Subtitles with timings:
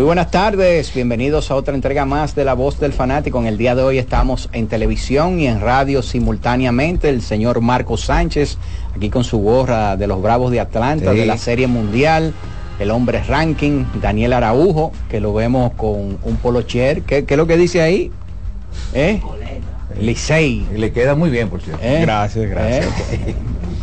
[0.00, 3.38] Muy buenas tardes, bienvenidos a otra entrega más de La Voz del Fanático.
[3.38, 7.10] En el día de hoy estamos en televisión y en radio simultáneamente.
[7.10, 8.56] El señor Marco Sánchez,
[8.96, 12.32] aquí con su gorra de los Bravos de Atlanta, de la Serie Mundial.
[12.78, 17.02] El hombre ranking, Daniel Araujo, que lo vemos con un polocher.
[17.02, 18.10] ¿Qué, ¿Qué es lo que dice ahí?
[18.94, 19.20] ¿Eh?
[20.00, 20.66] Licey.
[20.76, 21.82] Le queda muy bien, por cierto.
[21.84, 21.98] ¿Eh?
[22.00, 22.86] Gracias, gracias.
[23.12, 23.34] ¿Eh?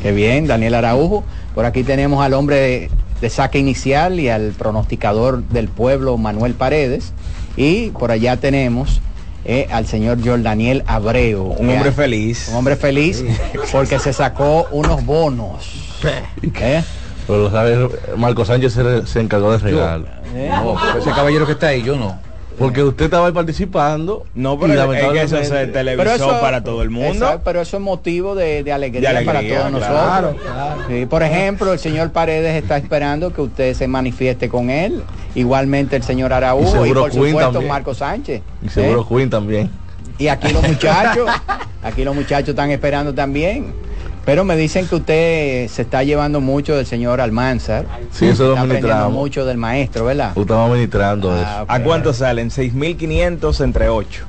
[0.01, 1.23] Qué bien, Daniel Araujo.
[1.53, 2.89] Por aquí tenemos al hombre
[3.21, 7.13] de saque inicial y al pronosticador del pueblo Manuel Paredes.
[7.55, 9.01] Y por allá tenemos
[9.45, 11.55] eh, al señor Jordaniel Abreu.
[11.57, 12.47] Un hombre feliz.
[12.49, 13.23] Un hombre feliz
[13.71, 15.97] porque se sacó unos bonos.
[16.43, 16.83] ¿Eh?
[17.25, 17.77] Pero sabes,
[18.15, 20.21] Marco Sánchez se, se encargó de regalar.
[20.35, 20.49] ¿Eh?
[20.51, 22.26] No, ese caballero que está ahí, yo no.
[22.57, 24.25] Porque usted estaba ahí participando.
[24.33, 27.41] No, pero es que eso se televisó eso, para todo el mundo.
[27.43, 30.43] Pero eso es motivo de, de, alegría, de alegría, para todos claro, nosotros.
[30.43, 30.81] Claro.
[30.87, 35.03] Sí, por ejemplo, el señor Paredes está esperando que usted se manifieste con él.
[35.35, 37.71] Igualmente el señor Araújo y, y, por Queen supuesto también.
[37.71, 38.41] Marco Sánchez.
[38.63, 39.05] Y seguro ¿eh?
[39.07, 39.69] Queen también.
[40.17, 41.29] Y aquí los muchachos,
[41.83, 43.86] aquí los muchachos están esperando también.
[44.27, 47.85] Pero me dicen que usted se está llevando mucho del señor Almanzar.
[48.11, 50.33] Sí, eso está aprendiendo mucho del maestro, ¿verdad?
[50.37, 51.65] Estamos administrando ah, eso.
[51.69, 52.49] ¿A cuánto salen?
[52.49, 54.25] 6.500 entre 8.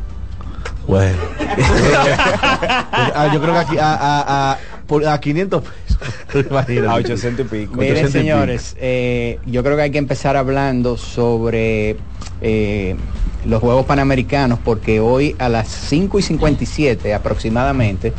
[0.87, 1.19] Bueno.
[1.97, 6.53] ah, yo creo que aquí a, a, a, por, a 500 pesos.
[6.89, 7.75] a 800 y pico.
[7.75, 11.97] Miren, señores, eh, yo creo que hay que empezar hablando sobre
[12.41, 12.95] eh,
[13.45, 18.13] los Juegos Panamericanos porque hoy a las 5 y 57 aproximadamente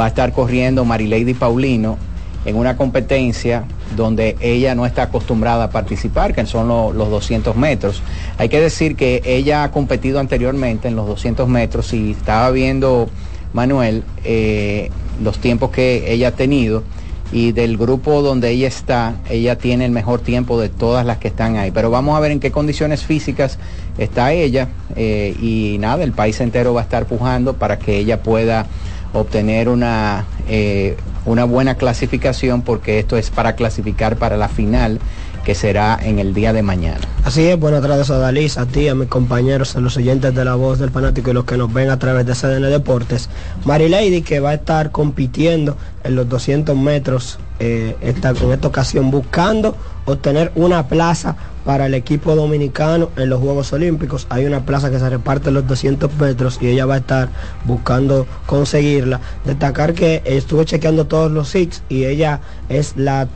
[0.00, 1.98] va a estar corriendo Marilady Paulino
[2.46, 3.64] en una competencia
[3.96, 8.02] donde ella no está acostumbrada a participar, que son lo, los 200 metros.
[8.38, 13.10] Hay que decir que ella ha competido anteriormente en los 200 metros y estaba viendo,
[13.52, 14.90] Manuel, eh,
[15.22, 16.82] los tiempos que ella ha tenido
[17.32, 21.28] y del grupo donde ella está, ella tiene el mejor tiempo de todas las que
[21.28, 21.70] están ahí.
[21.70, 23.58] Pero vamos a ver en qué condiciones físicas
[23.98, 28.22] está ella eh, y nada, el país entero va a estar pujando para que ella
[28.22, 28.66] pueda
[29.12, 35.00] obtener una, eh, una buena clasificación porque esto es para clasificar para la final
[35.44, 37.00] que será en el día de mañana.
[37.24, 40.44] Así es, buenas tardes a Dalis, a ti, a mis compañeros, a los oyentes de
[40.44, 43.28] la voz del fanático y los que nos ven a través de CDN Deportes.
[43.64, 49.10] Marilady que va a estar compitiendo en los 200 metros eh, esta, en esta ocasión
[49.10, 49.76] buscando
[50.06, 54.26] obtener una plaza para el equipo dominicano en los Juegos Olímpicos.
[54.30, 57.28] Hay una plaza que se reparte los 200 metros y ella va a estar
[57.66, 59.20] buscando conseguirla.
[59.44, 63.28] Destacar que estuve chequeando todos los hits y ella es la,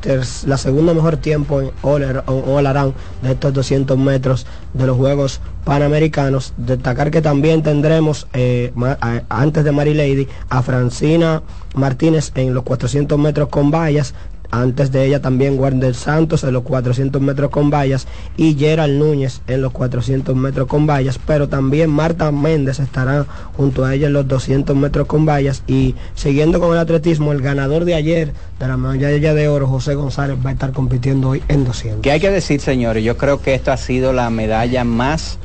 [0.46, 6.52] la segunda mejor tiempo en all, all de estos 200 metros de los Juegos Panamericanos.
[6.56, 8.72] Destacar que también tendremos, eh,
[9.28, 11.42] antes de Mary Lady, a Francina
[11.75, 14.14] Martínez en los 400 metros con vallas,
[14.54, 19.41] antes de ella también Wander Santos en los 400 metros con vallas y Gerald Núñez
[19.48, 23.26] en los 400 metros con vallas, pero también Marta Méndez estará
[23.56, 27.41] junto a ella en los 200 metros con vallas y siguiendo con el atletismo, el
[27.41, 31.42] ganador de ayer de la medalla de oro, José González, va a estar compitiendo hoy
[31.48, 32.03] en 200.
[32.03, 33.03] ¿Qué hay que decir, señores?
[33.03, 35.38] Yo creo que esta ha sido la medalla más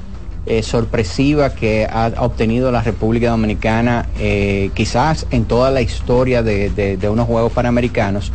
[0.46, 6.97] eh, sorpresiva que ha obtenido la República Dominicana, eh, quizás en toda la historia de,
[7.12, 8.32] unos Juegos Panamericanos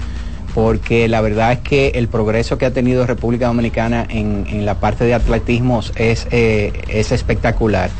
[0.54, 5.04] porque la verdad es que el progreso que ha tenido República Dominicana en, la parte
[5.04, 7.90] de atletismo es, eh, es, espectacular.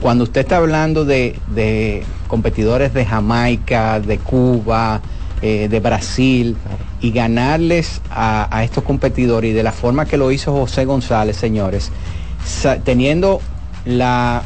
[0.00, 5.00] Cuando usted está hablando de, competidores de Jamaica, de Cuba,
[5.40, 6.56] de Brasil,
[7.00, 11.36] y ganarles a, a, estos competidores y de la forma que lo hizo José González,
[11.36, 11.92] señores,
[12.84, 13.40] teniendo
[13.84, 14.42] la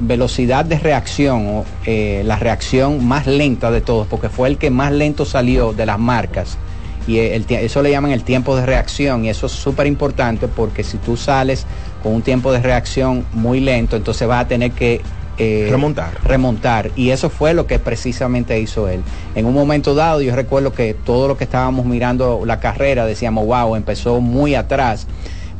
[0.00, 4.92] velocidad de reacción, eh, la reacción más lenta de todos, porque fue el que más
[4.92, 6.58] lento salió de las marcas
[7.06, 10.84] y el, eso le llaman el tiempo de reacción y eso es súper importante porque
[10.84, 11.66] si tú sales
[12.02, 15.00] con un tiempo de reacción muy lento, entonces vas a tener que
[15.38, 16.12] eh, remontar.
[16.24, 16.90] remontar.
[16.94, 19.02] Y eso fue lo que precisamente hizo él.
[19.34, 23.46] En un momento dado, yo recuerdo que todo lo que estábamos mirando la carrera decíamos,
[23.46, 25.06] wow, empezó muy atrás.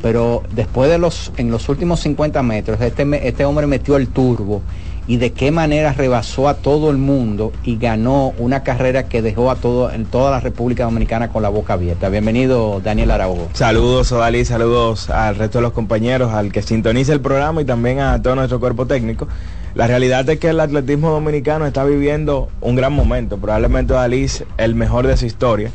[0.03, 4.61] Pero después de los, en los últimos 50 metros, este, este hombre metió el turbo
[5.07, 9.49] y de qué manera rebasó a todo el mundo y ganó una carrera que dejó
[9.49, 12.09] a todo, en toda la República Dominicana con la boca abierta.
[12.09, 13.47] Bienvenido, Daniel Araújo.
[13.53, 17.99] Saludos, Odalí, saludos al resto de los compañeros, al que sintoniza el programa y también
[17.99, 19.29] a todo nuestro cuerpo técnico.
[19.73, 24.27] La realidad es que el atletismo dominicano está viviendo un gran momento, probablemente Odalí
[24.57, 25.71] el mejor de su historia,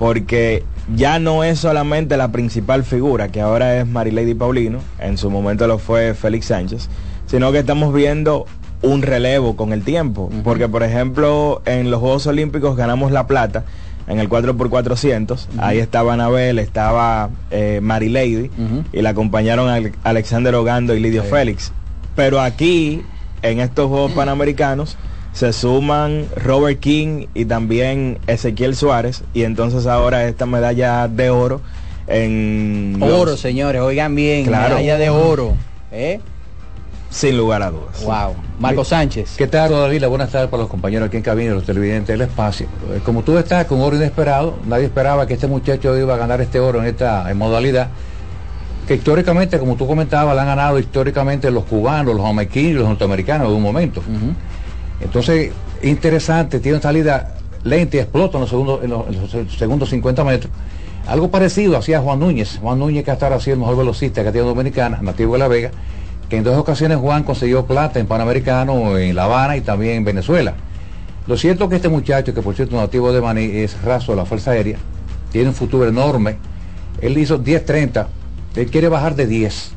[0.00, 0.64] porque
[0.96, 5.66] ya no es solamente la principal figura, que ahora es Marilady Paulino, en su momento
[5.66, 6.88] lo fue Félix Sánchez,
[7.26, 8.46] sino que estamos viendo
[8.80, 10.30] un relevo con el tiempo.
[10.42, 13.64] Porque, por ejemplo, en los Juegos Olímpicos ganamos la plata
[14.08, 15.48] en el 4x400.
[15.58, 18.50] Ahí estaba Anabel, estaba eh, Mary Lady
[18.94, 21.74] y la acompañaron Alexander Ogando y Lidio Félix.
[22.16, 23.02] Pero aquí,
[23.42, 24.96] en estos Juegos Panamericanos,
[25.40, 29.24] se suman Robert King y también Ezequiel Suárez.
[29.32, 31.62] Y entonces ahora esta medalla de oro
[32.08, 32.98] en...
[33.00, 35.54] Oro, señores, oigan bien, medalla de oro.
[35.92, 36.20] ¿eh?
[37.08, 38.04] Sin lugar a dudas.
[38.04, 38.34] Wow.
[38.58, 39.36] Marco Sánchez.
[39.38, 40.04] ¿Qué tal, David?
[40.08, 42.66] Buenas tardes para los compañeros aquí en cabina, los televidentes del espacio.
[42.92, 46.42] Eh, como tú estás con oro inesperado, nadie esperaba que este muchacho iba a ganar
[46.42, 47.88] este oro en esta modalidad.
[48.86, 52.88] Que históricamente, como tú comentabas, la han ganado históricamente los cubanos, los jamaiquinos y los
[52.88, 54.02] norteamericanos en un momento.
[55.00, 55.52] Entonces,
[55.82, 59.04] interesante, tiene una salida lenta y explota en los segundos, en los,
[59.56, 60.52] segundos 50 metros.
[61.06, 62.58] Algo parecido hacía Juan Núñez.
[62.60, 65.48] Juan Núñez que hasta ahora ha el mejor velocista que tiene Dominicana, nativo de La
[65.48, 65.70] Vega
[66.30, 70.04] que en dos ocasiones Juan consiguió plata en Panamericano, en La Habana y también en
[70.04, 70.54] Venezuela.
[71.26, 74.16] Lo cierto es que este muchacho, que por cierto nativo de Maní, es raso de
[74.16, 74.78] la Fuerza Aérea,
[75.32, 76.36] tiene un futuro enorme.
[77.00, 78.06] Él hizo 10.30,
[78.54, 79.72] él quiere bajar de 10.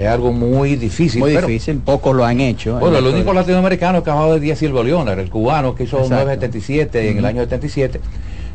[0.00, 1.20] Es algo muy difícil.
[1.20, 2.78] Muy difícil, pocos lo han hecho.
[2.78, 6.02] Bueno, el único latinoamericano que ha bajado de 10 Silvio Leonard, el cubano que hizo
[6.08, 8.00] 9.77 en el año 77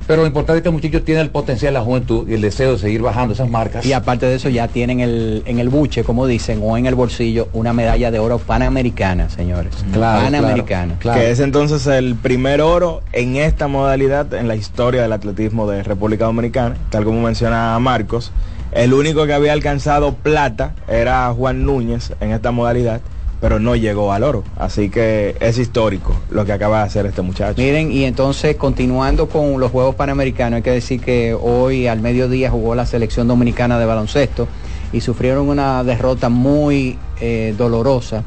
[0.08, 2.74] pero lo importante es que el muchacho tiene el potencial, la juventud y el deseo
[2.74, 3.86] de seguir bajando esas marcas.
[3.86, 6.94] Y aparte de eso ya tienen el, en el buche, como dicen, o en el
[6.94, 9.74] bolsillo, una medalla de oro panamericana, señores.
[9.94, 10.96] Claro, panamericana.
[11.00, 15.68] Claro, Que es entonces el primer oro en esta modalidad en la historia del atletismo
[15.68, 18.32] de República Dominicana, tal como menciona Marcos.
[18.72, 23.02] El único que había alcanzado plata era Juan Núñez en esta modalidad
[23.46, 24.44] pero no llegó al oro.
[24.58, 27.62] Así que es histórico lo que acaba de hacer este muchacho.
[27.62, 32.50] Miren, y entonces continuando con los Juegos Panamericanos, hay que decir que hoy al mediodía
[32.50, 34.48] jugó la selección dominicana de baloncesto
[34.92, 38.24] y sufrieron una derrota muy eh, dolorosa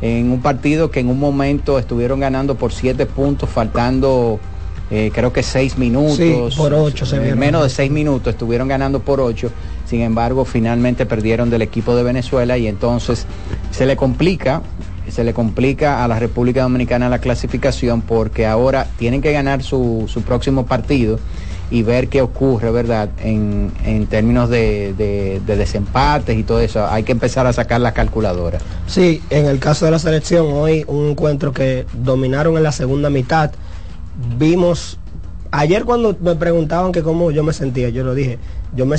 [0.00, 4.38] en un partido que en un momento estuvieron ganando por siete puntos, faltando
[4.90, 6.56] eh, creo que seis minutos.
[6.56, 9.50] por ocho, se eh, menos de seis minutos, estuvieron ganando por ocho
[9.88, 13.24] sin embargo, finalmente perdieron del equipo de Venezuela y entonces
[13.70, 14.60] se le complica,
[15.08, 20.06] se le complica a la República Dominicana la clasificación porque ahora tienen que ganar su,
[20.26, 21.18] próximo partido
[21.70, 23.08] y ver qué ocurre, ¿verdad?
[23.24, 23.72] En,
[24.10, 26.86] términos de, de, desempates y todo eso.
[26.86, 28.58] Hay que empezar a sacar la calculadora.
[28.86, 33.08] Sí, en el caso de la selección, hoy un encuentro que dominaron en la segunda
[33.08, 33.52] mitad.
[34.38, 34.98] Vimos,
[35.52, 38.38] ayer cuando me preguntaban que cómo yo me sentía, yo lo dije,
[38.74, 38.96] yo me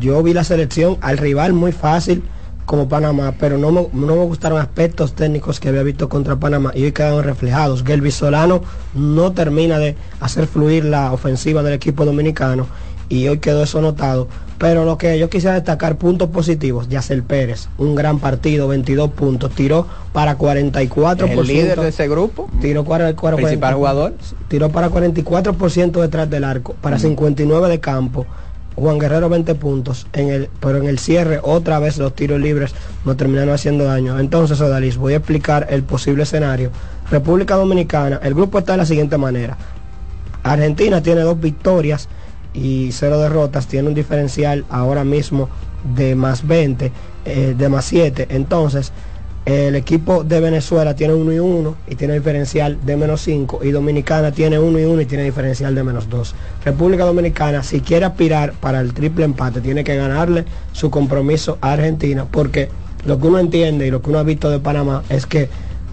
[0.00, 2.22] yo vi la selección al rival muy fácil
[2.64, 6.70] como Panamá, pero no me, no me gustaron aspectos técnicos que había visto contra Panamá
[6.74, 7.82] y hoy quedaron reflejados.
[7.84, 8.62] Gelby Solano
[8.94, 12.68] no termina de hacer fluir la ofensiva del equipo dominicano
[13.08, 14.28] y hoy quedó eso notado.
[14.58, 19.50] Pero lo que yo quisiera destacar, puntos positivos, Yacel Pérez, un gran partido, 22 puntos,
[19.52, 21.28] tiró para 44%.
[21.28, 22.48] ¿El líder de ese grupo?
[22.60, 24.14] Tiró para, principal jugador.
[24.48, 28.26] Tiró para 44% detrás del arco, para 59 de campo
[28.76, 32.74] Juan Guerrero 20 puntos, en el, pero en el cierre otra vez los tiros libres
[33.04, 34.18] no terminaron haciendo daño.
[34.18, 36.70] Entonces, Odalis, voy a explicar el posible escenario.
[37.10, 39.56] República Dominicana, el grupo está de la siguiente manera.
[40.42, 42.08] Argentina tiene dos victorias
[42.54, 45.48] y cero derrotas, tiene un diferencial ahora mismo
[45.96, 46.92] de más 20,
[47.24, 48.28] eh, de más 7.
[48.30, 48.92] Entonces,
[49.44, 53.72] el equipo de Venezuela tiene 1 y 1 y tiene diferencial de menos 5 y
[53.72, 56.34] Dominicana tiene 1 y 1 y tiene diferencial de menos 2.
[56.64, 61.72] República Dominicana, si quiere aspirar para el triple empate, tiene que ganarle su compromiso a
[61.72, 62.68] Argentina porque
[63.04, 65.48] lo que uno entiende y lo que uno ha visto de Panamá es que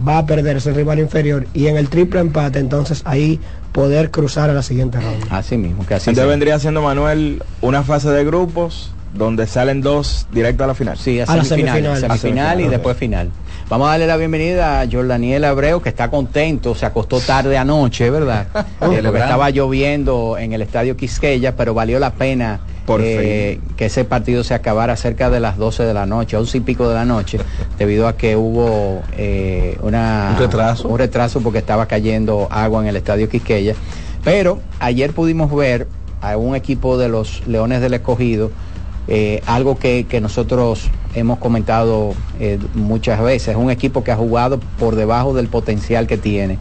[0.07, 3.39] va a perder ese rival inferior y en el triple empate entonces ahí
[3.71, 5.27] poder cruzar a la siguiente ronda.
[5.29, 10.27] Así mismo, que así Entonces vendría siendo Manuel una fase de grupos donde salen dos
[10.31, 10.97] directo a la final.
[10.97, 13.31] Sí, a, semifinal, semifinal, y después final.
[13.69, 18.09] Vamos a darle la bienvenida a Jordaniel Abreu, que está contento, se acostó tarde anoche,
[18.09, 18.47] ¿verdad?
[18.81, 22.59] lo que estaba lloviendo en el estadio Quisqueya, pero valió la pena
[22.89, 26.57] Por eh, que ese partido se acabara cerca de las 12 de la noche, 11
[26.57, 27.37] y pico de la noche,
[27.77, 30.87] debido a que hubo eh, una, ¿Un retraso?
[30.87, 33.75] un retraso porque estaba cayendo agua en el estadio Quisqueya.
[34.23, 35.87] Pero ayer pudimos ver
[36.21, 38.49] a un equipo de los Leones del Escogido,
[39.07, 42.15] eh, algo que, que nosotros hemos comentado
[42.73, 46.57] muchas veces, un equipo que ha jugado por debajo del potencial que tiene.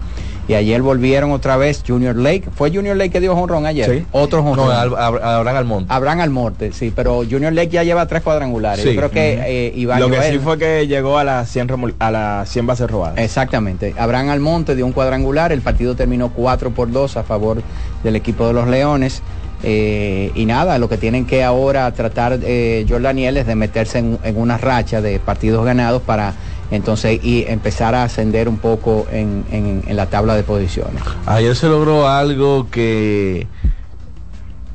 [0.49, 2.45] Y ayer volvieron otra vez Junior Lake.
[2.57, 3.99] ¿Fue Junior Lake que dio jonrón ayer?
[3.99, 4.07] Sí.
[4.13, 4.67] Otro jonrón.
[4.69, 5.93] No, Al- Ab- Abraham Almonte.
[5.93, 8.83] Abraham Almonte, sí, pero Junior Lake ya lleva tres cuadrangulares.
[8.83, 8.91] Sí.
[8.95, 11.69] Yo creo que eh, Iván Lo que Joel- sí fue que llegó a las 100,
[11.69, 13.19] remol- a las 100 bases robadas.
[13.19, 13.95] Exactamente.
[13.99, 17.63] Abraham Almonte dio un cuadrangular, el partido terminó 4 por 2 a favor
[18.03, 19.23] del equipo de los Leones.
[19.65, 23.99] Eh, y nada, lo que tienen que ahora tratar eh, Jordan Daniel es de meterse
[23.99, 26.33] en, en una racha de partidos ganados para
[26.71, 31.03] entonces y empezar a ascender un poco en, en- la tabla de posiciones.
[31.27, 33.47] Ayer se logró algo que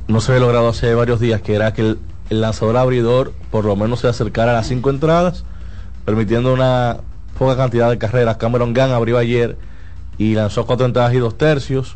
[0.08, 3.66] no se había logrado hace varios días, que era que el, el lanzador abridor por
[3.66, 5.46] lo menos se acercara a las cinco entradas,
[6.06, 6.98] permitiendo una
[7.38, 8.38] poca cantidad de carreras.
[8.38, 9.58] Cameron Gunn abrió ayer
[10.18, 11.96] y lanzó cuatro entradas y dos tercios.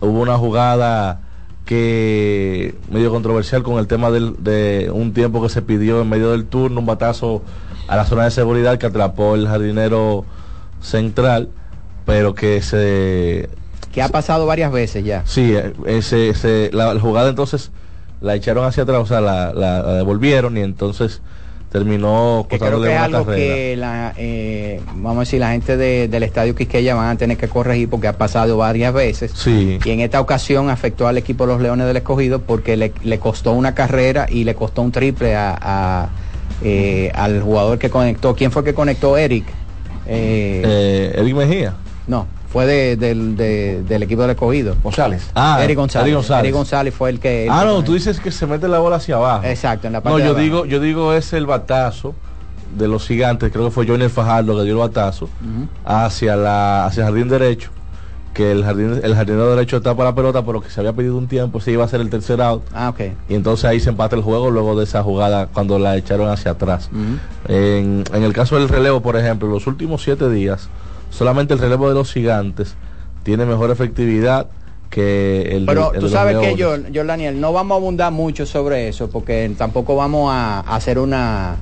[0.00, 1.20] Hubo una jugada
[1.64, 6.30] que medio controversial con el tema del- de un tiempo que se pidió en medio
[6.30, 7.42] del turno, un batazo
[7.88, 10.24] a la zona de seguridad que atrapó el jardinero
[10.80, 11.48] central,
[12.06, 13.48] pero que se
[13.92, 15.22] Que ha pasado varias veces ya.
[15.26, 17.70] Sí, eh, ese, ese- la, la jugada entonces
[18.20, 21.20] la echaron hacia atrás, o sea, la, la- la devolvieron y entonces
[21.70, 23.36] terminó Que creo que es algo carrera.
[23.54, 27.36] que la, eh, vamos a decir, la gente de- del estadio Quisqueya van a tener
[27.36, 29.32] que corregir porque ha pasado varias veces.
[29.34, 32.92] Sí, Y en esta ocasión afectó al equipo de los Leones del Escogido porque le,
[33.02, 36.08] le costó una carrera y le costó un triple a, a,
[36.62, 38.34] eh, al jugador que conectó.
[38.34, 39.16] ¿Quién fue que conectó?
[39.16, 39.46] Eric.
[40.06, 41.74] Eh, eh, Eric Mejía.
[42.06, 44.74] no, fue de- del, de- del equipo del Escogido.
[44.82, 45.30] González.
[45.34, 46.06] Ah, Eric González.
[46.06, 46.44] Eric González.
[46.44, 47.44] Eric González fue el que...
[47.44, 47.86] el Ah, que no, conectó.
[47.90, 49.44] tú dices que se mete la bola hacia abajo.
[49.44, 50.42] Exacto, en la parte No, de yo abajo.
[50.42, 52.14] digo, yo digo es el batazo
[52.76, 55.28] de los gigantes, creo que fue Johnny Fajardo que dio el batazo
[55.84, 57.70] hacia la hacia el jardín derecho,
[58.38, 61.16] que el jardín el jardinero derecho está para la pelota, pero que se había pedido
[61.18, 63.00] un tiempo, se iba a hacer el tercer out Ah, ok.
[63.28, 66.52] y entonces ahí se empata el juego luego de esa jugada cuando la echaron hacia
[66.52, 66.88] atrás.
[67.48, 70.68] En, en el caso del relevo, por ejemplo, los últimos siete días,
[71.10, 72.76] solamente el relevo de los gigantes
[73.24, 74.46] tiene mejor efectividad
[74.88, 77.78] que el de- Pero el tú los sabes que yo, yo, Daniel, no vamos a
[77.80, 81.56] abundar mucho sobre eso porque tampoco vamos a hacer una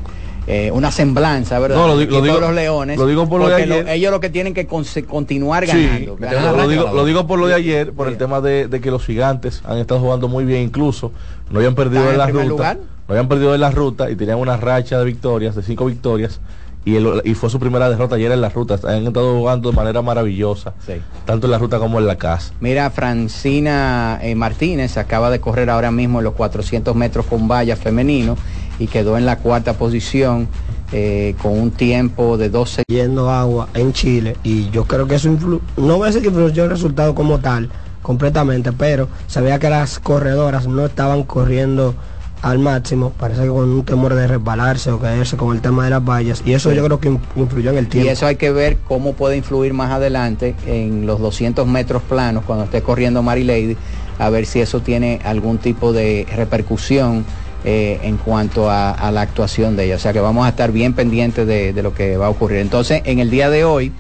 [0.47, 1.77] eh, una semblanza, ¿verdad?
[1.77, 2.99] No, lo lo digo- de los Leones.
[2.99, 3.89] lo digo por lo de ayer.
[3.89, 5.71] ellos lo que tienen que continuar Sí,
[6.19, 6.57] ganando.
[6.57, 9.63] lo, digo, lo por lo de ayer, por el tema de, de que los gigantes
[9.65, 11.13] han estado jugando muy bien, incluso
[11.51, 12.77] no habían perdido ¿Están en la ruta, lugar?
[13.09, 16.41] no habían perdido en la ruta y tenían una racha de victorias, de cinco victorias,
[16.85, 18.79] y, el- y fue su primera derrota ayer en la ruta.
[18.85, 20.93] Han estado jugando de manera maravillosa, Sí.
[21.25, 22.53] tanto en la ruta como en la casa.
[22.61, 27.75] Mira, Francina eh, Martínez acaba de correr ahora mismo en los 400 metros con valla
[27.77, 28.37] femenino
[28.79, 30.49] y quedó en la cuarta posición
[30.93, 35.29] eh, con un tiempo de 12 yendo agua en Chile y yo creo que eso
[35.29, 37.71] influ no voy a decir que influyó el resultado como tal
[38.03, 41.95] completamente, pero se veía que las corredoras no estaban corriendo
[42.43, 45.91] al máximo, parece que con un temor de resbalarse o caerse con el tema de
[45.91, 48.11] las vallas y eso yo creo que in- influyó en el Y tiempo.
[48.13, 52.65] eso hay que ver cómo puede influir más adelante en los 200 metros planos cuando
[52.67, 53.77] esté corriendo Mary Lady,
[54.21, 57.25] a ver si eso tiene algún tipo de repercusión
[57.69, 59.97] eh, en cuanto a, a la actuación de ella.
[59.97, 62.59] O sea que vamos a estar bien pendientes de, lo que va a ocurrir.
[62.59, 63.91] Entonces, en el día de hoy,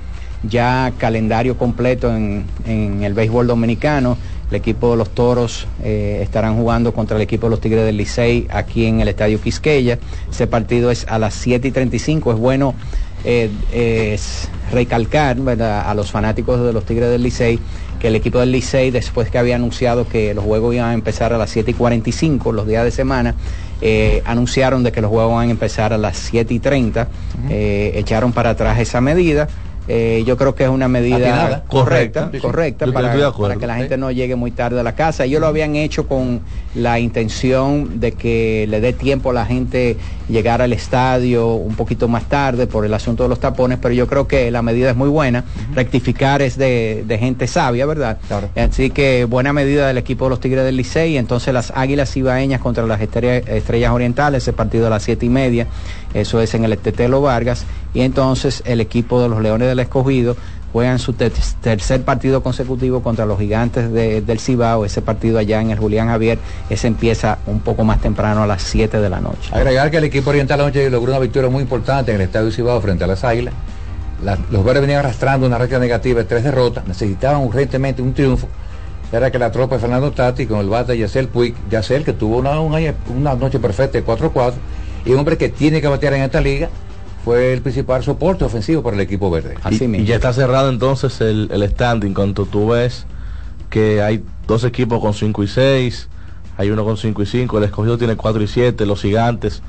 [0.44, 4.18] ya calendario completo en, el béisbol dominicano.
[4.50, 7.96] El equipo de los Toros eh, estarán jugando contra el equipo de los Tigres del
[7.96, 9.98] Licey aquí en el Estadio Quisqueya.
[10.30, 12.34] Ese partido es a las 7 y 35.
[12.34, 12.76] Es bueno
[13.24, 14.16] eh,
[14.70, 17.58] recalcar a los fanáticos de los Tigres del Licey
[17.98, 21.32] que el equipo del Licey, después que había anunciado que los juegos iban a empezar
[21.32, 23.34] a las 7 y 45 los días de semana,
[23.80, 27.08] eh, anunciaron de que los juegos van a empezar a las 7 y 30.
[27.50, 29.48] Eh, echaron para atrás esa medida.
[29.88, 31.64] Eh, yo creo que es una medida Atinada.
[31.68, 32.86] correcta, Correcta.
[33.28, 33.54] acuerdo.
[33.54, 35.24] para que la gente no llegue muy tarde a la casa.
[35.26, 36.40] Ellos lo habían hecho con
[36.74, 39.96] la intención de que le dé tiempo a la gente
[40.28, 44.06] llegar al estadio un poquito más tarde por el asunto de los tapones, pero yo
[44.06, 45.44] creo que la medida es muy buena.
[45.74, 48.18] Rectificar es de, de gente sabia, ¿verdad?
[48.26, 48.48] Claro.
[48.56, 51.16] Así que buena medida del equipo de los Tigres del Licey.
[51.16, 55.30] Entonces las Águilas Ibaeñas contra las Estrellas, Estrellas Orientales, ese partido a las siete y
[55.30, 55.66] media,
[56.14, 57.64] eso es en el Tetelo Vargas.
[57.94, 60.36] Y entonces el equipo de los Leones del Escogido
[60.76, 61.30] juegan su te-
[61.62, 66.08] tercer partido consecutivo contra los gigantes de- del Cibao, ese partido allá en el Julián
[66.08, 69.48] Javier, ese empieza un poco más temprano a las 7 de la noche.
[69.52, 72.78] Agregar que el equipo oriental anoche logró una victoria muy importante en el Estadio Cibao
[72.82, 73.54] frente a las Águilas.
[74.22, 78.46] La- los verdes venían arrastrando una racha negativa de tres derrotas, necesitaban urgentemente un triunfo
[79.12, 82.12] era que la tropa de Fernando Tati con el bate de Yacel Puig, Yacel que
[82.12, 82.78] tuvo una, una,
[83.16, 84.52] una noche perfecta de 4-4,
[85.06, 86.68] y un hombre que tiene que batear en esta liga,
[87.26, 89.56] fue el principal soporte ofensivo para el equipo verde.
[89.68, 93.04] y, y ya está cerrado entonces el, el standing, cuando tú ves
[93.68, 96.08] que hay dos equipos con 5 y 6,
[96.56, 99.60] hay uno con 5 y 5, el escogido tiene 4 y 7, los gigantes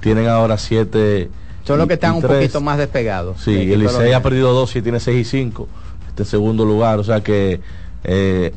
[0.00, 1.28] tienen ahora 7
[1.64, 3.42] son los que están un poquito más despegados.
[3.42, 5.68] Sí, el Licey ha perdido 2 y tiene 6 y 5,
[6.08, 7.60] este segundo lugar, o sea que
[8.04, 8.54] eh,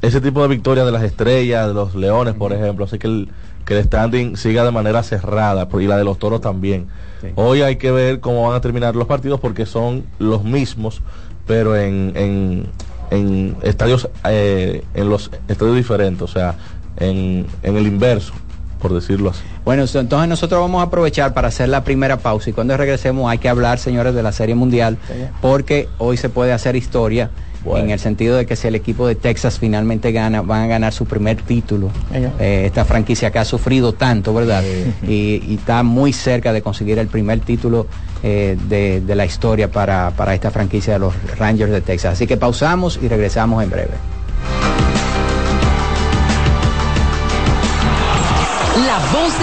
[0.00, 3.28] ese tipo de victorias de las estrellas, de los leones, por ejemplo, hace que el,
[3.68, 6.86] que el standing siga de manera cerrada y la de los toros también.
[7.20, 7.26] Sí.
[7.34, 11.02] Hoy hay que ver cómo van a terminar los partidos porque son los mismos,
[11.46, 12.66] pero en, en,
[13.10, 16.54] en estadios eh, en los estadios diferentes, o sea,
[16.96, 18.32] en, en el inverso
[18.78, 19.42] por decirlo así.
[19.64, 23.38] Bueno, entonces nosotros vamos a aprovechar para hacer la primera pausa y cuando regresemos hay
[23.38, 24.98] que hablar, señores, de la Serie Mundial,
[25.40, 27.30] porque hoy se puede hacer historia.
[27.64, 27.86] Bueno.
[27.86, 30.92] en el sentido de que si el equipo de Texas finalmente gana, van a ganar
[30.92, 31.90] su primer título.
[32.14, 34.62] Eh, esta franquicia que ha sufrido tanto, ¿verdad?
[35.02, 37.88] Y, y, está muy cerca de conseguir el primer título
[38.22, 42.12] eh, de, de, la historia para, para esta franquicia de los Rangers de Texas.
[42.12, 44.17] Así que pausamos y regresamos en breve.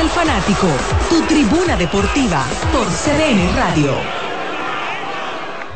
[0.06, 0.68] Del fanático,
[1.10, 4.25] tu tribuna deportiva por CDN Radio.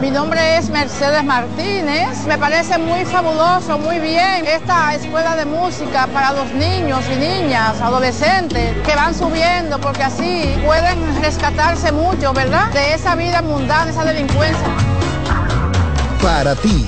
[0.00, 2.26] Mi nombre es Mercedes Martínez.
[2.26, 7.80] Me parece muy fabuloso, muy bien esta escuela de música para los niños y niñas,
[7.80, 12.70] adolescentes que van subiendo porque así pueden rescatarse mucho, ¿verdad?
[12.72, 14.68] De esa vida mundana, esa delincuencia.
[16.22, 16.86] Para ti,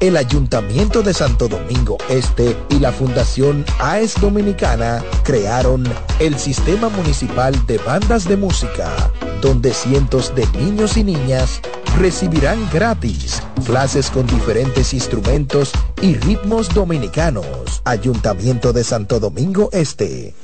[0.00, 5.84] el Ayuntamiento de Santo Domingo Este y la Fundación AES Dominicana crearon
[6.18, 8.90] el Sistema Municipal de Bandas de Música,
[9.40, 11.62] donde cientos de niños y niñas
[11.98, 17.46] recibirán gratis clases con diferentes instrumentos y ritmos dominicanos.
[17.84, 20.34] Ayuntamiento de Santo Domingo Este.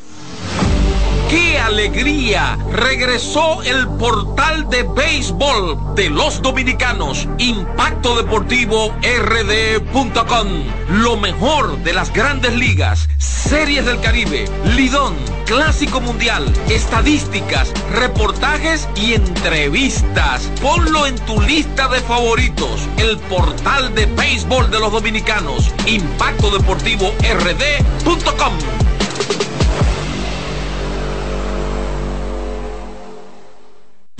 [1.31, 2.59] ¡Qué alegría!
[2.73, 10.49] Regresó el portal de béisbol de los dominicanos, Impacto Deportivo RD.com.
[10.89, 15.15] Lo mejor de las grandes ligas, series del Caribe, Lidón,
[15.47, 20.51] Clásico Mundial, estadísticas, reportajes y entrevistas.
[20.61, 22.89] Ponlo en tu lista de favoritos.
[22.97, 28.90] El portal de béisbol de los dominicanos, Impacto Deportivo RD.com.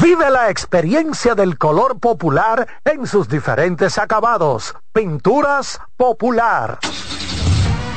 [0.03, 4.75] Vive la experiencia del color popular en sus diferentes acabados.
[4.95, 6.79] Pinturas Popular.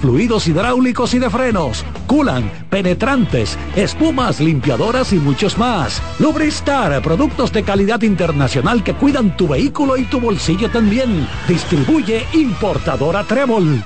[0.00, 6.02] fluidos hidráulicos y de frenos, culan, penetrantes, espumas, limpiadoras y muchos más.
[6.18, 11.26] Lubristar, productos de calidad internacional que cuidan tu vehículo y tu bolsillo también.
[11.48, 13.84] Distribuye importadora Trébol.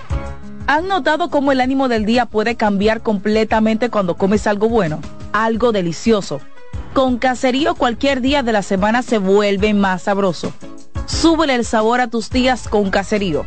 [0.67, 5.01] ¿Han notado cómo el ánimo del día puede cambiar completamente cuando comes algo bueno?
[5.33, 6.41] Algo delicioso.
[6.93, 10.53] Con caserío cualquier día de la semana se vuelve más sabroso.
[11.07, 13.47] Súbele el sabor a tus días con caserío.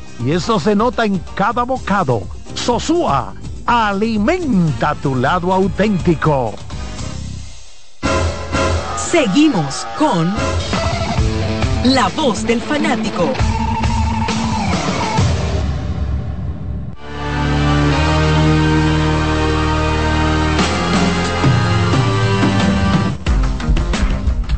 [0.25, 2.21] y eso se nota en cada bocado.
[2.53, 3.33] Sosúa,
[3.65, 6.53] alimenta tu lado auténtico.
[8.97, 10.33] Seguimos con
[11.83, 13.33] La Voz del Fanático.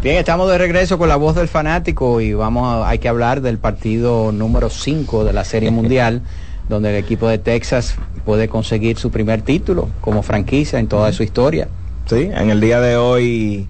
[0.03, 3.39] Bien, estamos de regreso con la voz del fanático y vamos a, hay que hablar
[3.41, 6.21] del partido número 5 de la Serie Mundial,
[6.69, 11.23] donde el equipo de Texas puede conseguir su primer título como franquicia en toda su
[11.23, 11.69] historia.
[12.05, 13.65] Sí, en el día de hoy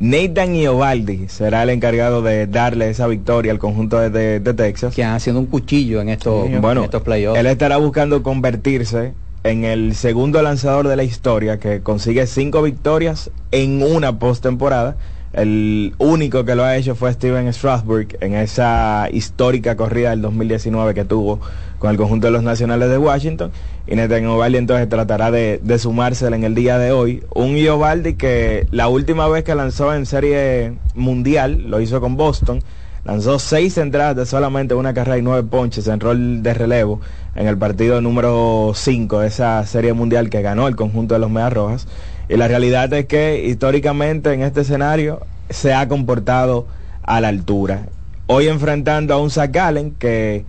[0.00, 4.94] Nathan Iovaldi será el encargado de darle esa victoria al conjunto de, de- de Texas.
[4.94, 7.38] Que han sido un cuchillo en estos, Sí, en bueno, estos playoffs.
[7.38, 9.12] Él estará buscando convertirse
[9.44, 14.96] en el segundo lanzador de la historia que consigue cinco victorias en una postemporada.
[15.32, 20.94] El único que lo ha hecho fue Steven Strasburg en esa histórica corrida del 2019
[20.94, 21.38] que tuvo
[21.78, 23.52] con el conjunto de los nacionales de Washington.
[23.86, 27.22] Y Nathan Ovaldi entonces tratará de, de sumársela en el día de hoy.
[27.34, 32.62] Un Iovaldi que la última vez que lanzó en serie mundial lo hizo con Boston.
[33.04, 37.00] Lanzó seis entradas de solamente una carrera y nueve ponches en rol de relevo
[37.34, 41.30] en el partido número 5 de esa serie mundial que ganó el conjunto de los
[41.30, 41.88] Medias Rojas.
[42.28, 46.66] Y la realidad es que históricamente en este escenario se ha comportado
[47.02, 47.86] a la altura.
[48.26, 49.56] Hoy enfrentando a un Zach
[49.98, 50.44] que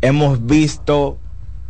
[0.00, 1.18] hemos visto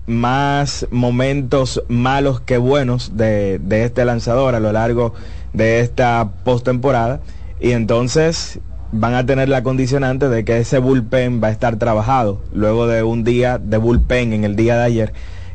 [0.06, 5.14] más momentos malos que buenos de, de este lanzador a lo largo
[5.52, 7.20] de esta postemporada.
[7.60, 8.60] Y entonces
[8.92, 13.02] van a tener la condicionante de que ese bullpen va a estar trabajado luego de
[13.02, 15.12] un día de bullpen en el día de ayer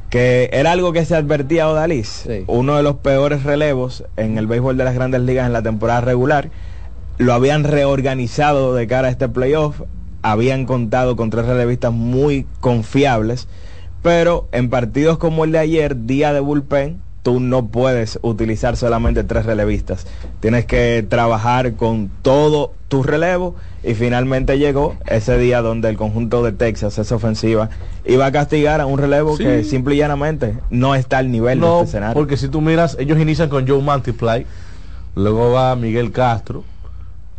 [0.10, 4.48] que era algo que se advertía a Odalis, uno de los peores relevos en el
[4.48, 6.50] béisbol de las grandes ligas en la temporada regular.
[7.18, 9.82] Lo habían reorganizado de cara a este playoff,
[10.22, 13.48] habían contado con tres relevistas muy confiables,
[14.02, 19.26] pero en partidos como el de ayer, día de bullpen, tú no puedes utilizar solamente
[19.26, 20.08] tres relevistas.
[20.40, 26.42] Tienes que trabajar con todo tu relevo y finalmente llegó ese día donde el conjunto
[26.42, 27.70] de Texas, esa ofensiva,
[28.06, 29.44] iba a castigar a un relevo Sí.
[29.44, 32.14] que simple y llanamente no está al nivel de No, este escenario.
[32.14, 34.46] porque si tú miras, ellos inician con Joe Multiply,
[35.16, 36.64] luego va Miguel Castro,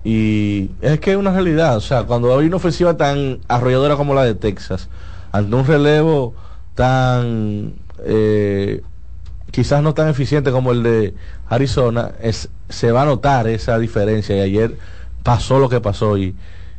[0.05, 4.13] y es que es una realidad, o sea, cuando hay una ofensiva tan arrolladora como
[4.13, 4.91] la de Texas,
[5.33, 6.35] ante un relevo
[6.75, 7.73] tan,
[8.05, 8.83] eh,
[9.51, 11.15] quizás no tan eficiente como el de
[11.49, 14.77] Arizona, es, se va a notar esa diferencia, y ayer
[15.23, 16.35] pasó lo que pasó, y,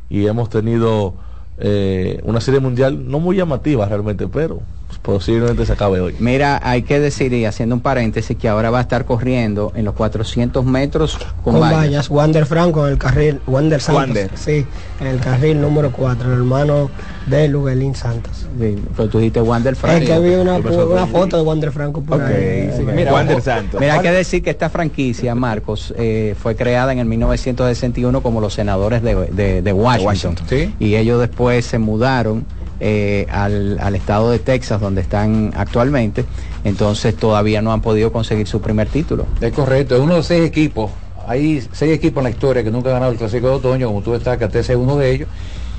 [0.10, 1.16] y hemos tenido
[1.58, 4.62] eh, una serie mundial no muy llamativa realmente, pero
[5.02, 6.16] posiblemente se acabe hoy.
[6.20, 9.86] Mira, hay que decir, y haciendo un paréntesis, que ahora va a estar corriendo en
[9.86, 11.78] los 400 metros con, con vallas.
[11.80, 12.10] vallas.
[12.10, 14.04] Wander Franco en el carril, Wander Santos.
[14.06, 14.32] Wander.
[14.36, 14.66] Sí,
[15.00, 16.92] en el carril número 4, el hermano
[17.28, 18.48] de Luguelín Santos.
[18.60, 20.04] Sí, pero tú dijiste Wander Franco.
[20.04, 22.72] Es que vi una, una foto de Wander Franco por ahí.
[22.76, 23.80] Sí, Mira, Wander Santos.
[23.80, 28.42] Mira, hay que decir que esta franquicia, Marcos, eh, fue creada en el 1961 como
[28.42, 30.36] los senadores de, de- de Washington.
[30.80, 32.46] Y ellos después se mudaron
[32.80, 36.26] eh, al, al estado de Texas, donde están actualmente.
[36.64, 39.26] Entonces todavía no han podido conseguir su primer título.
[39.42, 40.92] Es correcto, es uno de seis equipos.
[41.28, 44.02] Hay seis equipos en la historia que nunca han ganado el Clásico de Otoño, como
[44.02, 45.30] tú destacas, este es uno de ellos,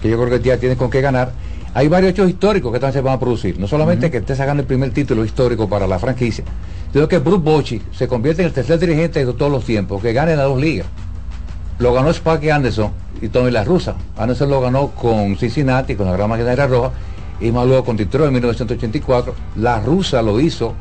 [0.01, 1.33] que yo creo que ya tienes con qué ganar.
[1.75, 3.59] Hay varios hechos históricos que también se van a producir.
[3.59, 6.45] No solamente que esté sacando el primer título histórico para la franquicia,
[6.93, 10.13] sino que Bruce Bochy se convierte en el tercer dirigente de todos los tiempos, que
[10.13, 10.87] gane las dos ligas.
[11.81, 13.95] Lo ganó Sparky Anderson y Tommy La Russa.
[14.19, 16.91] Anderson lo ganó con Cincinnati, con la Gran Maquinaria Roja,
[17.41, 19.35] y más luego con Detroit en 1984.
[19.57, 20.75] La Russa lo hizo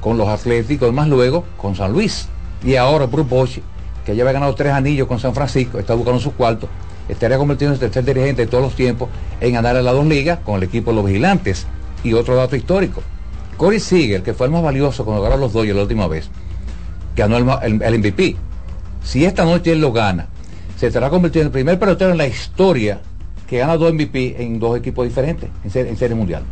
[0.00, 2.28] con los Atléticos, más luego con San Luis.
[2.62, 3.62] Y ahora Bruce Bochy,
[4.06, 6.68] que ya había ganado tres anillos con San Francisco, está buscando su cuarto,
[7.08, 9.08] estaría convertido en el tercer dirigente de todos los tiempos
[9.40, 11.66] en ganar las dos ligas con el equipo de los vigilantes.
[12.04, 13.02] Y otro dato histórico.
[13.56, 16.30] Corey Seager, que fue el más valioso cuando ganó los Dodgers la última vez,
[17.16, 18.36] ganó el MVP.
[19.02, 20.28] Si esta noche él lo gana,
[20.76, 23.00] se estará convirtiendo en el primer pelotero en la historia
[23.48, 26.42] que gana dos MVP en dos equipos diferentes, en, ser- en serie mundial.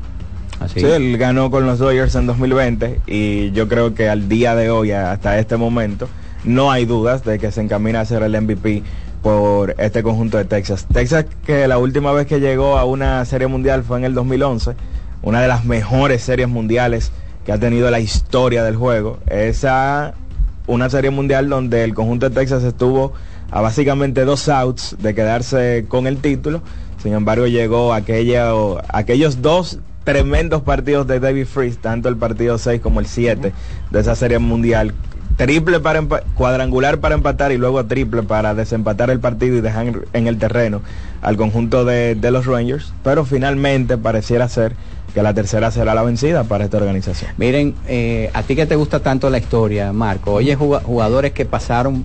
[0.73, 4.71] Sí, él ganó con los Dodgers en 2020 y yo creo que al día de
[4.71, 6.09] hoy, hasta este momento,
[6.45, 8.83] no hay dudas de que se encamina a ser el MVP
[9.23, 10.87] por este conjunto de Texas.
[10.93, 14.73] Texas que la última vez que llegó a una serie mundial fue en el 2011,
[15.23, 17.11] una de las mejores series mundiales
[17.45, 19.19] que ha tenido la historia del juego.
[19.29, 20.15] Esa,
[20.69, 23.15] una serie mundial donde el conjunto de Texas estuvo
[23.53, 26.63] a básicamente dos outs de quedarse con el título.
[27.03, 28.51] Sin embargo, llegó aquella,
[28.89, 33.53] aquellos dos tremendos partidos de David Freeze, tanto el partido 6 como el 7
[33.91, 34.93] de esa serie mundial.
[35.37, 36.03] Triple para
[36.35, 40.83] cuadrangular para empatar y luego triple para desempatar el partido y dejar en- el terreno
[41.23, 42.93] al conjunto de, los Rangers.
[43.03, 44.75] Pero finalmente pareciera ser
[45.15, 47.31] que la tercera será la vencida para esta organización.
[47.39, 51.45] Miren, eh, a ti que te gusta tanto la historia, Marco, oye juga- jugadores que
[51.45, 52.05] pasaron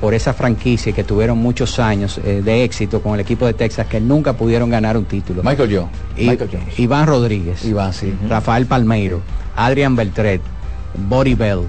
[0.00, 3.86] por esa franquicia que tuvieron muchos años eh, de éxito con el equipo de Texas
[3.88, 5.42] que nunca pudieron ganar un título.
[5.42, 5.90] Michael Jones.
[6.16, 6.78] I- Michael Jones.
[6.78, 7.64] Iván Rodríguez.
[7.64, 8.14] Iván, sí.
[8.28, 9.20] Rafael Palmeiro,
[9.56, 10.40] Adrian Beltret,
[11.08, 11.62] Body Bell,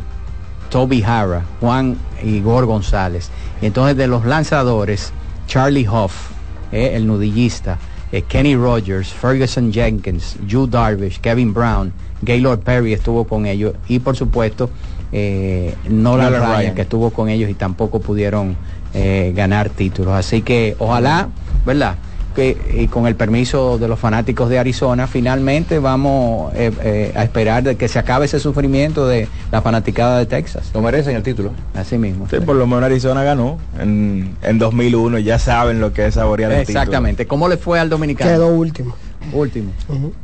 [0.70, 3.30] Toby Hara, Juan Igor González.
[3.62, 5.12] Y entonces de los lanzadores,
[5.48, 6.30] Charlie Hoff,
[6.72, 7.80] eh, el nudillista,
[8.12, 14.00] eh, Kenny Rogers, Ferguson Jenkins, Drew Darvish, Kevin Brown, Gaylord Perry estuvo con ellos y
[14.00, 14.70] por supuesto
[15.12, 16.76] eh, Nolan, Nolan Ryan, Ryan.
[16.76, 18.56] que estuvo con ellos y tampoco pudieron
[18.94, 20.14] eh, ganar títulos.
[20.14, 21.30] Así que ojalá,
[21.66, 21.96] ¿verdad?
[22.36, 27.24] Que, y con el permiso de los fanáticos de Arizona, finalmente vamos eh, eh, a
[27.24, 30.72] esperar de que se acabe ese sufrimiento de la fanaticada de Texas.
[30.74, 31.52] Lo merecen el título.
[31.76, 32.28] Así mismo.
[32.30, 36.52] Sí, por lo menos Arizona ganó en, en 2001, ya saben lo que es saborear
[36.52, 36.80] el título.
[36.80, 37.28] Exactamente.
[37.28, 38.32] ¿Cómo le fue al dominicano?
[38.32, 38.96] Quedó último.
[39.34, 39.72] Último.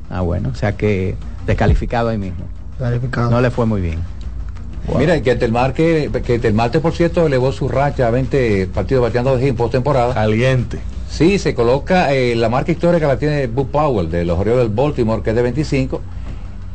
[0.10, 2.46] Ah, bueno, o sea que descalificado ahí mismo.
[2.80, 3.30] Calificado.
[3.30, 4.00] No le fue muy bien.
[4.98, 9.36] Mira, que Telmar, que, que Telmarte, por cierto, elevó su racha a 20 partidos bateando
[9.38, 10.14] de en postemporada.
[10.14, 10.80] Caliente.
[11.10, 14.74] Sí, se coloca, eh, la marca histórica la tiene Bob Powell de los Orioles del
[14.76, 16.02] Baltimore, que es de 25,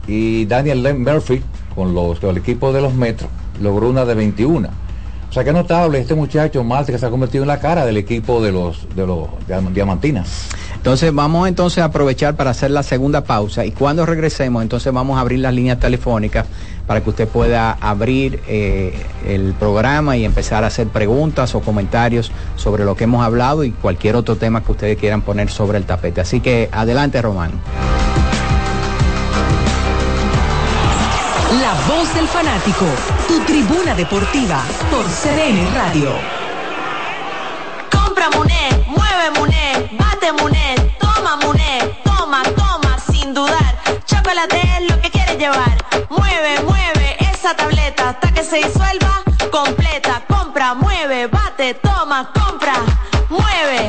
[0.08, 1.42] y Daniel Len Murphy,
[1.74, 4.68] con, los, con el equipo de los Metros, logró una de 21.
[5.28, 7.96] O sea, que notable este muchacho Marte que se ha convertido en la cara del
[7.98, 10.48] equipo de los, de los Diam- Diamantinas.
[10.74, 15.18] Entonces vamos entonces a aprovechar para hacer la segunda pausa y cuando regresemos entonces vamos
[15.18, 16.46] a abrir las líneas telefónicas
[16.90, 18.92] para que usted pueda abrir eh,
[19.24, 23.70] el programa y empezar a hacer preguntas o comentarios sobre lo que hemos hablado y
[23.70, 26.20] cualquier otro tema que ustedes quieran poner sobre el tapete.
[26.20, 27.53] Así que adelante Román.
[31.62, 32.87] La voz del fanático,
[33.29, 36.11] tu tribuna deportiva por CDN Radio.
[37.92, 43.79] Compra Muné, mueve Muné, bate Muné, toma Muné, toma, toma, sin dudar.
[44.07, 45.79] Chocolate es lo que quieres llevar.
[47.56, 50.22] Tableta hasta que se disuelva completa.
[50.28, 52.74] Compra, mueve, bate, toma, compra,
[53.28, 53.88] mueve,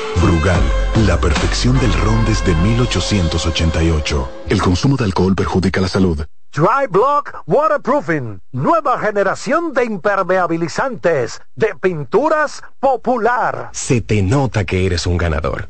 [0.19, 0.61] Brugal,
[1.07, 4.29] la perfección del ron desde 1888.
[4.49, 6.25] El consumo de alcohol perjudica la salud.
[6.53, 13.69] Dry Block Waterproofing, nueva generación de impermeabilizantes, de pinturas popular.
[13.71, 15.69] Se te nota que eres un ganador.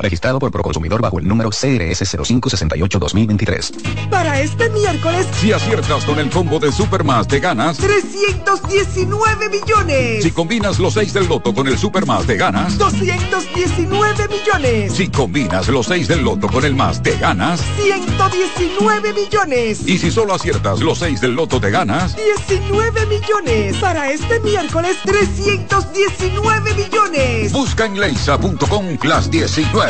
[0.00, 4.08] Registrado por Proconsumidor bajo el número CRS 0568-2023.
[4.08, 7.76] Para este miércoles, Si aciertas con el combo de Supermas, te ganas.
[7.76, 10.24] 319 millones.
[10.24, 12.78] Si combinas los 6 del loto con el Supermas, te ganas.
[12.78, 14.92] 219 millones.
[14.94, 17.60] Si combinas los 6 del loto con el más, te ganas.
[17.76, 19.86] 119 millones.
[19.86, 22.16] Y si solo aciertas los 6 del loto, te ganas.
[22.48, 23.76] 19 millones.
[23.76, 27.52] Para este miércoles, 319 millones.
[27.52, 29.89] Busca en leisa.com las 19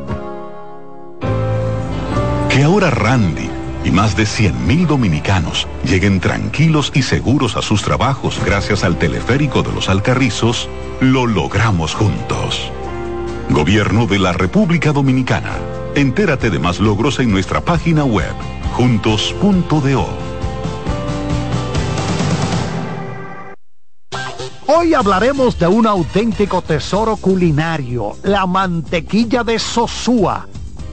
[2.61, 3.49] Que ahora Randy
[3.83, 9.63] y más de 100.000 dominicanos lleguen tranquilos y seguros a sus trabajos gracias al teleférico
[9.63, 10.69] de los Alcarrizos,
[10.99, 12.71] lo logramos juntos.
[13.49, 15.55] Gobierno de la República Dominicana.
[15.95, 18.31] Entérate de más logros en nuestra página web,
[18.73, 20.07] juntos.do.
[24.67, 30.47] Hoy hablaremos de un auténtico tesoro culinario, la mantequilla de Sosúa.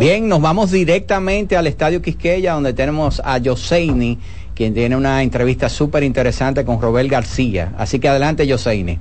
[0.00, 4.18] Bien, nos vamos directamente al Estadio Quisqueya, donde tenemos a Yoseini,
[4.54, 7.74] quien tiene una entrevista súper interesante con Robel García.
[7.76, 8.98] Así que adelante, Yoseini.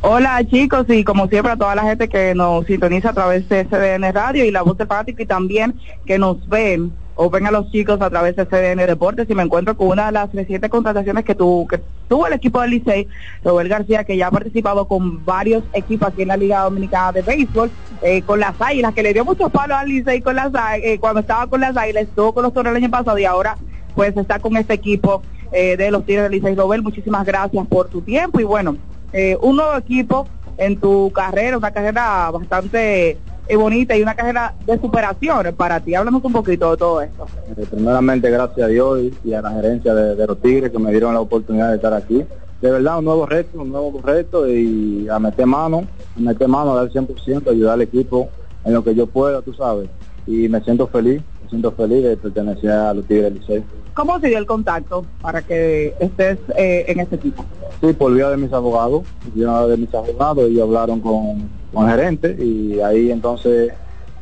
[0.00, 3.64] Hola chicos y como siempre a toda la gente que nos sintoniza a través de
[3.64, 5.74] CDN Radio y la voz de fanático y también
[6.06, 9.42] que nos ven o ven a los chicos a través de CDN Deportes y me
[9.42, 13.08] encuentro con una de las recientes contrataciones que, tu, que tuvo el equipo del Licey,
[13.42, 17.22] Robert García, que ya ha participado con varios equipos aquí en la Liga Dominicana de
[17.22, 20.98] Béisbol, eh, con las Águilas, que le dio muchos palos al Licey con las, eh,
[21.00, 23.58] cuando estaba con las Águilas, estuvo con los Toros el año pasado y ahora
[23.96, 26.54] pues está con este equipo eh, de los Tigres del Licey.
[26.54, 28.76] Robert, muchísimas gracias por tu tiempo y bueno,
[29.12, 33.18] eh, un nuevo equipo en tu carrera, una carrera bastante
[33.48, 35.94] eh, bonita y una carrera de superación para ti.
[35.94, 37.26] Háblanos un poquito de todo esto.
[37.56, 41.14] Eh, primeramente, gracias a Dios y- a la gerencia de, los Tigres que me dieron
[41.14, 42.24] la oportunidad de estar aquí.
[42.60, 45.86] de verdad un nuevo reto, un nuevo reto y a meter mano,
[46.16, 48.30] a meter mano, a dar el 100%, ayudar al equipo
[48.64, 49.88] en lo que yo pueda, tú sabes.
[50.26, 53.64] Y me siento feliz, siento feliz de pertenecer a los Tigres del Licey.
[53.94, 57.44] ¿Cómo se dio el contacto para que estés eh, en este equipo?
[57.80, 59.02] Sí, por vía de mis abogados,
[59.34, 63.72] vía de mis abogados, ellos hablaron con, con el gerente y ahí entonces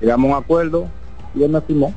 [0.01, 0.87] llegamos a un acuerdo
[1.35, 1.93] y él me firmó.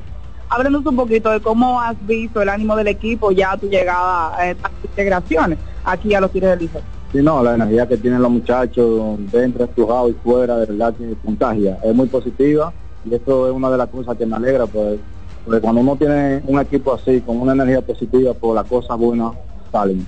[0.48, 4.36] Háblanos un poquito de cómo has visto el ánimo del equipo ya a tu llegada
[4.36, 6.82] a estas integraciones aquí a los Tigres del Licey.
[7.12, 11.14] Sí, no, la energía que tienen los muchachos dentro, estrujado y fuera, de verdad que
[11.24, 11.78] contagia.
[11.82, 12.72] Es muy positiva
[13.04, 15.00] y esto es una de las cosas que me alegra, pues,
[15.44, 19.32] porque cuando uno tiene un equipo así, con una energía positiva, pues las cosas buenas
[19.72, 20.06] salen.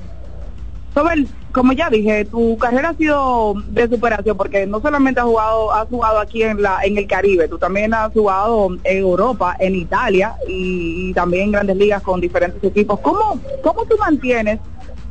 [0.95, 5.73] Sobel, como ya dije, tu carrera ha sido de superación porque no solamente has jugado,
[5.73, 9.75] has jugado aquí en la en el Caribe, tú también has jugado en Europa, en
[9.75, 13.01] Italia y, y también en grandes ligas con diferentes equipos.
[13.01, 14.61] ¿Cómo, cómo tú mantienes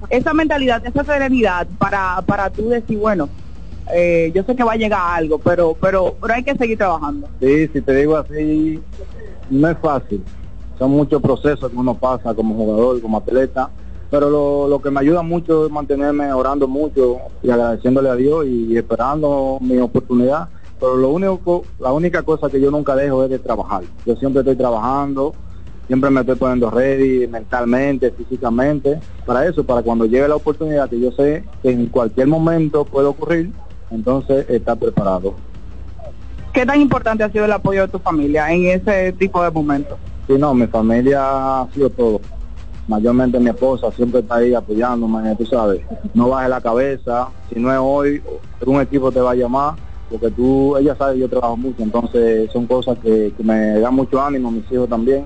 [0.10, 3.28] esa mentalidad, esa serenidad para, para tú decir, bueno,
[3.94, 7.28] eh, yo sé que va a llegar algo, pero, pero, pero hay que seguir trabajando?
[7.40, 8.80] Sí, si te digo así,
[9.52, 10.24] no es fácil.
[10.80, 13.70] Son muchos procesos que uno pasa como jugador, como atleta,
[14.10, 18.46] pero lo, lo que me ayuda mucho es mantenerme orando mucho y agradeciéndole a Dios
[18.48, 20.50] y esperando mi oportunidad.
[20.80, 23.84] Pero lo único, la única cosa que yo nunca dejo es de trabajar.
[24.06, 25.36] Yo siempre estoy trabajando,
[25.86, 31.00] siempre me estoy poniendo ready mentalmente, físicamente, para eso, para cuando llegue la oportunidad que
[31.00, 33.52] yo sé que en cualquier momento puede ocurrir,
[33.92, 35.36] entonces estar preparado.
[36.54, 39.98] ¿Qué tan importante ha sido el apoyo de tu familia en ese tipo de momentos?
[40.28, 41.22] Sí, no, mi familia
[41.62, 42.20] ha sido todo.
[42.88, 45.82] Mayormente mi esposa siempre está ahí apoyándome, tú sabes.
[46.14, 48.22] No baje la cabeza, si no es hoy,
[48.66, 49.76] un equipo te va a llamar,
[50.10, 54.22] porque tú, ella sabe yo trabajo mucho, entonces son cosas que, que me dan mucho
[54.22, 55.26] ánimo, mis hijos también,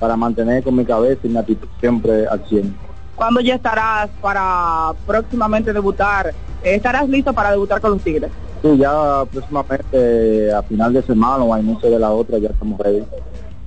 [0.00, 2.76] para mantener con mi cabeza y mi actitud siempre al 100.
[3.14, 6.34] ¿Cuándo ya estarás para próximamente debutar?
[6.62, 8.30] ¿Estarás listo para debutar con los Tigres?
[8.62, 12.78] Sí, ya próximamente a final de semana o a inicio de la otra ya estamos
[12.80, 13.04] ready.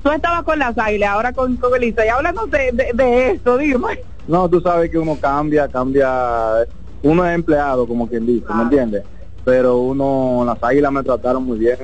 [0.03, 2.09] Tú estabas con las águilas, ahora con, con el Licey.
[2.09, 3.99] Háblanos de, de, de esto, dime.
[4.27, 6.65] No, tú sabes que uno cambia, cambia,
[7.03, 9.03] uno es empleado, como quien dice, ¿me entiendes?
[9.43, 11.77] Pero uno, las águilas me trataron muy bien,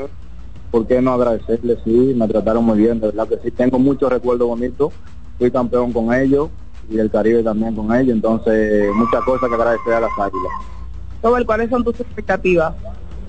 [0.70, 1.80] ¿por qué no agradecerles?
[1.84, 4.94] Sí, me trataron muy bien, de verdad que sí, tengo muchos recuerdos bonitos,
[5.40, 6.50] fui campeón con ellos
[6.90, 10.54] y el Caribe también con ellos, entonces muchas cosas que agradecer a las águilas.
[11.22, 12.74] ¿Cuáles son tus expectativas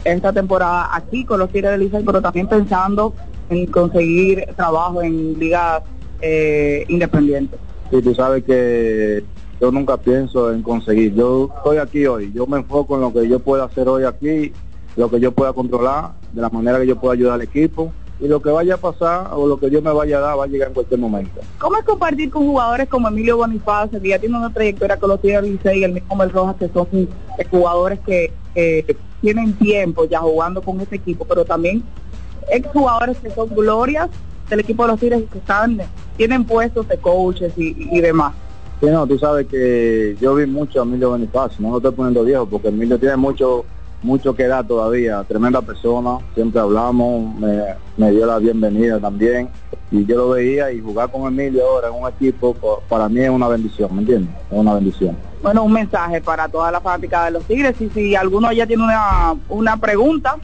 [0.04, 3.14] esta temporada aquí con los Tigres del Licey, pero también pensando
[3.50, 5.82] en conseguir trabajo en ligas
[6.20, 7.58] eh, independientes?
[7.90, 9.24] Sí, tú sabes que
[9.60, 11.14] yo nunca pienso en conseguir.
[11.14, 14.52] Yo estoy aquí hoy, yo me enfoco en lo que yo pueda hacer hoy aquí,
[14.96, 18.28] lo que yo pueda controlar, de la manera que yo pueda ayudar al equipo y
[18.28, 20.46] lo que vaya a pasar o lo que Dios me vaya a dar va a
[20.46, 21.40] llegar en cualquier momento.
[21.58, 25.20] ¿Cómo es compartir con jugadores como Emilio Bonifacio, que ya tiene una trayectoria con los
[25.20, 25.44] Tigres
[25.74, 27.08] y el mismo Mel Rojas, que son eh,
[27.50, 31.82] jugadores que eh, tienen tiempo ya jugando con este equipo, pero también
[32.50, 34.08] exjugadores que son glorias
[34.48, 35.78] del equipo de los Tigres y que están,
[36.16, 38.34] tienen puestos de coaches y, y demás?
[38.80, 42.24] Sí, no, tú sabes que yo vi mucho a Emilio Bonifacio, no lo estoy poniendo
[42.24, 43.64] viejo porque Emilio tiene mucho
[44.06, 47.60] mucho que dar todavía, tremenda persona, siempre hablamos, me,
[47.96, 49.48] me, dio la bienvenida también
[49.90, 52.56] y yo lo veía y jugar con Emilio ahora en un equipo
[52.88, 54.34] para mí es una bendición, ¿me entiendes?
[54.50, 55.16] Es una bendición.
[55.42, 58.84] Bueno, un mensaje para toda la fanática de los Tigres y si alguno ya tiene
[58.84, 60.36] una, una pregunta.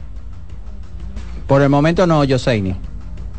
[1.47, 2.75] Por el momento no, Joseini.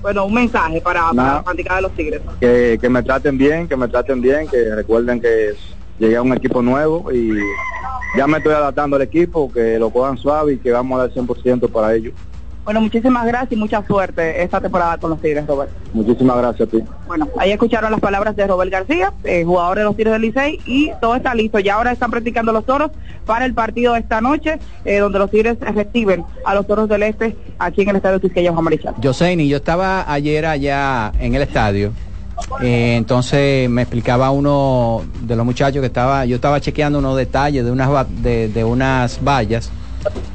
[0.01, 2.21] Bueno, un mensaje para, para la fanática de los Tigres.
[2.41, 5.55] Que, que me traten bien, que me traten bien, que recuerden que
[5.99, 7.33] llegué a un equipo nuevo y
[8.17, 11.11] ya me estoy adaptando al equipo, que lo cojan suave y que vamos a dar
[11.13, 12.15] 100% para ellos.
[12.65, 15.71] Bueno, muchísimas gracias y mucha suerte esta temporada con los Tigres, Robert.
[15.93, 16.83] Muchísimas gracias a ti.
[17.07, 20.61] Bueno, ahí escucharon las palabras de Robert García, eh, jugador de los Tigres del Licey,
[20.65, 21.59] y todo está listo.
[21.59, 22.91] Ya ahora están practicando los toros
[23.27, 27.03] para el partido de esta noche, eh, donde los Tigres reciben a los toros del
[27.03, 28.95] Este aquí en el Estadio Quisqueya Juan Marichal.
[29.03, 31.93] Joseini, yo estaba ayer allá en el estadio
[32.63, 37.65] eh, entonces me explicaba uno de los muchachos que estaba, yo estaba chequeando unos detalles
[37.65, 39.71] de unas, de, de unas vallas.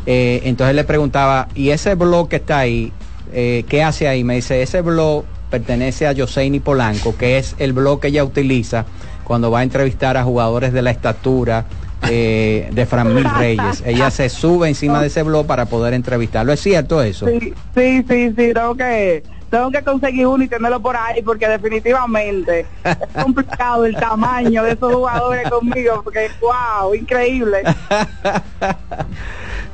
[0.06, 2.92] Eh, entonces le preguntaba, ¿y ese blog que está ahí,
[3.34, 4.24] eh, qué hace ahí?
[4.24, 8.86] Me dice, ese blog pertenece a Joseini Polanco, que es el blog que ella utiliza
[9.24, 11.66] cuando va a entrevistar a jugadores de la estatura
[12.10, 13.84] eh, de Fran Mil Reyes.
[13.86, 16.52] Ella se sube encima de ese blog para poder entrevistarlo.
[16.52, 17.28] ¿Es cierto eso?
[17.28, 22.66] Sí, sí, sí, sí, que tengo que conseguir uno y tenerlo por ahí porque definitivamente
[22.84, 27.64] es complicado el tamaño de esos jugadores conmigo porque wow, increíble.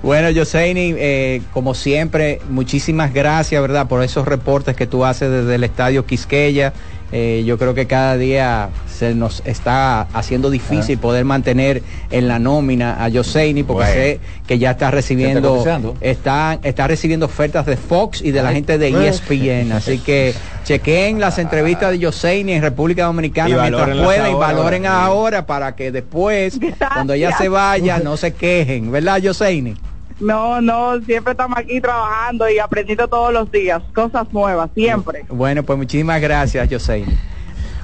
[0.05, 5.55] Bueno, Joseini, eh, como siempre, muchísimas gracias, ¿verdad?, por esos reportes que tú haces desde
[5.55, 6.73] el Estadio Quisqueya
[7.11, 12.39] Eh, yo creo que cada día se nos está haciendo difícil poder mantener en la
[12.39, 13.93] nómina a Joseini porque Bueno.
[14.01, 15.63] sé que ya está recibiendo
[16.01, 18.55] está, está recibiendo ofertas de Fox y de la Ay.
[18.55, 19.05] gente de E Bueno.
[19.07, 19.71] ESPN.
[19.73, 20.33] Así que
[20.63, 25.91] chequen las entrevistas de Joseini en República Dominicana mientras puedan y valoren ahora para que
[25.91, 26.59] después,
[26.93, 29.75] cuando ella se vaya, no se quejen, ¿verdad, Joseini?
[30.19, 35.25] No, no, siempre estamos aquí trabajando y aprendiendo todos los días, cosas nuevas, siempre.
[35.29, 37.17] Bueno, pues muchísimas gracias, Joseini.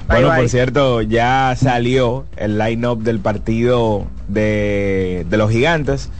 [0.08, 0.38] Bueno, bye.
[0.38, 6.10] por cierto, ya salió el line-up del partido de, de los gigantes,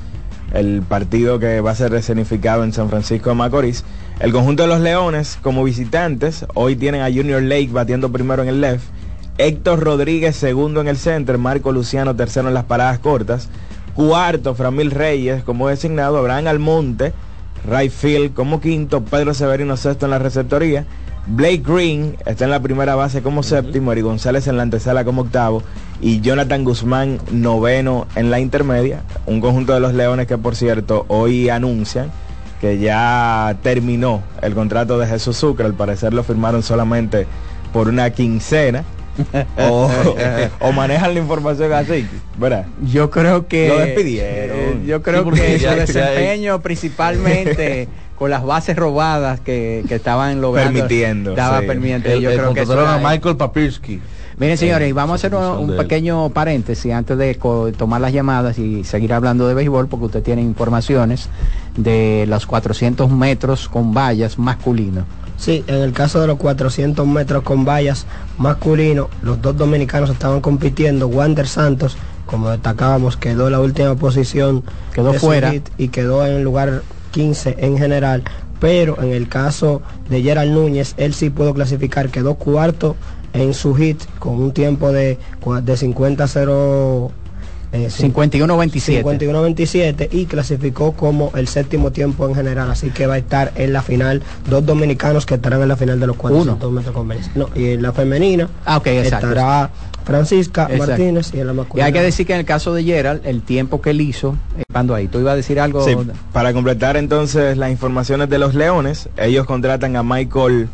[0.52, 3.84] el partido que va a ser escenificado en San Francisco de Macorís.
[4.20, 8.48] El conjunto de los Leones, como visitantes, hoy tienen a Junior Lake batiendo primero en
[8.50, 8.84] el left,
[9.38, 13.48] Héctor Rodríguez segundo en el center, Marco Luciano tercero en las paradas cortas,
[13.94, 17.12] cuarto Framil Reyes como designado, Abraham Almonte,
[17.70, 20.86] right field como quinto, Pedro Severino sexto en la receptoría,
[21.26, 25.22] Blake Green está en la primera base como séptimo, Eri González en la antesala como
[25.22, 25.62] octavo
[26.00, 29.04] y Jonathan Guzmán noveno en la intermedia.
[29.26, 32.10] Un conjunto de los Leones que por cierto hoy anuncian
[32.60, 37.26] que ya terminó el contrato de Jesús Sucre, al parecer lo firmaron solamente
[37.72, 38.84] por una quincena.
[39.58, 39.90] o,
[40.60, 42.06] o manejan la información así,
[42.38, 42.66] ¿verdad?
[42.90, 44.84] Yo creo que Lo despidieron.
[44.84, 50.72] yo creo Sí, que su desempeño principalmente con las bases robadas que, que estaban logrando
[50.72, 51.66] Permitiendo, estaba sí.
[51.66, 52.08] permitiendo.
[52.08, 54.00] El- yo el creo que a Michael Papirski.
[54.38, 57.34] Miren señores, y vamos a hacer un, pequeño paréntesis antes de
[57.76, 61.28] tomar las llamadas y seguir hablando de béisbol porque usted tiene informaciones
[61.76, 65.04] de los 400 metros con vallas masculinos.
[65.42, 68.06] Sí, en el caso de los 400 metros con vallas
[68.38, 71.08] masculino, los dos dominicanos estaban compitiendo.
[71.08, 74.62] Wander Santos, como destacábamos, quedó en la última posición.
[74.94, 75.50] Quedó fuera.
[75.50, 78.22] hit Y quedó en el lugar 15 en general.
[78.60, 82.94] Pero en el caso de Gerald Núñez, él sí pudo clasificar, quedó cuarto
[83.32, 85.18] en su hit con un tiempo de,
[85.64, 87.10] de 50-0.
[87.72, 89.02] Eh, 51-27.
[89.02, 93.72] 51-27 y clasificó como el séptimo tiempo en general, así que va a estar en
[93.72, 97.30] la final dos dominicanos que estarán en la final de los 400 metros con vallas.
[97.34, 99.28] No, y en la femenina Ah, exacto.
[99.28, 99.70] estará
[100.04, 100.86] Francisca Exacto.
[100.88, 101.86] Martínez y en la Y masculina.
[101.86, 104.64] hay que decir que en el caso de Gerald, el tiempo que él hizo, eh,
[104.72, 105.84] cuando ahí, tú ibas a decir algo.
[105.84, 105.96] Sí,
[106.32, 110.68] para completar entonces las informaciones de los Leones, ellos contratan a Michael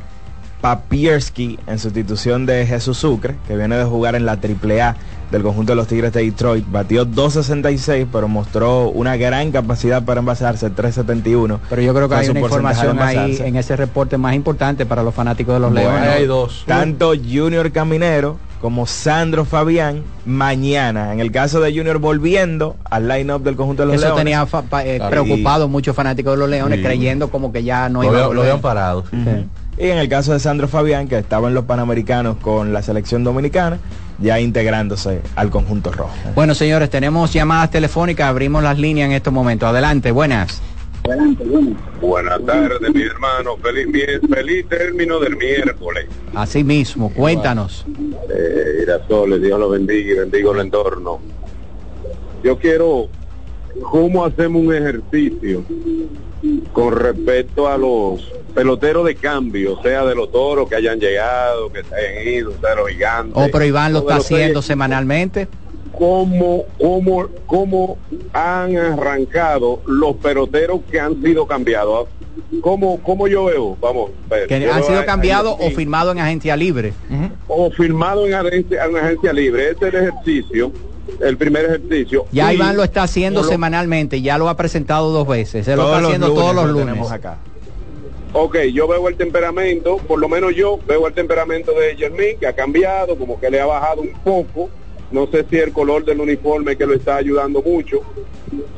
[0.63, 4.97] Papierski en sustitución de Jesús Sucre, que viene de jugar en la AAA
[5.31, 6.65] del conjunto de los Tigres de Detroit.
[6.71, 11.59] Batió 2.66, pero mostró una gran capacidad para envasarse, 3.71.
[11.69, 15.15] Pero yo creo que hay una información ahí en ese reporte más importante para los
[15.15, 16.09] fanáticos de los Bueno, Leones.
[16.11, 16.65] hay dos.
[16.67, 21.13] Tanto Junior Caminero como Sandro Fabián mañana.
[21.13, 24.25] En el caso de Junior volviendo al line-up del conjunto de los Eso Leones.
[24.25, 26.85] tenía fa- pa- eh, preocupado muchos fanáticos de los Leones, Sí.
[26.85, 29.05] creyendo como que ya no Lo iba a lo habían parado.
[29.79, 33.23] Y en el caso de Sandro Fabián, que estaba en los Panamericanos con la selección
[33.23, 33.79] dominicana,
[34.19, 36.13] ya integrándose al conjunto rojo.
[36.35, 39.69] Bueno, señores, tenemos llamadas telefónicas, abrimos las líneas en estos momentos.
[39.69, 40.61] Adelante, buenas.
[42.01, 43.57] Buenas tardes, mi hermano.
[43.57, 46.07] Feliz, feliz término del miércoles.
[46.35, 47.87] Así mismo, cuéntanos.
[48.29, 51.21] Eh, Irasoles, Dios lo bendiga y bendiga el entorno.
[52.43, 53.09] Yo quiero,
[53.83, 55.65] ¿cómo hacemos un ejercicio
[56.73, 61.83] con respecto a los peloteros de cambio, sea de los toros que hayan llegado, que
[61.85, 63.33] se hayan ido, sea de los gigantes?
[63.37, 65.49] Oh, pero Iván lo está haciendo semanalmente.
[65.97, 67.99] cómo, cómo, cómo
[68.33, 72.09] han arrancado los peloteros que han sido cambiados.
[72.61, 73.77] ¿Cómo, cómo yo veo?
[73.81, 76.93] Vamos, ver, Que han sido cambiados o firmados en agencia libre.
[77.49, 79.71] o firmado en agencia, en agencia libre.
[79.71, 80.73] Ese es el ejercicio,
[81.21, 82.27] el primer ejercicio.
[82.33, 85.65] Ya Y Iván lo está haciendo lo- semanalmente, ya lo ha presentado dos veces.
[85.65, 86.87] Se lo está los haciendo lunes todos los lo lunes.
[86.89, 87.39] tenemos acá.
[88.35, 92.47] Ok, yo veo el temperamento, por lo menos yo veo el temperamento de Jermín, que
[92.47, 94.69] ha cambiado, como que le ha bajado un poco.
[95.11, 98.01] No sé si el color del uniforme que lo está ayudando mucho.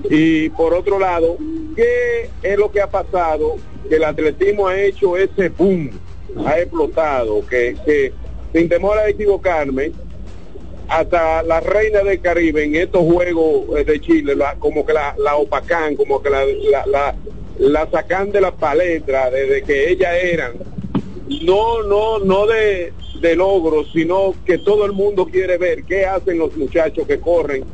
[0.09, 1.37] Y por otro lado,
[1.75, 3.57] ¿qué es lo que ha pasado?
[3.89, 5.91] Que el atletismo ha hecho ese boom,
[6.47, 8.13] ha explotado, que, que
[8.55, 9.91] sin temor a equivocarme,
[10.91, 15.37] hasta la reina del Caribe en estos juegos eh, de Chile, como que la, la
[15.37, 16.45] opacan, como que la,
[16.87, 17.15] la,
[17.59, 20.55] la, sacan de la palestra desde que ellas eran.
[21.43, 26.39] No, no, no de, de logros, sino que todo el mundo quiere ver qué hacen
[26.39, 27.65] los muchachos que corren,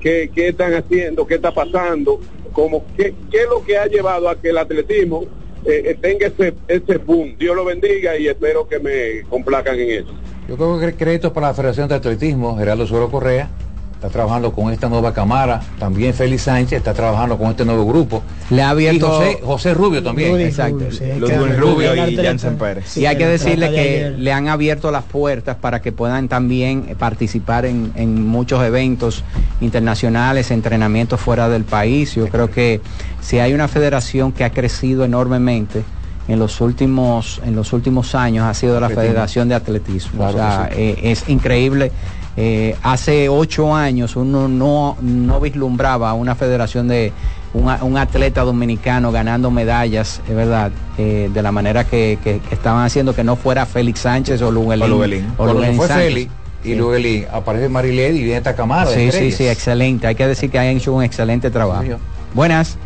[0.00, 2.20] qué, qué están haciendo, qué está pasando,
[2.52, 5.26] como qué, qué es lo que ha llevado a que el atletismo
[5.64, 7.36] eh, eh, tenga ese, ese boom.
[7.38, 10.23] Dios lo bendiga y espero que me complacan en eso.
[10.48, 13.48] Yo creo que crédito para la Federación de Atletismo, Gerardo Suero Correa,
[13.94, 18.22] está trabajando con esta nueva cámara, también Félix Sánchez está trabajando con este nuevo grupo.
[18.50, 20.32] Le ha abierto Y José, José Rubio también.
[20.32, 20.76] Rudy Exacto.
[20.80, 22.84] Rubio, sí, Ludwig que- Rubio y Jansen Pérez.
[22.86, 24.18] sí, y hay que decirle que ayer.
[24.18, 29.24] le han abierto las puertas para que puedan también eh, participar en, en muchos eventos
[29.62, 32.14] internacionales, entrenamientos fuera del país.
[32.14, 32.82] Yo creo que
[33.22, 35.82] si hay una federación que ha crecido enormemente
[36.28, 39.02] en los últimos en los últimos años ha sido la Atletismo.
[39.10, 40.18] Federación de Atletismo.
[40.18, 40.80] Claro o sea, sí.
[40.80, 41.92] eh, es increíble.
[42.36, 47.12] Eh, hace ocho años uno no, no vislumbraba una federación de
[47.52, 52.84] un, atleta dominicano ganando medallas, es verdad, eh, de la manera que, que- que estaban
[52.84, 54.82] haciendo, que no fuera Félix Sánchez o Luguelín.
[54.84, 55.26] O Luguelín.
[55.38, 55.86] o Luguelín fue.
[55.86, 56.32] Félix
[56.64, 56.74] y Sí.
[56.74, 58.90] Luguelín, aparece Marilady y viene esta cámara.
[58.90, 60.08] Sí, sí, sí, excelente.
[60.08, 61.84] Hay que decir que han hecho un excelente trabajo.
[61.84, 61.90] Sí.
[62.34, 62.76] Buenas.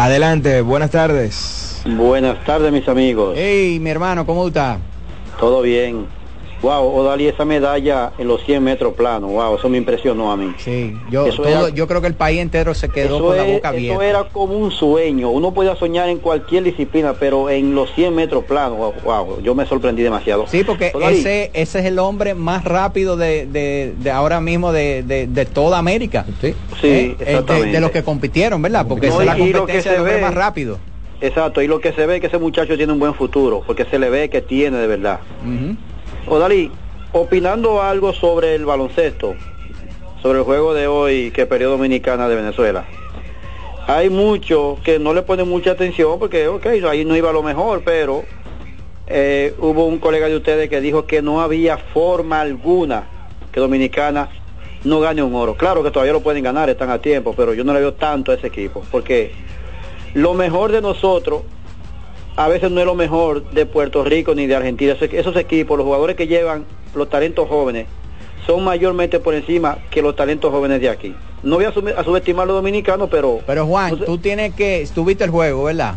[0.00, 1.82] Adelante, buenas tardes.
[1.84, 3.34] Buenas tardes, mis amigos.
[3.36, 4.78] Hey, mi hermano, ¿cómo está?
[5.40, 6.06] Todo bien.
[6.60, 10.52] Wow, Odali, esa medalla en los 100 metros plano, wow, eso me impresionó a mí.
[10.58, 13.36] Sí, yo, Eso todo- era- yo creo que el país entero se quedó Eso, con
[13.36, 14.04] la es- boca eso abierta.
[14.06, 15.30] era como un sueño.
[15.30, 19.54] Uno podía soñar en cualquier disciplina, pero en los 100 metros plano, wow, wow, yo
[19.54, 20.46] me sorprendí demasiado.
[20.48, 24.72] Sí, porque Odali, ese, ese es el hombre más rápido de, de- de ahora mismo
[24.72, 26.24] de, de- de toda América.
[26.40, 26.54] Sí.
[26.80, 27.68] Sí, Eh, eh, de, exactamente.
[27.70, 28.84] de los que compitieron, ¿verdad?
[28.88, 30.78] Porque No, esa es la competencia se de hombre ve- más rápido.
[31.20, 33.84] Exacto, y lo que se ve es que ese muchacho tiene un buen futuro, porque
[33.84, 35.18] se le ve que tiene de verdad.
[36.26, 36.70] Odali,
[37.12, 39.34] opinando algo sobre el baloncesto,
[40.20, 42.84] sobre el juego de hoy que perdió Dominicana de Venezuela.
[43.86, 47.82] Hay muchos que no le ponen mucha atención porque, ok, ahí no iba lo mejor,
[47.84, 48.24] pero
[49.06, 53.08] eh, hubo un colega de ustedes que dijo que no había forma alguna
[53.50, 54.28] que Dominicana
[54.84, 55.54] no gane un oro.
[55.54, 58.30] Claro que todavía lo pueden ganar, están a tiempo, pero yo no le veo tanto
[58.30, 59.32] a ese equipo, porque
[60.14, 61.42] lo mejor de nosotros
[62.38, 64.94] a veces no es lo mejor de Puerto Rico ni de Argentina.
[65.10, 66.64] Esos, equipos, los jugadores que llevan
[66.94, 67.88] los talentos jóvenes,
[68.46, 71.16] son mayormente por encima que los talentos jóvenes de aquí.
[71.42, 74.88] No voy a, sub- a subestimar a los dominicanos, pero Pero Juan, tú tienes que,
[74.94, 75.96] tú viste el juego, ¿verdad?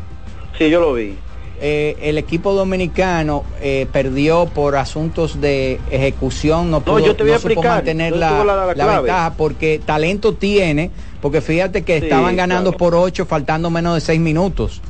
[0.57, 1.15] sí, yo lo vi.
[1.63, 7.33] Eh, el equipo dominicano eh, perdió por asuntos de ejecución, no pudo, yo te voy
[7.33, 10.89] a no supo mantener la, la- la ventaja porque talento tiene,
[11.21, 12.77] porque fíjate que Sí, estaban ganando claro.
[12.79, 14.81] por ocho faltando menos de seis minutos.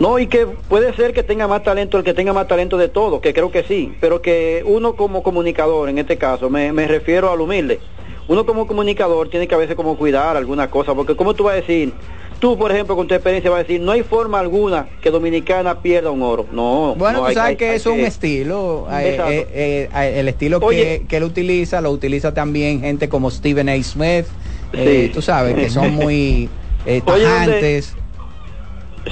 [0.00, 2.88] No, y que puede ser que tenga más talento el que tenga más talento de
[2.88, 6.88] todo, que creo que sí, pero que uno como comunicador, en este caso, me, me
[6.88, 7.78] refiero al humilde,
[8.26, 11.52] uno como comunicador tiene que a veces como cuidar alguna cosa, porque como tú vas
[11.52, 11.92] a decir,
[12.40, 15.80] tú por ejemplo con tu experiencia vas a decir, no hay forma alguna que Dominicana
[15.80, 16.96] pierda un oro, no.
[16.98, 18.88] Bueno, no, tú sabes hay- que hay es un estilo.
[18.90, 21.02] eh, eh, eh, el estilo que, Oye.
[21.08, 23.80] que él utiliza, lo utiliza también gente como Stephen A.
[23.82, 24.26] Smith.
[24.74, 25.10] Sí.
[25.14, 26.48] tú sabes que son muy
[26.84, 27.96] eh, Oye, ¿dónde- tajantes.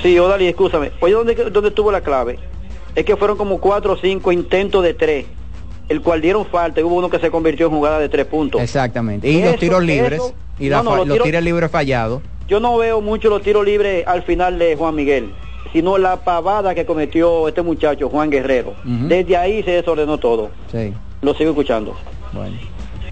[0.01, 0.93] Sí, Odali, escúchame.
[1.01, 2.39] Oye, ¿dónde, ¿dónde estuvo la clave?
[2.95, 5.27] Es que fueron como cuatro o cinco intentos de tres,
[5.89, 8.61] el cual dieron falta y hubo uno que se convirtió en jugada de tres puntos.
[8.61, 9.29] Exactamente.
[9.29, 10.21] Y los Eso- tiros libres.
[10.21, 12.23] eso- y la no, no, los los tiros- libres fallados.
[12.49, 15.33] Yo no veo mucho los tiros libres al final de Juan Miguel,
[15.73, 18.75] sino la pavada que cometió este muchacho, Juan Guerrero.
[18.85, 20.51] Desde ahí se desordenó todo.
[20.71, 20.93] Sí.
[21.23, 21.95] Lo sigo escuchando.
[22.33, 22.57] Bueno.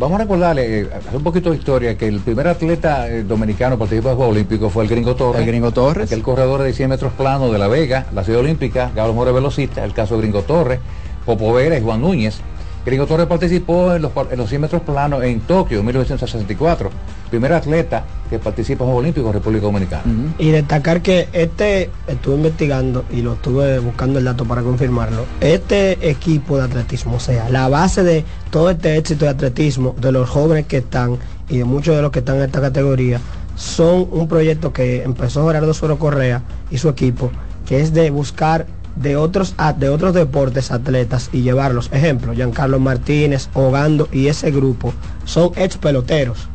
[0.00, 3.78] Vamos a recordarle, eh, hacer un poquito de historia, que el primer atleta eh, dominicano
[3.78, 5.42] participó en los Juegos Olímpicos fue el Gringo Torres.
[5.42, 6.10] El Gringo Torres.
[6.10, 9.84] Aquel corredor de 100 metros plano de La Vega, la ciudad olímpica, Gablo More velocista,
[9.84, 10.80] el caso de Gringo Torres,
[11.26, 12.40] Popo Vera y Juan Núñez.
[12.84, 16.90] Gringo Torres participó en los, en los 100 metros planos en Tokio en 1964.
[17.28, 20.02] Primer atleta que participa en Juegos Olímpicos en República Dominicana.
[20.38, 26.08] Y destacar que este, estuve investigando y lo estuve buscando el dato para confirmarlo, este
[26.08, 30.28] equipo de atletismo, o sea, la base de todo este éxito de atletismo, de los
[30.28, 31.18] jóvenes que están
[31.48, 33.20] y de muchos de los que están en esta categoría,
[33.56, 37.30] son un proyecto que empezó Gerardo Suero Correa y su equipo,
[37.66, 38.66] que es de buscar
[38.96, 41.88] de otros a- de otros deportes atletas y llevarlos.
[41.92, 44.92] Ejemplo, Giancarlo Martínez, Hogando y ese grupo
[45.24, 46.48] son ex peloteros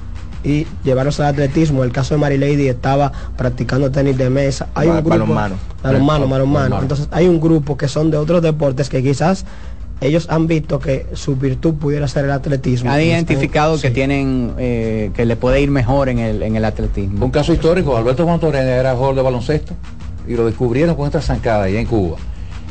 [0.43, 1.83] y llevarlos al atletismo.
[1.83, 4.67] El caso de Marilady estaba practicando tenis de mesa.
[4.75, 5.55] Hay un grupo balonmano.
[5.81, 6.53] balonmano, balonmano.
[6.53, 6.81] Balonmano.
[6.83, 9.45] Entonces hay un grupo que son de otros deportes que quizás
[10.01, 12.91] ellos han visto que su virtud pudiera ser el atletismo.
[12.91, 13.93] Han están- identificado que sí.
[13.93, 17.25] tienen eh, que le puede ir mejor en el, en el atletismo.
[17.25, 19.73] Un caso histórico, Alberto Juan Torena era jugador de baloncesto
[20.27, 22.17] y lo descubrieron con esta zancada allá en Cuba.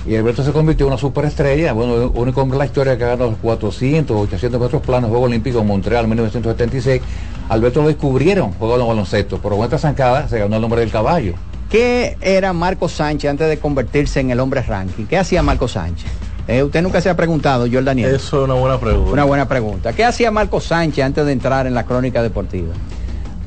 [0.07, 3.09] Y Alberto se convirtió en una superestrella, bueno, único hombre en la historia que ha
[3.09, 7.01] ganado los 400, 800 metros planos, Juegos Olímpicos en Montreal 1976.
[7.49, 11.35] Alberto lo descubrieron jugando baloncesto, pero con esta zancada se ganó el nombre del caballo.
[11.71, 15.07] ¿Qué era Marco Sánchez antes de convertirse en el hombre ranking?
[15.07, 16.11] ¿Qué hacía Marco Sánchez?
[16.47, 18.15] Eh, usted nunca se ha preguntado, Joel Daniel.
[18.15, 19.11] Eso es una buena pregunta.
[19.11, 19.93] Una buena pregunta.
[19.95, 22.75] ¿Qué hacía Marco Sánchez antes de entrar en la crónica deportiva?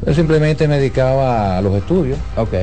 [0.05, 2.17] Yo simplemente me dedicaba a los estudios.
[2.35, 2.53] Ok.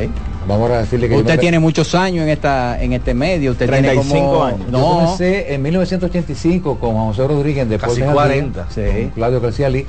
[0.47, 3.53] Vamos a decirle que yo Usted me- tiene muchos años en esta en este medio,
[3.53, 8.09] usted tiene como Yo no, comencé en 1985 con José Rodríguez en Deportes Casi al
[8.09, 8.67] Día, 40.
[8.71, 8.81] sí.
[8.83, 9.87] con Claudio Lee.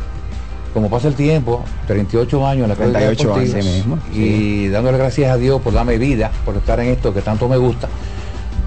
[0.73, 4.67] Como pasa el tiempo, 38 años en la crónica 38 deportiva, años, sí mismo, y
[4.67, 7.87] dándole gracias a Dios por darme vida, por estar en esto que tanto me gusta.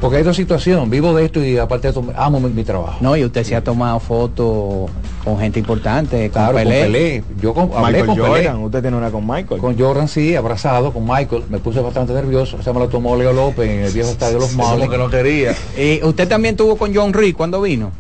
[0.01, 2.99] Porque hay otra situación, vivo de esto y aparte de esto amo mi, mi trabajo.
[3.01, 4.89] no, y usted se ha tomado fotos
[5.25, 6.83] con gente importante, con Claro, con Pelé.
[6.83, 7.25] Pelé.
[7.43, 8.29] Yo con, hablé Michael con Pelé.
[8.47, 9.61] Jordan, usted tiene una con Michael.
[9.61, 13.33] Con Jordan sí, abrazado con Michael, me puse bastante nervioso, se me lo tomó Leo
[13.33, 14.91] López en el viejo estadio de los Como Marlins.
[14.91, 15.55] que no quería.
[15.77, 17.91] Y usted también tuvo con John Reed cuando vino.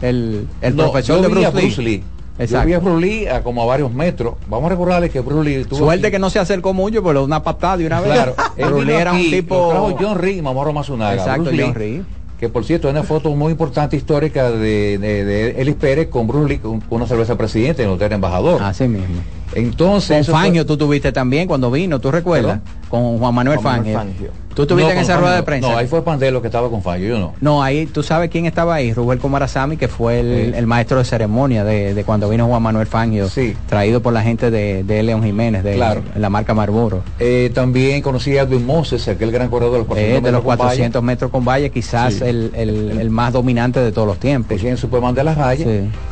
[0.00, 2.02] El, el No, profesor yo de vi a Bruce Lee.
[2.38, 2.62] Exacto.
[2.62, 4.34] Yo vi a Bruce Lee a como a varios metros.
[4.48, 7.24] Vamos a recordarle que Bruce Lee tuvo Suerte aquí- que no se acercó mucho, pero
[7.24, 8.12] una patada de una vez.
[8.12, 11.14] Claro, Bruce Lee era un tipo John Reed y Matsunaga.
[11.14, 12.02] Exacto, Bruce John Reed.
[12.40, 16.26] Que por cierto, hay una foto muy importante histórica de, de, de Elis Pérez con
[16.26, 18.60] Bruce Lee con una cerveza presidente en el hotel embajador.
[18.62, 19.14] Así mismo.
[19.54, 22.60] Entonces, Con fue- Fangio tú tuviste también cuando vino, ¿tú recuerdas?
[22.88, 24.12] Con Juan Manuel Juan Manuel Fangio.
[24.28, 24.42] Fangio.
[24.54, 25.68] ¿Tú estuviste No, en esa Fangio rueda de prensa?
[25.70, 27.32] No, ahí fue Pandelo que estaba con Fangio, yo no.
[27.40, 30.58] No, ahí tú sabes quién estaba ahí, Rubén Comarazami, que fue el, Sí.
[30.58, 33.56] el maestro de ceremonia de, de cuando vino Juan Manuel Fangio, Sí.
[33.66, 36.02] traído por la gente de, de León Jiménez, de Claro.
[36.16, 37.02] la marca Marlboro.
[37.18, 40.40] Eh, también conocí a Edwin Moses, aquel gran corredor de los 400 Eh, de los
[40.40, 40.58] metros con valla.
[40.68, 42.24] 400 metros con valla, quizás Sí.
[42.24, 44.48] el, el- el más dominante de todos los tiempos.
[44.50, 45.56] Pues en Superman de las.
[45.56, 45.64] Sí.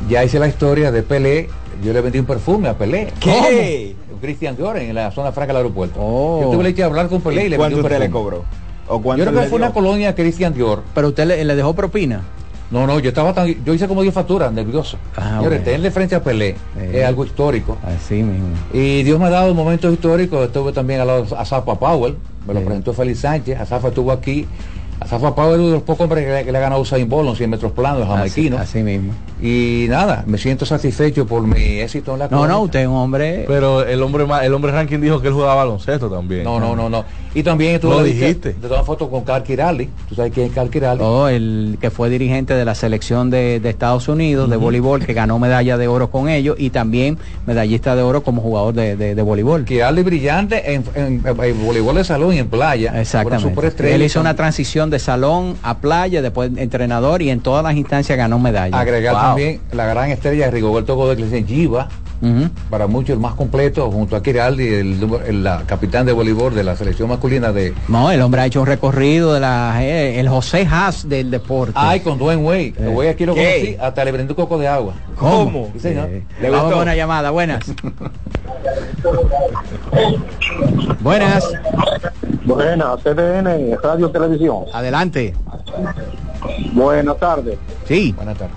[0.09, 1.51] Ya hice la historia de Pelé.
[1.83, 3.13] Yo le vendí un perfume a Pelé.
[3.21, 3.95] ¿Qué?
[4.13, 5.99] Un Christian Dior en la zona franca del aeropuerto.
[6.01, 6.41] Oh.
[6.43, 8.07] Yo tuve idea de hablar con Pelé y, le vendí ¿Cuánto un usted perfume.
[8.09, 8.45] le cobró?
[8.89, 9.67] ¿O cuánto Yo creo que fue dio?
[9.67, 10.83] una colonia Christian Dior.
[10.95, 12.23] Pero usted le, le dejó propina.
[12.71, 14.97] No, no, yo estaba tan, yo hice como 10 facturas, nervioso.
[15.17, 16.91] Ah, Señores, tenerle frente a Pelé Eh.
[17.01, 17.77] es algo histórico.
[17.85, 18.49] Así mismo.
[18.73, 20.47] Y Dios me ha dado momentos históricos.
[20.47, 22.17] Estuve también al lado de Azafa Powell,
[22.47, 22.67] me lo Sí.
[22.67, 23.59] presentó Félix Sánchez.
[23.59, 24.47] Azafa estuvo aquí.
[25.01, 27.09] Azafa Powell es uno de los pocos hombres que, le- que le ha ganado Usain
[27.09, 28.59] Bolt en 100 metros planos, el Así, jamaiquino.
[28.59, 29.13] así mismo.
[29.43, 32.97] Y nada, me siento satisfecho por mi éxito en la No, no, usted es un
[32.97, 33.45] hombre...
[33.49, 36.45] Pero el hombre más, el hombre ranking dijo que él jugaba baloncesto también.
[36.45, 37.05] No, no, no, no.
[37.33, 38.55] Y también No lo la- dijiste.
[38.55, 39.89] De todas fotos con Carl Kirali.
[40.09, 41.01] ¿Tú sabes quién es Carl Kirali?
[41.03, 45.13] Oh, el que fue dirigente de la selección de, de Estados Unidos de voleibol, que
[45.13, 49.15] ganó medalla de oro con ellos y también medallista de oro como jugador de, de,
[49.15, 49.65] de voleibol.
[49.65, 53.01] Kirali brillante en, en- en voleibol de salón y en playa.
[53.01, 53.49] Exactamente.
[53.49, 53.95] superestrella.
[53.95, 58.19] Él hizo una transición de salón a playa, después entrenador y en todas las instancias
[58.19, 58.77] ganó medalla.
[58.79, 59.23] Agregar Wow.
[59.23, 61.29] también la gran estrella de Rigoberto Godoy, que le
[62.69, 66.63] Para muchos el más completo, junto a Kiraldi, el, el- la capitán de voleibol de
[66.65, 67.73] la selección masculina de...
[67.89, 71.73] No, el hombre ha hecho un recorrido de la eh, el José Haas del deporte.
[71.77, 72.75] Ay, con Dwayne Wade.
[72.79, 72.89] Eh.
[72.89, 73.55] Wade aquí lo ¿Qué?
[73.61, 74.93] conocí, hasta le brindé un coco de agua.
[75.17, 75.71] ¿Cómo?
[75.73, 76.09] Sí, señor.
[76.11, 76.77] Eh, ¿Le Vamos gustó?
[76.77, 77.65] con una llamada, buenas.
[81.01, 81.49] buenas.
[82.45, 84.65] Buenas, CDN, Radio Televisión.
[84.75, 85.35] Adelante.
[86.73, 87.57] Buenas tardes.
[87.87, 88.55] Sí, Buenas tardes.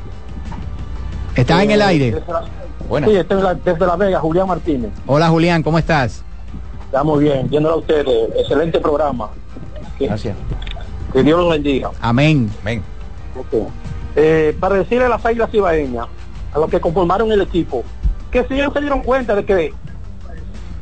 [1.36, 2.12] estás en el aire.
[2.12, 2.44] Desde la-
[2.88, 3.10] Buenas.
[3.10, 4.92] Sí, este es la- desde La Vega, Julián Martínez.
[5.08, 6.24] Hola Julián, ¿cómo estás?
[6.86, 8.30] Estamos bien, viéndolo a ustedes.
[8.38, 9.30] Excelente programa.
[9.98, 10.36] Que, Gracias.
[11.12, 11.92] que Dios los bendiga.
[12.02, 12.52] Amén.
[12.64, 12.84] Ven.
[13.40, 13.68] Ok.
[14.16, 16.08] Eh, para decirle a las águilas ibaeñas,
[16.54, 17.84] a los que conformaron el equipo,
[18.32, 19.74] que si ellos se dieron cuenta de que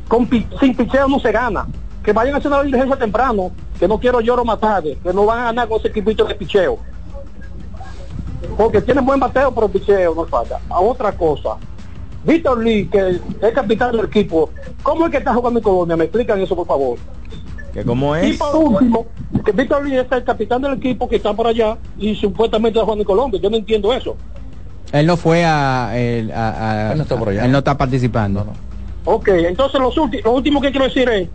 [0.08, 0.28] con
[0.60, 1.66] sin picheo no se gana,
[2.04, 5.24] que vayan a hacer una diligencia temprano, que no quiero lloro más tarde, que no
[5.24, 6.78] van a ganar con ese equipito de picheo.
[8.56, 10.60] Porque tienen buen bateo, pero picheo no falta.
[10.68, 11.56] A otra cosa,
[12.24, 14.50] Víctor Lee, que es capitán del equipo,
[14.82, 15.96] ¿cómo es que está jugando en Colombia?
[15.96, 16.98] Me explican eso, por favor.
[17.72, 18.36] ¿Que cómo Y es?
[18.38, 19.06] por último,
[19.44, 22.84] que Víctor Lee es el capitán del equipo que está por allá y supuestamente está
[22.84, 23.40] jugando en Colombia.
[23.42, 24.16] Yo no entiendo eso.
[24.92, 27.44] Él no fue a, el- a- a- Él no está por allá.
[27.46, 28.46] Él no está participando.
[29.04, 31.28] Ok, entonces los lo último que quiero decir es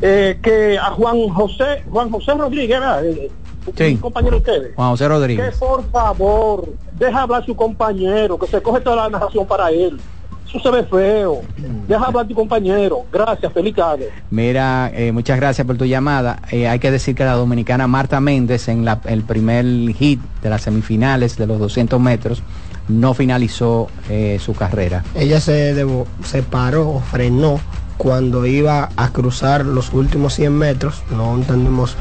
[0.00, 3.04] eh, que a Juan José, Juan José Rodríguez, ¿verdad?
[3.04, 3.30] Eh,
[3.76, 3.96] Sí.
[3.96, 5.56] compañero de ustedes, Juan José que Rodríguez.
[5.58, 6.68] por favor,
[6.98, 10.00] deja hablar a su compañero, que se coge toda la narración para él.
[10.48, 11.42] Eso se ve feo.
[11.86, 13.02] Deja hablar a tu compañero.
[13.12, 14.10] Gracias, feliz tarde.
[14.30, 16.42] Mira, eh, muchas gracias por tu llamada.
[16.50, 19.64] Eh, hay que decir que la dominicana Marta Méndez en la- el primer
[19.94, 22.42] hit de las semifinales de los 200 metros
[22.88, 25.04] no finalizó eh, su carrera.
[25.14, 27.60] Ella se, devo- se paró o frenó
[27.96, 31.00] cuando iba a cruzar los últimos 100 metros.
[31.12, 31.94] No entendemos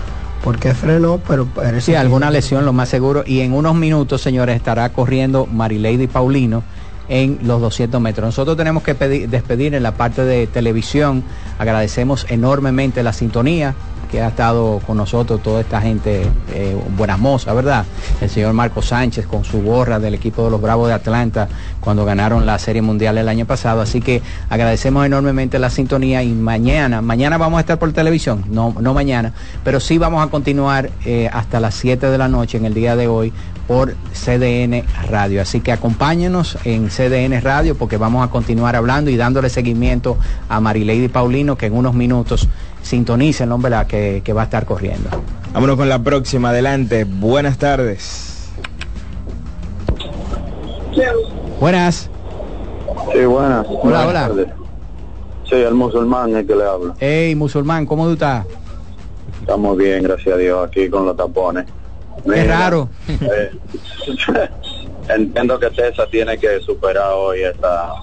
[0.43, 3.23] por qué frenó, pero parece Sí, que- alguna lesión, lo más seguro.
[3.25, 6.63] Y en unos minutos, señores, estará corriendo Marileidy Paulino
[7.09, 8.25] en los 200 metros.
[8.27, 11.23] Nosotros tenemos que pedir- despedir en la parte de televisión.
[11.57, 13.73] Agradecemos enormemente la sintonía
[14.09, 17.85] que ha estado con nosotros toda esta gente, eh, buenas mozas, ¿verdad?
[18.19, 21.47] El señor Marco Sánchez con su gorra del equipo de los Bravos de Atlanta
[21.79, 23.81] cuando ganaron la Serie Mundial el año pasado.
[23.81, 28.75] Así que agradecemos enormemente la sintonía y mañana, mañana vamos a estar por televisión, no,
[28.79, 29.33] no mañana,
[29.63, 32.95] pero sí vamos a continuar eh, hasta las 7 de la noche en el día
[32.95, 33.31] de hoy
[33.67, 35.43] por CDN Radio.
[35.43, 40.17] Así que acompáñenos en CDN Radio porque vamos a continuar hablando y dándole seguimiento
[40.49, 42.47] a Marilady Paulino que en unos minutos
[42.89, 45.09] sintonicen, hombre, la que, que va a estar corriendo.
[45.53, 46.49] Vámonos con la próxima.
[46.49, 47.03] Adelante.
[47.05, 48.49] Buenas tardes.
[51.59, 52.09] Buenas.
[53.13, 53.65] Sí, buenas.
[53.67, 54.27] Hola, Buenas hola.
[54.27, 54.47] tardes.
[55.47, 56.93] Sí, el musulmán es que le habla.
[56.99, 58.45] Hey, musulmán, ¿cómo tú estás?
[59.41, 61.65] Estamos bien, gracias a Dios, aquí con los tapones.
[62.23, 62.89] Qué Mira, raro.
[63.07, 63.51] eh,
[65.09, 67.93] entiendo que Tessa tiene que superar hoy esta,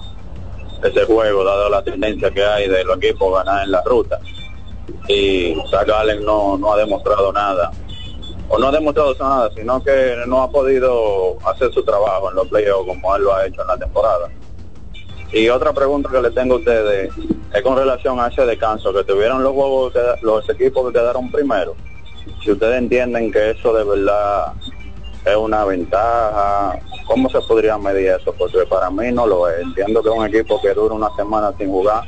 [0.83, 4.19] ese juego, dado la tendencia que hay de los equipos ganar en la ruta.
[5.07, 7.71] Y Zach Allen no, no ha demostrado nada.
[8.49, 12.47] O no ha demostrado nada, sino que no ha podido hacer su trabajo en los
[12.47, 14.29] playoffs como él lo ha hecho en la temporada.
[15.31, 17.11] Y otra pregunta que le tengo a ustedes
[17.53, 21.75] es con relación a ese descanso que tuvieron los juegos, los equipos que quedaron primero.
[22.43, 24.53] Si ustedes entienden que eso de verdad
[25.25, 28.33] es una ventaja, ¿cómo se podría medir eso?
[28.37, 29.61] Porque para mí no lo es.
[29.61, 32.03] Entiendo que un equipo que dura una semana sin jugar,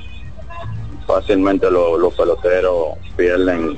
[1.14, 3.76] fácilmente lo- los peloteros pierden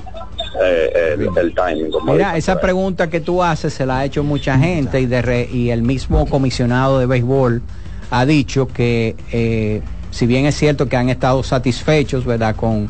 [0.62, 1.90] eh, el, el timing.
[1.92, 5.22] Como Mira, esa pregunta que tú haces se la ha hecho mucha gente y, de
[5.22, 7.62] re- y el mismo comisionado de béisbol
[8.12, 12.54] ha dicho que eh, si bien es cierto que han estado satisfechos, ¿verdad?
[12.58, 12.90] Con,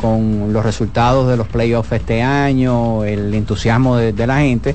[0.00, 4.74] con los resultados de los playoffs este año, el entusiasmo de, de la gente,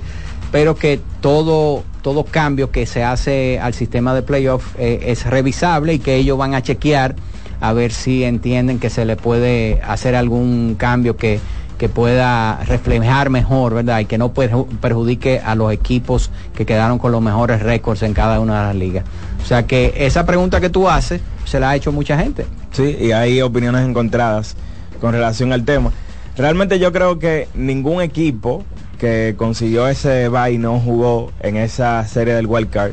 [0.51, 5.95] pero que todo, todo cambio que se hace al sistema de playoff eh, es revisable
[5.95, 7.15] y que ellos van a chequear
[7.61, 11.39] a ver si entienden que se le puede hacer algún cambio que,
[11.77, 13.99] que pueda reflejar mejor, ¿verdad?
[13.99, 18.13] Y que no perju- perjudique a los equipos que quedaron con los mejores récords en
[18.13, 19.05] cada una de las ligas.
[19.43, 22.45] O sea que esa pregunta que tú haces se la ha hecho mucha gente.
[22.71, 24.55] Sí, y hay opiniones encontradas
[24.99, 25.91] con relación al tema.
[26.35, 28.63] Realmente yo creo que ningún equipo
[28.99, 32.91] que consiguió ese bye no jugó en esa serie del wild card.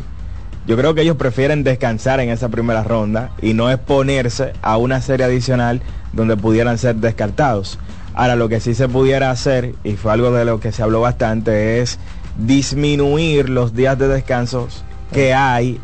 [0.67, 5.03] Yo creo que ellos prefieren descansar en esa primera ronda y no exponerse a una
[5.03, 5.83] serie adicional
[6.15, 7.79] donde pudieran ser descartados.
[8.15, 11.03] Ahora, lo que sí se pudiera hacer, y fue algo de lo que se habló
[11.03, 11.99] bastante, es
[12.39, 15.81] disminuir los días de descansos que hay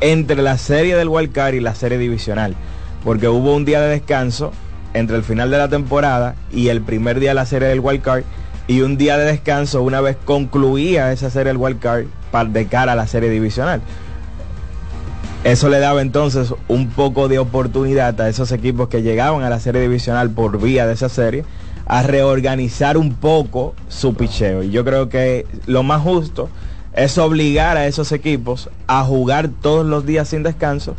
[0.00, 2.54] entre la serie del wild card y la serie divisional.
[3.04, 4.52] Porque hubo un día de descanso
[4.92, 8.02] entre el final de la temporada y el primer día de la serie del wild
[8.02, 8.24] card
[8.66, 12.17] y un día de descanso una vez concluía esa serie del wild card para
[12.48, 13.80] de cara a la serie divisional.
[15.44, 19.60] Eso le daba entonces un poco de oportunidad a esos equipos que llegaban a la
[19.60, 21.44] serie divisional por vía de esa serie
[21.86, 24.62] a reorganizar un poco su picheo.
[24.62, 26.50] Y yo creo que lo más justo
[26.92, 30.96] es obligar a esos equipos a jugar todos los días sin descanso,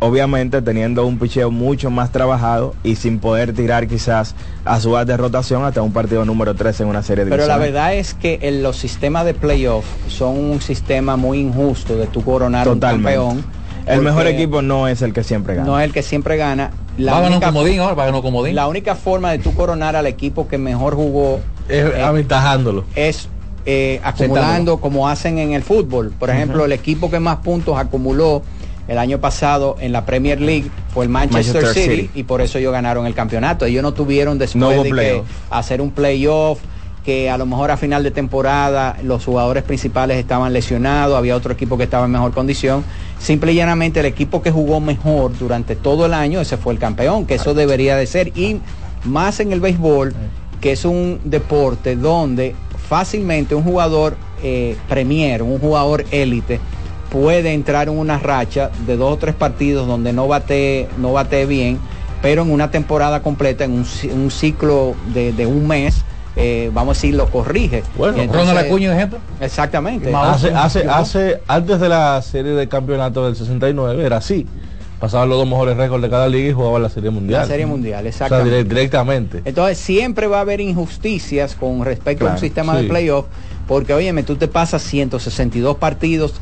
[0.00, 4.34] obviamente teniendo un picheo mucho más trabajado y sin poder tirar quizás
[4.64, 7.58] a su haz de rotación hasta un partido número 3 en una serie Pero la
[7.58, 12.22] verdad es que en los sistemas de playoff son un sistema muy injusto de tu
[12.22, 13.18] coronar Totalmente.
[13.18, 13.58] un campeón.
[13.86, 15.66] El mejor equipo no es el que siempre gana.
[15.66, 16.70] No es el que siempre gana.
[17.00, 18.54] Va a ganar un comodín ahora, va comodín.
[18.54, 22.84] La única forma de tú coronar al equipo que mejor jugó Es eh, aventajándolo.
[22.94, 23.28] es
[23.64, 26.12] eh, acumulando como hacen en el fútbol.
[26.18, 28.42] Por ejemplo, el equipo que más puntos acumuló
[28.88, 32.10] el año pasado en la Premier League fue el Manchester, Manchester City, City.
[32.14, 33.66] y por eso ellos ganaron el campeonato.
[33.66, 36.58] Ellos no tuvieron después No de que hacer un playoff
[37.04, 41.52] que a lo mejor a final de temporada los jugadores principales estaban lesionados, había otro
[41.52, 42.84] equipo que estaba en mejor condición.
[43.18, 46.78] Simple y llanamente el equipo que jugó mejor durante todo el año, ese fue el
[46.78, 48.36] campeón, que eso debería de ser.
[48.36, 48.60] Y
[49.04, 50.14] más en el béisbol,
[50.60, 52.54] que es un deporte donde
[52.88, 56.60] fácilmente un jugador eh, premier, un jugador élite,
[57.10, 61.46] puede entrar en una racha de dos o tres partidos donde no bate, no bate
[61.46, 61.78] bien,
[62.22, 66.02] pero en una temporada completa, en un, un ciclo de, de un mes,
[66.36, 67.82] eh, vamos a decir, lo corrige.
[67.96, 69.18] Bueno, entonces- Ronald Acuña, ejemplo.
[69.40, 70.12] Exactamente.
[70.14, 74.46] Hace, hace, hace, antes de la serie de campeonato del 69 era así.
[75.00, 77.42] Pasaban los dos mejores récords de cada liga y jugaban la serie mundial.
[77.42, 78.50] La serie mundial, O sea, exactamente.
[78.64, 79.42] dire- directamente.
[79.44, 83.26] Entonces siempre va a haber injusticias con respecto a un sistema de playoff,
[83.68, 86.34] porque óyeme, tú te pasas 162 partidos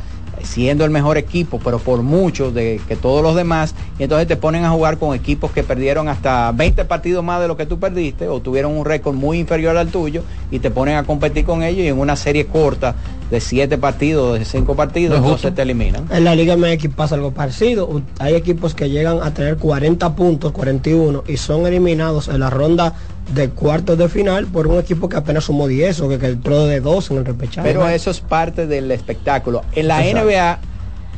[0.42, 4.36] siendo el mejor equipo, pero por mucho de que todos los demás, y entonces te
[4.36, 7.78] ponen a jugar con equipos que perdieron hasta 20 partidos más de lo que tú
[7.78, 11.62] perdiste, o tuvieron un récord muy inferior al tuyo, y te ponen a competir con
[11.62, 12.94] ellos, y en una serie corta
[13.30, 16.06] de 7 partidos, de 5 partidos, No es entonces te eliminan.
[16.10, 18.02] En la Liga MX pasa algo parecido.
[18.18, 22.94] Hay equipos que llegan a tener 40 puntos, 41, y son eliminados en la ronda
[23.34, 26.64] de cuartos de final por un equipo que apenas sumó 10 o que, que entró
[26.66, 27.66] de 2 en el repechaje.
[27.68, 29.62] Pero eso es parte del espectáculo.
[29.72, 30.28] En la Exacto.
[30.30, 30.58] NBA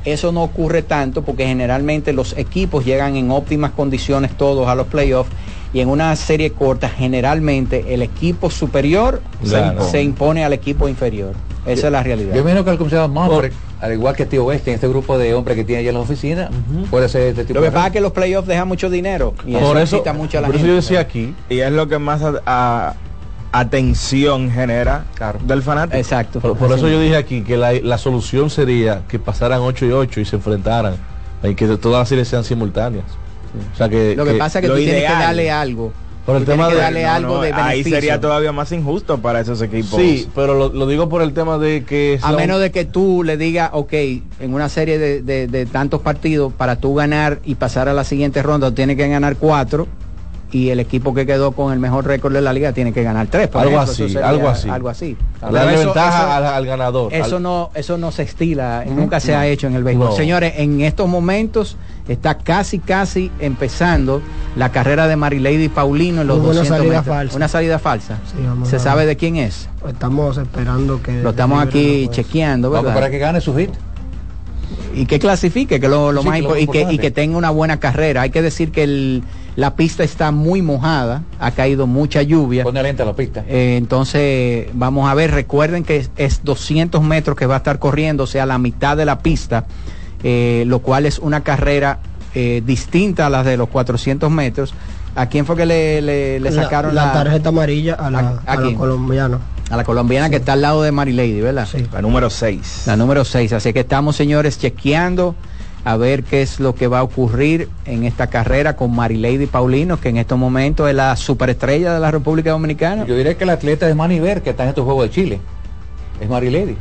[0.05, 4.87] eso no ocurre tanto porque generalmente los equipos llegan en óptimas condiciones todos a los
[4.87, 5.31] playoffs
[5.75, 9.85] y en una serie corta generalmente el equipo superior se- Claro.
[9.91, 11.35] se, impone al equipo inferior.
[11.67, 12.35] Esa es la realidad.
[12.35, 15.35] Yo imagino que el comisionado Manfred al igual que Tío Oeste, en este grupo de
[15.35, 16.51] hombres que tiene allá en la oficina,
[16.91, 19.35] puede ser este tipo Lo que de pasa es que los playoffs dejan mucho dinero
[19.47, 20.71] y eso, Por eso- excita mucho a la por eso gente.
[20.77, 22.95] yo decía aquí y es lo que más a- a-
[23.53, 25.05] atención genera
[25.45, 25.97] del fanático.
[25.97, 26.41] Exacto.
[26.41, 29.93] Por, por eso yo dije aquí que la, la solución sería que pasaran 8 y
[29.93, 30.97] 8 y se enfrentaran
[31.43, 33.05] y que todas las series sean simultáneas.
[33.73, 35.93] O sea que, Lo que pasa es que tú tienes que darle algo.
[36.29, 39.41] Por el tema de- darle No, algo no, de ahí sería todavía más injusto para
[39.41, 42.19] esos equipos Sí, pero lo, lo digo por el tema de que...
[42.21, 46.03] A menos de que tú le digas, ok, en una serie de, de- de tantos
[46.03, 49.89] partidos, para tú ganar y pasar a la siguiente ronda, tienes que ganar cuatro
[50.53, 53.27] y el equipo que quedó con el mejor récord de la liga tiene que ganar
[53.29, 53.49] tres.
[53.49, 53.93] por Algo ejemplo.
[53.93, 54.69] así, sería algo así.
[54.69, 55.17] Algo así.
[55.43, 57.15] Ventaja eso- al, al ganador.
[57.15, 60.09] Eso al- no, eso no se estila, Mm, nunca se ha hecho en el béisbol.
[60.11, 60.13] No.
[60.17, 61.77] Señores, en estos momentos
[62.09, 64.23] está casi, casi empezando
[64.57, 67.17] la carrera de Marilady Paulino en los Hubo una 200 salida metros.
[67.17, 67.37] falsa.
[67.37, 68.19] Una salida falsa.
[68.65, 69.69] Sí, ¿Se sabe de quién es?
[69.87, 71.23] Estamos esperando que...
[71.23, 72.95] Lo estamos aquí chequeando, Vamos ¿verdad?
[73.01, 73.71] para que gane su hit.
[74.95, 76.81] y que clasifique, que lo, lo Sí, más que lo impo- más y, que, y
[76.81, 77.03] importante.
[77.03, 78.23] que tenga una buena carrera.
[78.23, 79.23] Hay que decir que el-
[79.55, 82.63] la pista está muy mojada, ha caído mucha lluvia.
[82.65, 83.45] Pone lenta la pista.
[83.49, 87.79] Eh, entonces, vamos a ver, recuerden que es, es 200 metros que va a estar
[87.79, 89.67] corriendo, o sea, la mitad de la pista,
[90.23, 91.99] eh, lo cual es una carrera
[92.35, 94.75] eh, distinta a las de los 400 metros.
[95.17, 98.19] ¿A quién fue que le, le- le La- sacaron la, la, tarjeta amarilla a la,
[98.19, 98.75] ¿A- a a la quién?
[98.77, 99.39] colombiana.
[99.71, 101.67] a la colombiana que está al lado de Mary Lady, ¿verdad?
[101.93, 103.53] la número 6 La número 6.
[103.55, 105.35] Así que estamos, señores, chequeando
[105.85, 109.99] a ver qué es lo que va a ocurrir en esta carrera con Marilady Paulino,
[109.99, 113.07] que en estos momentos es la superestrella de la República Dominicana.
[113.07, 115.41] Yo diría que el atleta es Maniver, que está en estos Juegos de Chile.
[116.21, 116.77] Es Marilady.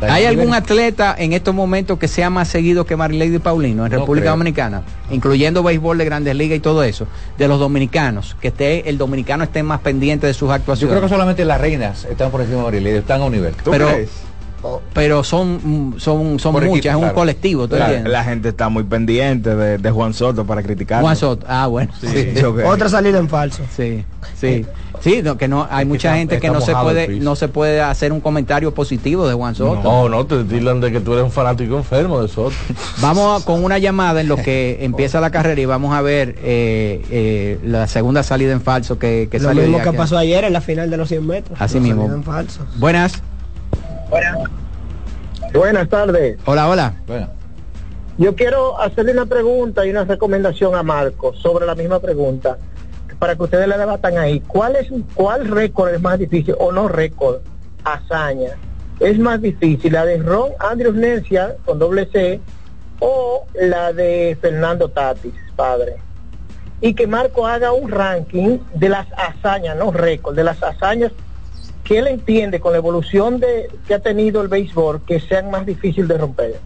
[0.00, 3.98] ¿Hay algún atleta en estos momentos que sea más seguido que Marilady Paulino en No
[3.98, 4.32] República creo.
[4.32, 4.82] Dominicana?
[5.10, 7.06] Incluyendo béisbol de grandes ligas y todo eso.
[7.38, 8.36] De los dominicanos.
[8.40, 10.92] Que esté, el dominicano esté más pendiente de sus Yo actuaciones.
[10.92, 13.54] creo que solamente las reinas están por encima de Marilady, están a un nivel.
[13.70, 13.88] pero,
[14.92, 17.14] pero son, son, son Por muchas, equipo, es un claro.
[17.14, 17.68] colectivo.
[17.68, 18.12] ¿tú la, entiendes?
[18.12, 21.44] la gente está muy pendiente de, de Juan Soto para criticar Juan Soto.
[21.48, 21.92] Ah, bueno.
[22.00, 22.34] Sí.
[22.66, 23.62] Otra salida en falso.
[23.76, 24.04] Sí,
[24.38, 24.64] sí.
[25.00, 27.24] Sí, no, que no, hay mucha está- gente que no se puede, piso.
[27.24, 29.82] no se puede hacer un comentario positivo de Juan Soto.
[29.82, 32.54] No, no, te tildan de que tú eres un fanático enfermo de Soto.
[33.02, 36.36] Vamos a- con una llamada en lo que empieza la carrera y vamos a ver
[36.42, 39.96] eh, eh, la segunda salida en falso que, que Lo salió mismo ya que que-
[39.98, 41.60] pasó ayer en la final de los 100 metros.
[41.60, 42.06] Así mismo.
[42.06, 42.60] en falso.
[42.76, 43.22] Buenas.
[45.52, 46.38] Buenas tardes.
[46.44, 46.94] Hola, hola.
[48.16, 52.58] Yo quiero hacerle una pregunta y una recomendación a Marcos sobre la misma pregunta
[53.18, 54.40] para que ustedes la debatan ahí.
[54.40, 57.40] ¿Cuál es cuál récord es más difícil o no récord?
[57.84, 58.50] Hazaña.
[59.00, 62.40] Es más difícil la de Ron Andrews Nencia con doble C
[63.00, 65.96] o la de Fernando Tatis, padre.
[66.80, 71.12] Y que Marco haga un ranking de las hazañas, no récord, de las hazañas
[71.84, 75.64] que él entiende con la evolución de que ha tenido el béisbol que sean más
[75.66, 76.60] difíciles de romper.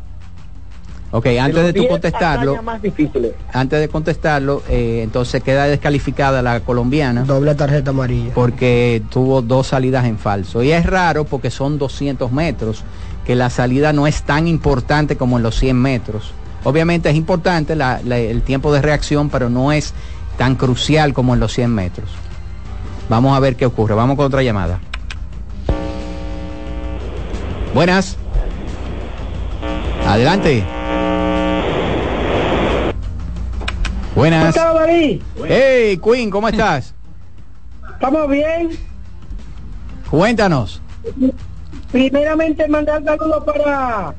[1.11, 3.33] Ok, antes de tú 10 contestarlo, más difíciles.
[3.53, 7.23] antes de contestarlo, eh, entonces queda descalificada la colombiana.
[7.25, 8.35] Doble tarjeta amarilla.
[8.35, 10.63] Porque tuvo dos salidas en falso.
[10.63, 12.85] Y es raro porque son 200 metros,
[13.25, 16.33] que la salida no es tan importante como en los 100 metros.
[16.65, 19.95] Obviamente es importante la- la- el tiempo de reacción, pero no es
[20.37, 22.11] tan crucial como en los 100 metros.
[23.09, 23.95] Vamos a ver qué ocurre.
[23.95, 24.79] Vamos con otra llamada.
[27.75, 28.17] Buenas.
[30.07, 30.65] Adelante.
[34.15, 34.57] Buenas.
[35.47, 36.95] Hey, Queen, ¿cómo estás?
[37.93, 38.71] ¿Estamos bien?
[40.11, 40.81] Cuéntanos.
[41.93, 44.15] Primeramente mandar saludos para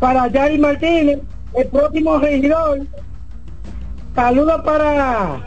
[0.00, 1.20] para Yari Martínez,
[1.54, 2.80] el próximo regidor.
[4.14, 5.40] Saludos para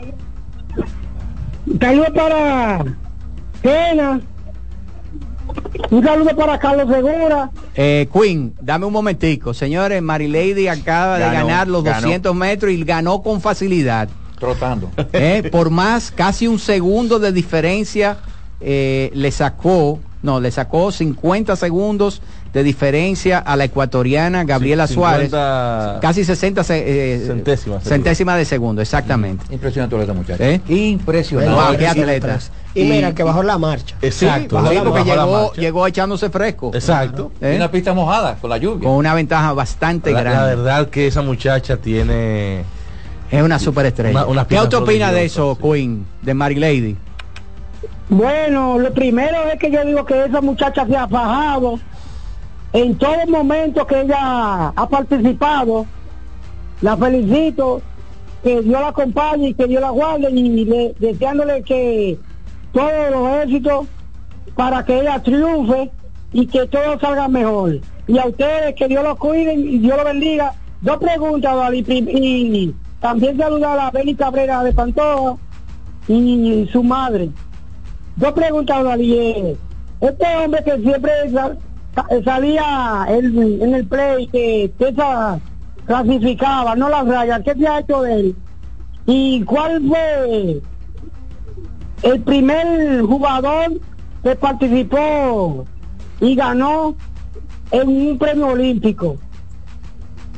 [1.80, 2.84] saludos para
[3.62, 4.20] Pena.
[5.90, 7.50] Un saludo para Carlos Segura.
[7.74, 9.52] Eh, Queen, dame un momentico.
[9.52, 12.02] Señores, Marilady acaba de ganar los ganó.
[12.02, 14.08] 200 metros y ganó con facilidad.
[14.38, 14.90] Trotando.
[15.12, 18.18] Eh, por más, casi un segundo de diferencia,
[18.60, 22.20] eh, le sacó, no, le sacó 50 segundos
[22.52, 25.30] de diferencia a la ecuatoriana Gabriela Sí, Suárez.
[25.30, 27.26] 50 Casi 60 se- eh,
[27.82, 29.44] Centésimas, de segundo, exactamente.
[29.54, 30.44] Impresionante esta muchacha.
[30.48, 30.60] ¿Eh?
[30.68, 31.54] Impresionante.
[31.54, 32.38] Wow, qué atleta.
[32.74, 33.96] Y mira, que bajó la marcha.
[34.02, 34.58] Exacto.
[34.60, 35.60] Sí, bajó porque la llegó, marcha.
[35.60, 36.70] llegó echándose fresco.
[36.74, 37.32] Exacto.
[37.40, 37.52] ¿Eh?
[37.54, 38.86] Y Una pista mojada con la lluvia.
[38.88, 40.54] Con una ventaja bastante La, la grande.
[40.56, 42.62] verdad que esa muchacha tiene...
[43.30, 44.10] Es una superestrella.
[44.24, 46.96] Una- una ¿Qué pista usted opina de eso, Queen, de Mary Lady?
[48.10, 51.78] Bueno, lo primero es que yo digo que esa muchacha se ha fajado
[52.72, 55.86] en todo momento que ella ha participado.
[56.82, 57.82] La felicito,
[58.42, 62.18] que Dios la acompañe y que Dios la guarde y le- deseándole que
[62.72, 63.86] todos los éxitos
[64.56, 65.90] para que ella triunfe
[66.32, 67.78] y que todo salga mejor.
[68.08, 70.52] y a ustedes que Dios los cuide y Dios los bendiga.
[70.80, 75.36] Dos preguntas, Dalí, y también saludar a Beni Cabrera de Pantoja
[76.08, 77.30] y su madre.
[78.20, 79.56] Dos preguntas, Dalí.
[80.00, 81.58] Este hombre que siempre sal-
[81.94, 84.70] sa- salía en, en el play, que,
[85.86, 88.36] clasificaba, no las rayas, ¿qué se ha hecho de él?
[89.06, 90.60] ¿Y cuál fue
[92.02, 93.80] el primer jugador
[94.22, 95.64] que participó
[96.20, 96.94] y ganó
[97.72, 99.16] en un premio olímpico?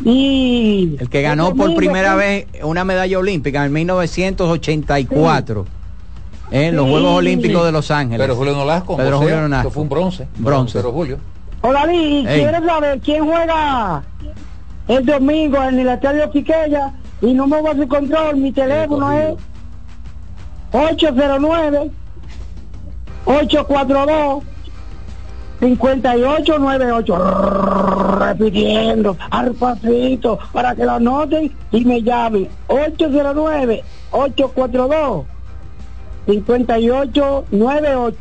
[0.05, 5.67] Y El que ganó por primera vez una medalla olímpica en 1984
[6.53, 6.91] en los Sí.
[6.93, 8.21] Juegos Olímpicos de Los Ángeles.
[8.21, 9.69] Pero Julio Nolasco, Pedro Julio Nolasco.
[9.69, 10.29] que fue un bronce.
[10.39, 10.79] Bronce.
[10.79, 11.19] Pero Julio.
[11.63, 12.41] Hola, Lee, ¿y Ey.
[12.43, 14.03] quieres saber quién juega
[14.89, 16.93] el domingo en el Estadio Quiqueya?
[17.21, 19.35] Y no me voy a su control, mi teléfono es
[20.73, 21.91] 809
[23.25, 24.43] 842
[25.61, 35.25] 5898 repitiendo al pasito para que lo anoten y me llamen 809 842
[36.27, 38.13] 5898 Bueno,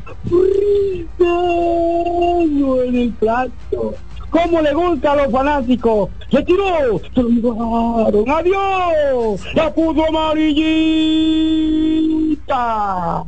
[2.84, 3.94] en el plato
[4.30, 6.10] ¿Cómo le gusta a los fanáticos?
[6.32, 6.64] ¡Se tiró!
[7.14, 8.30] ¡Se lo llevaron!
[8.30, 9.42] ¡Adiós!
[9.54, 10.06] ¡La puso
[11.92, 13.24] amarillita!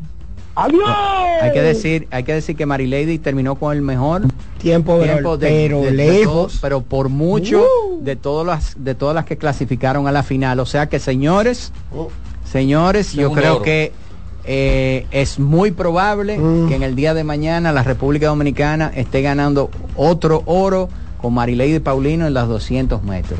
[0.55, 0.83] ¡Adiós!
[1.41, 4.21] Hay que decir, hay que decir que Marilady terminó con el mejor
[4.59, 6.53] Tiempo, pero- pero lejos.
[6.53, 7.65] todo- pero por mucho
[7.99, 10.61] de todas las de todas las que clasificaron a la final.
[10.61, 11.73] O sea que señores,
[12.45, 13.61] señores, yo creo oro.
[13.63, 13.91] que
[14.45, 16.37] eh, es muy probable
[16.67, 20.89] que en el día de mañana la República Dominicana esté ganando otro oro
[21.21, 23.39] con Marilady Paulino en las 200 metros.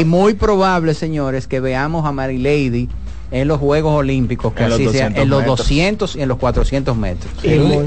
[0.00, 2.88] Y muy probable, señores, que veamos a Marilady
[3.30, 5.58] en los Juegos Olímpicos, que En así sea, 200 en los metros.
[5.58, 7.32] 200 y en los 400 metros.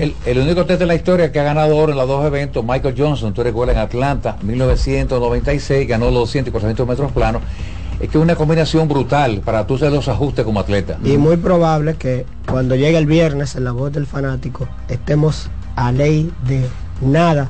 [0.02, 2.64] El- el único test de la historia que ha ganado oro en los dos eventos,
[2.66, 7.42] Michael Johnson, tú recuerdas en Atlanta, 1996, ganó los 200 y 400 metros planos.
[8.00, 10.98] Es que es una combinación brutal para tú hacer los ajustes como atleta.
[11.04, 15.91] Y muy probable que cuando llegue el viernes en la voz del fanático estemos a
[15.91, 16.68] ley de
[17.02, 17.50] nada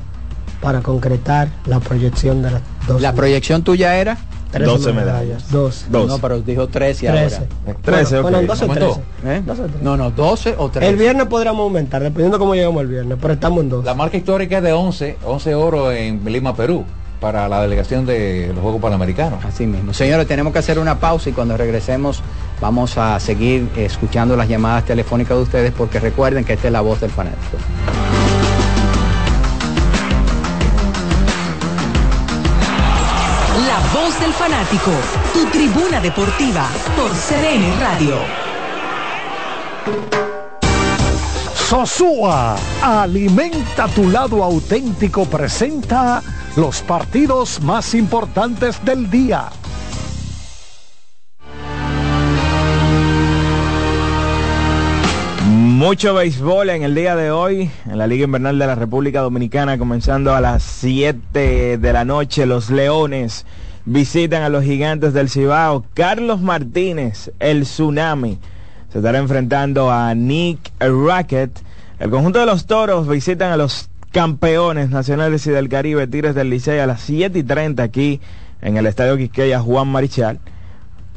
[0.60, 3.00] para concretar la proyección de las dos.
[3.00, 4.16] La proyección tuya era
[4.52, 5.50] 12 medallas.
[5.50, 5.86] 12.
[5.90, 7.28] No, pero dijo 13 ahora.
[7.28, 7.48] 13.
[7.82, 8.44] 13, Bueno, ok.
[8.46, 9.00] 12 o 13.
[9.26, 9.42] ¿Eh?
[9.44, 9.84] 12 o 13.
[9.84, 10.88] No, no, 12 o 13.
[10.88, 13.84] El viernes podríamos aumentar, dependiendo cómo lleguemos el viernes, pero estamos en dos.
[13.84, 16.84] La marca histórica es de 11, 11 oro en Lima, Perú,
[17.20, 19.44] para la delegación de los Juegos Panamericanos.
[19.44, 19.92] Así mismo.
[19.92, 22.22] Señores, tenemos que hacer una pausa y cuando regresemos
[22.60, 26.80] vamos a seguir escuchando las llamadas telefónicas de ustedes porque recuerden que esta es la
[26.80, 27.58] voz del fanático.
[33.66, 34.92] La voz del fanático,
[35.32, 38.18] tu tribuna deportiva por CDN Radio.
[41.68, 46.22] Sosúa, alimenta tu lado auténtico, presenta
[46.56, 49.50] los partidos más importantes del día.
[55.44, 59.76] Mucho béisbol en el día de hoy en la Liga Invernal de la República Dominicana
[59.76, 62.46] comenzando a las 7 de la noche.
[62.46, 63.44] Los Leones
[63.84, 65.84] visitan a los Gigantes del Cibao.
[65.92, 68.38] Carlos Martínez, el Tsunami,
[68.90, 71.60] se estará enfrentando a Nick Rackett.
[71.98, 76.50] El conjunto de los Toros visitan a los campeones nacionales y del Caribe, Tigres del
[76.50, 78.20] Licey a las 7 y 30 aquí
[78.62, 80.40] en el Estadio Quisqueya Juan Marichal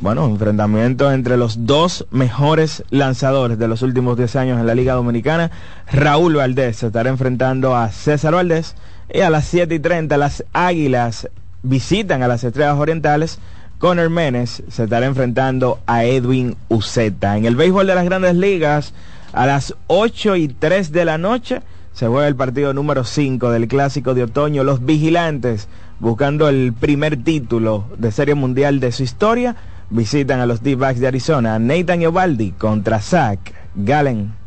[0.02, 4.94] bueno, enfrentamiento entre los dos mejores lanzadores de los últimos 10 años en la Liga
[4.94, 5.52] Dominicana.
[5.92, 8.76] Raúl Valdés se estará enfrentando a César Valdés.
[9.14, 11.30] Y a las 7 y 30 las Águilas
[11.62, 13.38] visitan a las Estrellas Orientales.
[13.82, 17.36] Conor Menes se estará enfrentando a Edwin Uceta.
[17.36, 18.94] En el béisbol de las grandes ligas,
[19.34, 23.68] a las 8 y 3 de la noche, se juega el partido número 5 del
[23.68, 24.64] Clásico de Otoño.
[24.64, 25.68] Los vigilantes,
[26.00, 29.56] buscando el primer título de Serie Mundial de su historia,
[29.90, 31.58] visitan a los D-Backs de Arizona.
[31.58, 33.40] Nathan Eovaldi contra Zach
[33.74, 34.41] Gallen.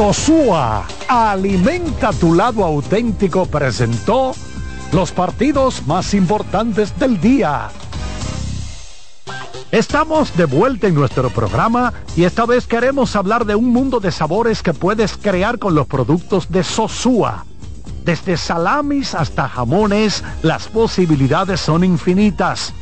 [0.00, 4.32] Sosúa, alimenta tu lado auténtico, presentó
[4.92, 7.68] los partidos más importantes del día.
[9.70, 14.10] Estamos de vuelta en nuestro programa y esta vez queremos hablar de un mundo de
[14.10, 17.44] sabores que puedes crear con los productos de Sosúa.
[18.02, 22.72] Desde salamis hasta jamones, las posibilidades son infinitas.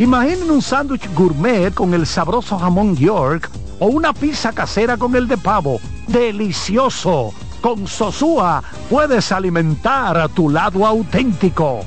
[0.00, 3.48] Imaginen un sándwich gourmet con el sabroso jamón York
[3.78, 5.80] o una pizza casera con el de pavo.
[6.08, 7.32] ¡Delicioso!
[7.60, 11.86] Con Sosúa puedes alimentar a tu lado auténtico.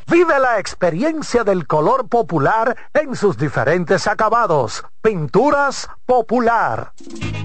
[0.11, 4.83] Vive la experiencia del color popular en sus diferentes acabados.
[5.01, 6.91] Pinturas Popular.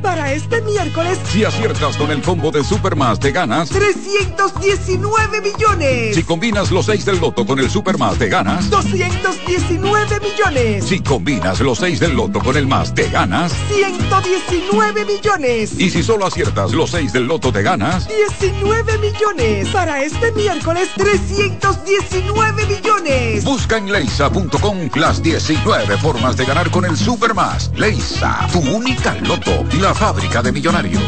[0.02, 3.70] Para este miércoles, Si aciertas con el combo de Supermas, te ganas.
[3.70, 6.16] 319 millones.
[6.16, 8.68] Si combinas los 6 del loto con el Supermas, te ganas.
[8.68, 10.84] 219 millones.
[10.84, 13.52] Si combinas los 6 del loto con el más, te ganas.
[13.68, 15.78] 119 millones.
[15.78, 18.08] Y si solo aciertas los 6 del loto, te ganas.
[18.40, 19.68] 19 millones.
[19.68, 23.44] Para este miércoles, 319 millones.
[23.44, 27.70] Busca en leisa.com las 19 formas de ganar con el Supermas.
[27.74, 31.02] Leisa, tu única loto, la fábrica de millonarios.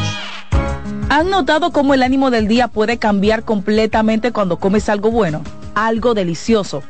[1.10, 5.42] ¿Han notado cómo el ánimo del día puede cambiar completamente cuando comes algo bueno?
[5.74, 6.82] Algo delicioso.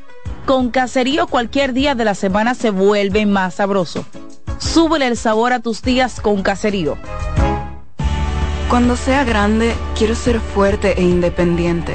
[0.45, 4.05] Con caserío cualquier día de la semana se vuelve más sabroso.
[4.59, 6.97] Súbele el sabor a tus días con caserío.
[8.69, 11.95] Cuando sea grande, quiero ser fuerte e independiente.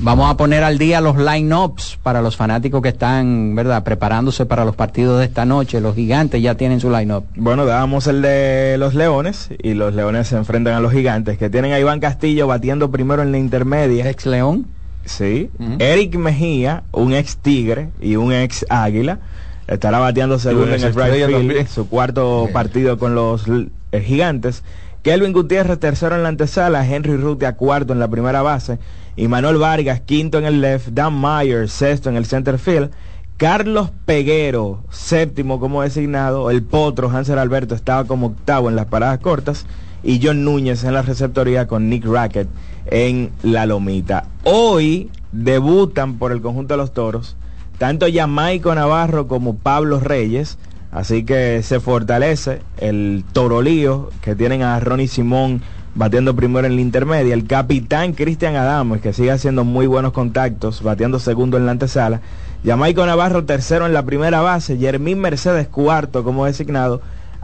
[0.00, 4.64] Vamos a poner al día los line-ups para los fanáticos que están, ¿verdad?, preparándose para
[4.64, 5.80] los partidos de esta noche.
[5.80, 7.24] Los gigantes ya tienen su line-up.
[7.34, 11.50] Bueno, dábamos el de los Leones y los Leones se enfrentan a los Gigantes que
[11.50, 14.08] tienen a Iván Castillo batiendo primero en la intermedia.
[14.08, 14.66] Ex León.
[15.04, 15.50] Sí.
[15.80, 19.18] Eric Mejía, un ex Tigre y un ex Águila,
[19.66, 24.62] estará bateando segundo en el right field, su cuarto partido con los eh, Gigantes.
[25.02, 28.78] Kelvin Gutiérrez tercero en la antesala, Henry Rutia cuarto en la primera base
[29.18, 32.90] y Manuel Vargas quinto en el left, Dan Myers sexto en el center field.
[33.36, 39.18] Carlos Peguero, séptimo como designado, el potro Hansel Alberto estaba como octavo en las paradas
[39.18, 39.66] cortas
[40.04, 42.48] y John Núñez en la receptoría con Nick Rackett
[42.86, 44.24] en la lomita.
[44.44, 47.36] Hoy debutan por el conjunto de los toros
[47.76, 50.58] tanto Jamaico Navarro como Pablo Reyes,
[50.92, 55.60] así que se fortalece el torolío que tienen a Ronnie Simón
[55.94, 57.34] bateando primero en la intermedia.
[57.34, 62.20] El capitán Cristian Adames, que sigue haciendo muy buenos contactos, bateando segundo en la antesala.
[62.64, 64.76] Jamaico Navarro tercero en la primera base.
[64.76, 67.00] Jermín Mercedes cuarto como designado.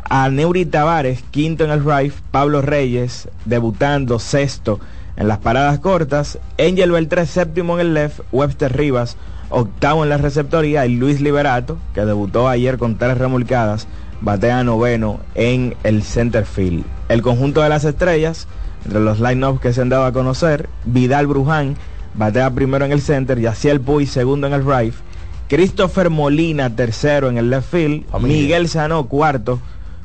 [0.08, 2.12] A Neuri Tavares quinto en el right.
[2.30, 4.80] Pablo Reyes debutando sexto
[5.16, 6.38] en las paradas cortas.
[6.58, 8.20] Angel Beltré séptimo en el left.
[8.32, 9.16] Webster Rivas
[9.50, 10.86] octavo en la receptoría.
[10.86, 13.86] Y Luis Liberato, que debutó ayer con tres remolcadas,
[14.20, 16.84] batea noveno en el center field.
[17.14, 18.48] El conjunto de las estrellas,
[18.84, 21.76] entre los line-ups que se han dado a conocer, Vidal Bruján
[22.14, 24.92] batea primero en el center, Yaciel Puy segundo en el right,
[25.48, 29.60] Christopher Molina tercero en el left field, Miguel Sanó cuarto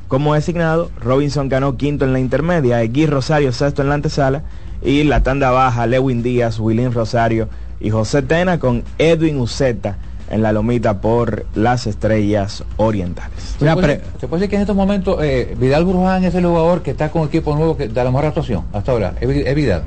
[0.06, 4.44] como designado, Robinson ganó quinto en la intermedia, Egui Rosario sexto en la antesala
[4.80, 7.48] y la tanda baja, Lewin Díaz, Willín Rosario
[7.80, 9.96] y José Tena con Edwin Uceta
[10.30, 13.56] en la lomita por las estrellas orientales.
[13.58, 16.82] ¿Se puede, se puede decir que en estos momentos eh, Vidal Bruján es el jugador
[16.82, 19.14] que está con equipo nuevo que da la mejor actuación hasta ahora?
[19.20, 19.82] ¿Es, Vi- es Vidal?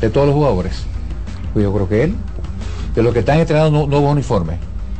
[0.00, 0.82] De todos los jugadores.
[1.52, 2.14] Pues yo creo que él.
[2.94, 4.56] De los que están estrenando nu- nuevos uniformes.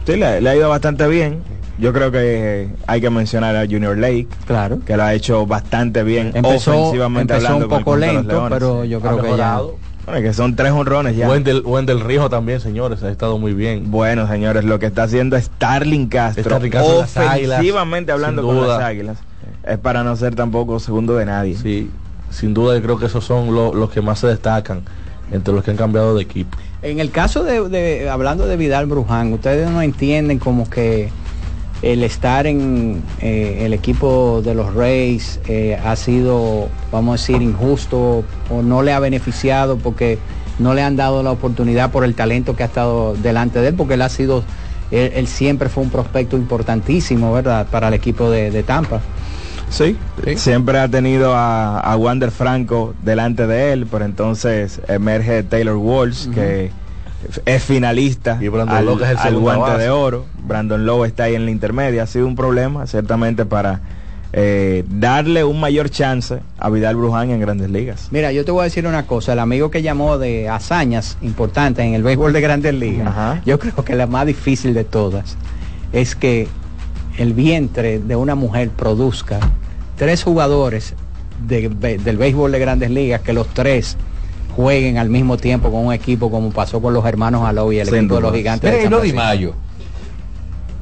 [0.06, 1.42] Sí, le, le ha ido bastante bien.
[1.78, 6.02] Yo creo que hay que mencionar a Junior Lake, claro, que lo ha hecho bastante
[6.02, 9.00] bien Empezó- ofensivamente empezó hablando un con el poco conjunto de los lento, pero yo
[9.00, 9.60] creo Ha que ya-.
[10.06, 11.28] Bueno, que son tres honrones ya.
[11.28, 13.90] Wendell, Wendell Rijo también, señores, ha estado muy bien.
[13.90, 18.80] Bueno, señores, lo que está haciendo Starling Castro, Starling Castro ofensivamente Águilas, hablando con las
[18.80, 19.18] águilas,
[19.64, 21.56] es para no ser tampoco segundo de nadie.
[21.56, 21.90] Sí,
[22.30, 24.82] sin duda yo creo que esos son lo- los que más se destacan
[25.32, 26.56] entre los que han cambiado de equipo.
[26.82, 31.10] En el caso de, de- hablando de Vidal Bruján, ustedes no entienden como que
[31.82, 37.42] el estar en eh, el equipo de los Rays eh, ha sido, vamos a decir,
[37.42, 40.18] injusto o no le ha beneficiado porque
[40.58, 43.74] no le han dado la oportunidad por el talento que ha estado delante de él,
[43.74, 44.44] porque él ha sido,
[44.90, 49.00] él, él siempre fue un prospecto importantísimo, ¿verdad?, para el equipo de, de Tampa.
[49.70, 49.96] Sí,
[50.36, 56.28] siempre ha tenido a, a Wander Franco delante de él, pero entonces emerge Taylor Walsh,
[56.28, 56.72] que
[57.44, 59.82] es finalista Brandon al, Lowe es el al guante base.
[59.82, 60.26] de oro.
[60.42, 62.04] Brandon Lowe está ahí en la intermedia.
[62.04, 63.80] Ha sido un problema, ciertamente, para
[64.32, 68.08] eh, darle un mayor chance a Vidal Bruján en grandes ligas.
[68.10, 71.84] Mira, yo te voy a decir una cosa, el amigo que llamó de hazañas importantes
[71.84, 75.36] en el béisbol de grandes ligas, yo creo que la más difícil de todas
[75.92, 76.46] es que
[77.18, 79.40] el vientre de una mujer produzca
[79.96, 80.94] tres jugadores
[81.46, 83.96] de del béisbol de grandes ligas, que los tres
[84.50, 87.86] jueguen al mismo tiempo con un equipo como pasó con los hermanos Alou y el
[87.86, 88.70] Sin equipo de los gigantes.
[88.84, 89.16] Mira, de y San.
[89.18, 89.54] Mayo.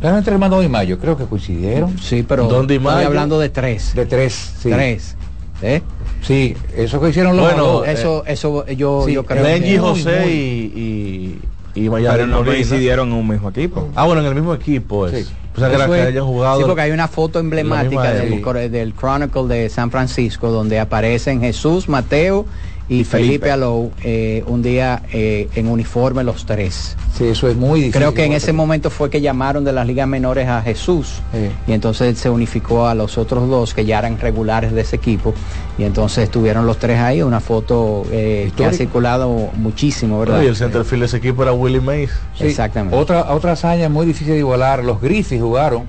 [0.00, 1.98] Realmente hermano Di Mayo, creo que coincidieron.
[1.98, 3.94] Sí, pero Don Di estoy hablando de tres.
[3.94, 4.70] De tres, sí.
[4.70, 5.16] Tres.
[5.60, 5.82] ¿Eh?
[6.22, 7.88] Sí, eso que hicieron los Bueno, dos.
[7.88, 10.32] eso, eso yo, Sí, yo creo Benji que- José Muy, muy.
[10.32, 11.40] y,
[11.74, 13.88] y, y Pero no coincidieron en un mismo equipo.
[13.96, 15.32] Ah, bueno, en el mismo equipo es.
[15.56, 16.58] O sea, que, Eso que hayan jugado.
[16.58, 18.40] Sí, porque hay una foto emblemática del,
[18.70, 22.46] del Chronicle de San Francisco donde aparecen Jesús, Mateo
[22.88, 23.50] y, Felipe, Felipe.
[23.50, 26.96] Alou eh, un día eh, en uniforme los tres.
[27.14, 28.00] Sí, eso es muy difícil.
[28.00, 31.50] Creo que en ese momento fue que llamaron de las ligas menores a Jesús Sí.
[31.66, 34.96] y entonces él se unificó a los otros dos que ya eran regulares de ese
[34.96, 35.34] equipo
[35.76, 40.42] y entonces estuvieron los tres ahí, una foto eh, que ha circulado muchísimo, ¿verdad?
[40.42, 42.10] y el centerfield de ese equipo era Willie Mays.
[42.36, 42.46] Sí.
[42.46, 42.96] Exactamente.
[42.96, 44.82] Otra, otra hazaña muy difícil de igualar.
[44.82, 45.84] Los Grizzlies jugaron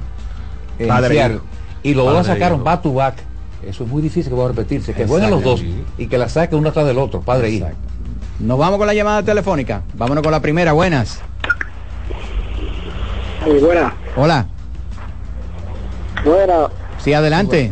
[0.80, 1.40] en Seattle,
[1.84, 3.29] y los dos sacaron back to back.
[3.70, 4.96] Eso es muy difícil que va a repetirse.
[4.96, 5.64] Que jueguen los dos
[5.98, 7.70] y que la saquen uno atrás del otro, padre e hijo.
[8.40, 9.84] Nos vamos con la llamada telefónica.
[9.94, 10.74] Vámonos con la primera.
[10.74, 11.22] Buenas.
[13.46, 13.94] Sí, buena.
[14.16, 14.48] Hola.
[16.26, 16.68] Buena.
[16.98, 17.72] Sí, adelante.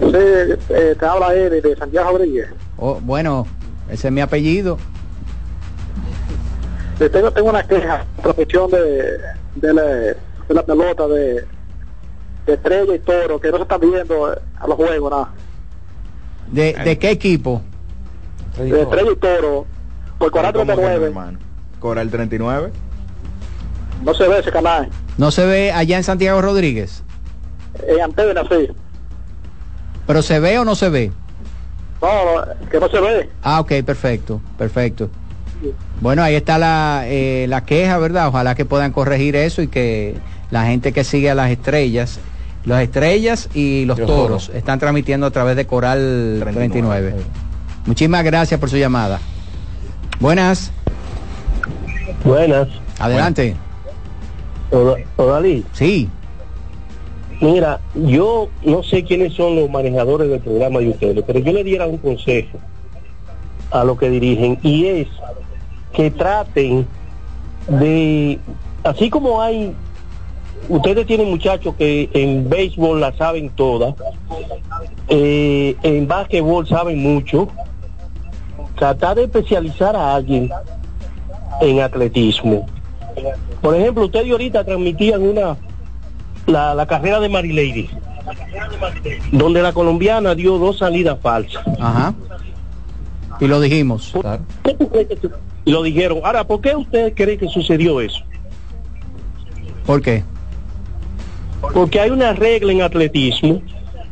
[0.00, 2.48] Sí, eh, te habla Eddie de Santiago Rodríguez.
[2.78, 3.46] Oh, bueno,
[3.88, 4.78] ese es mi apellido.
[6.98, 9.18] Tengo, tengo una queja, profesión de,
[9.56, 10.16] de, la, de
[10.48, 11.44] la pelota de,
[12.46, 15.28] de Estrella y Toro, que no se están viendo eh, a los juegos, nada.
[16.50, 17.62] ¿De, de qué equipo?
[18.56, 19.66] De Estrella y Toro,
[20.18, 21.38] por ¿Cómo que no, 439, hermano?
[21.78, 22.72] Cobra el 39.
[24.04, 24.88] no se ve ese canal.
[25.18, 27.02] No se ve allá en Santiago Rodríguez.
[27.86, 28.68] En antena, sí.
[30.06, 31.12] ¿Pero se ve o no se ve?
[32.00, 33.30] No, que no se ve.
[33.42, 35.08] Ah, ok, perfecto, perfecto.
[36.00, 38.26] Bueno, ahí está la, eh, la queja, ¿verdad?
[38.28, 40.16] Ojalá que puedan corregir eso y que
[40.50, 42.18] la gente que sigue a las estrellas,
[42.64, 44.50] las estrellas y los Los toros toros.
[44.54, 47.14] están transmitiendo a través de Coral 39.
[47.86, 49.18] Muchísimas gracias por su llamada.
[50.20, 50.70] Buenas,
[52.24, 52.68] Buenas.
[52.98, 53.56] adelante.
[54.70, 56.08] Oda- Odalí, Sí,
[57.40, 61.64] mira, yo no sé quiénes son los manejadores del programa de ustedes, pero yo le
[61.64, 62.58] diera un consejo
[63.70, 65.08] a los que dirigen y es
[65.92, 66.86] que traten
[67.68, 68.38] de,
[68.84, 69.74] así como hay,
[70.68, 73.94] ustedes tienen muchachos que en béisbol la saben todas,
[75.08, 77.48] eh, en básquetbol saben mucho,
[78.76, 80.50] tratar de especializar a alguien
[81.60, 82.66] en atletismo.
[83.60, 85.56] Por ejemplo, ustedes ahorita transmitían una
[86.46, 87.88] la, la carrera de Marilady,
[89.30, 91.62] donde la colombiana dio dos salidas falsas.
[91.78, 92.14] Ajá.
[93.40, 94.12] Y lo dijimos.
[94.64, 95.30] ¿Qué que su-
[95.64, 96.20] Y lo dijeron.
[96.24, 98.20] Ahora, ¿por qué ustedes creen que sucedió eso?
[99.86, 100.24] ¿Por qué?
[101.74, 103.62] Porque hay una regla en atletismo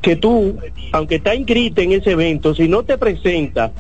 [0.01, 0.57] que tú,
[0.93, 3.73] aunque está inscrita en ese evento, si no te presenta,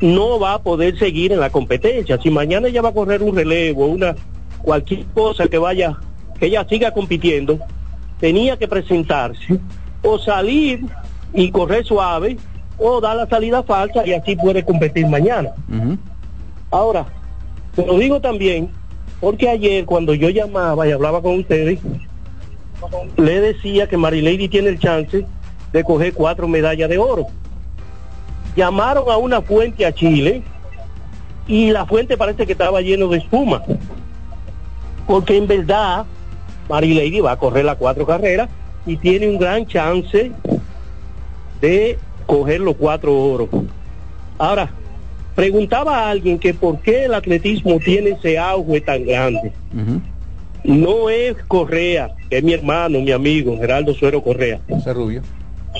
[0.00, 2.18] no va a poder seguir en la competencia.
[2.20, 4.16] Si mañana ella va a correr un relevo, una
[4.62, 5.96] cualquier cosa que vaya,
[6.38, 7.58] que ella siga compitiendo,
[8.18, 9.60] tenía que presentarse
[10.02, 10.80] o salir
[11.32, 12.36] y correr suave
[12.78, 15.50] o dar la salida falsa y así puede competir mañana.
[16.70, 17.06] Ahora,
[17.76, 18.70] te lo digo también
[19.20, 21.78] porque ayer cuando yo llamaba y hablaba con ustedes,
[23.16, 25.24] le decía que Marilady tiene el chance
[25.72, 27.26] de coger cuatro medallas de oro.
[28.56, 30.42] Llamaron a una fuente a Chile
[31.46, 33.62] y la fuente parece que estaba lleno de espuma.
[35.06, 36.04] Porque en verdad
[36.68, 38.48] Marilady va a correr las cuatro carreras
[38.86, 40.32] y tiene un gran chance
[41.60, 43.48] de coger los cuatro oros.
[44.38, 44.70] Ahora,
[45.34, 49.52] preguntaba a alguien que por qué el atletismo tiene ese auge tan grande.
[50.64, 54.60] No es Correa, que es mi hermano, mi amigo, Geraldo Suero Correa.
[54.68, 55.22] Ese rubio.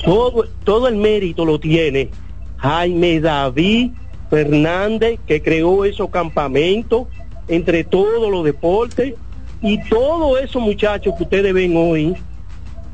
[0.03, 2.09] Todo, todo el mérito lo tiene
[2.57, 3.91] Jaime David
[4.29, 7.07] Fernández, que creó esos campamentos
[7.47, 9.13] entre todos los deportes
[9.61, 12.15] y todos esos muchachos que ustedes ven hoy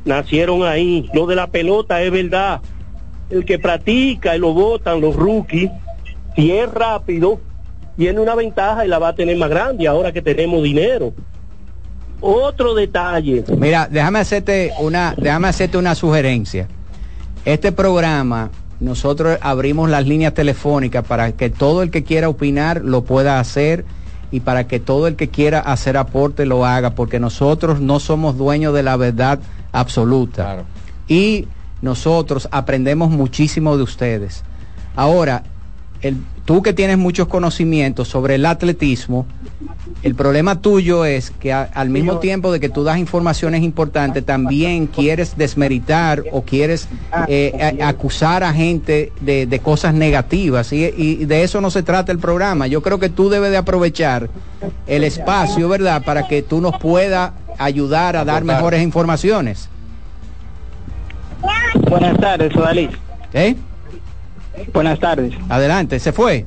[0.06, 1.10] nacieron ahí.
[1.14, 2.62] Lo de la pelota es verdad.
[3.30, 5.70] El que practica y lo votan los rookies,
[6.36, 7.40] si es rápido,
[7.98, 11.14] tiene una ventaja y la va a tener más grande ahora que tenemos dinero.
[12.22, 13.44] Otro detalle.
[13.58, 16.68] Mira, déjame hacerte una, déjame hacerte una sugerencia.
[17.46, 23.04] Este programa, nosotros abrimos las líneas telefónicas para que todo el que quiera opinar lo
[23.04, 23.86] pueda hacer
[24.32, 28.38] y para que todo el que quiera hacer aporte lo haga, porque nosotros no somos
[28.38, 29.40] dueños de la verdad
[29.72, 30.66] absoluta.
[31.08, 31.48] Y
[31.82, 34.44] nosotros aprendemos muchísimo de ustedes.
[34.96, 35.44] Ahora,
[36.02, 39.26] el, tú que tienes muchos conocimientos sobre el atletismo,
[40.02, 44.26] el problema tuyo es que a- al mismo tiempo de que tú das informaciones importantes,
[44.26, 46.88] también quieres desmeritar o quieres
[47.28, 50.72] eh, a- acusar a gente de, de cosas negativas.
[50.72, 52.68] Y, y de eso no se trata el programa.
[52.68, 54.30] Yo creo que tú debes de aprovechar
[54.88, 56.04] el espacio, ¿verdad?
[56.06, 59.68] Para que tú nos puedas ayudar a dar mejores informaciones.
[61.90, 62.90] Buenas tardes, Odalí.
[63.34, 63.56] ¿Eh?
[64.74, 65.34] Buenas tardes.
[65.50, 66.46] Adelante, ¿se fue?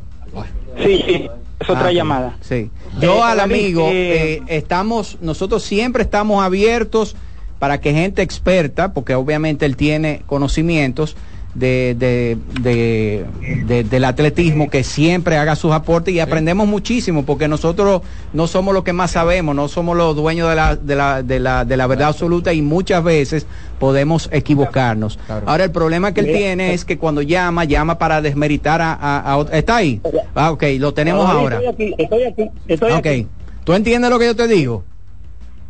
[0.82, 1.28] Sí, sí,
[1.62, 2.36] es otra Ah, llamada.
[2.40, 2.70] Sí.
[3.00, 7.16] Yo Eh, al amigo, eh, estamos, nosotros siempre estamos abiertos
[7.58, 11.16] para que gente experta, porque obviamente él tiene conocimientos
[11.54, 13.26] de, de- de-
[13.66, 18.02] de- del atletismo, que siempre haga sus aportes y aprendemos muchísimo, porque nosotros
[18.32, 21.40] no somos los que más sabemos, no somos los dueños de la, de la, de
[21.40, 23.46] la, de la verdad absoluta y muchas veces
[23.78, 25.18] podemos equivocarnos.
[25.44, 29.34] Ahora el problema que él tiene es que cuando llama, llama para desmeritar a, a-
[29.34, 30.00] a ¿Está ahí?
[30.34, 31.56] Ah, ok, lo tenemos Ahora, ahora.
[31.56, 33.26] Estoy aquí, estoy aquí, estoy aquí.
[33.64, 34.84] ¿Tú entiendes lo que yo te digo?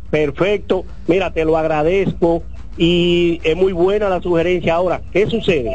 [0.09, 0.85] Perfecto.
[1.07, 2.43] Mira, te lo agradezco
[2.77, 4.75] y es muy buena la sugerencia.
[4.75, 5.73] Ahora, ¿qué sucede?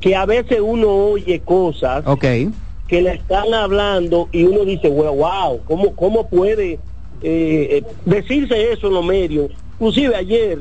[0.00, 2.04] Que a veces uno oye cosas
[2.88, 6.78] que le están hablando y uno dice, wow, wow ¿cómo, cómo puede eh,
[7.22, 9.50] eh, decirse eso en los medios?
[9.74, 10.58] Inclusive ayer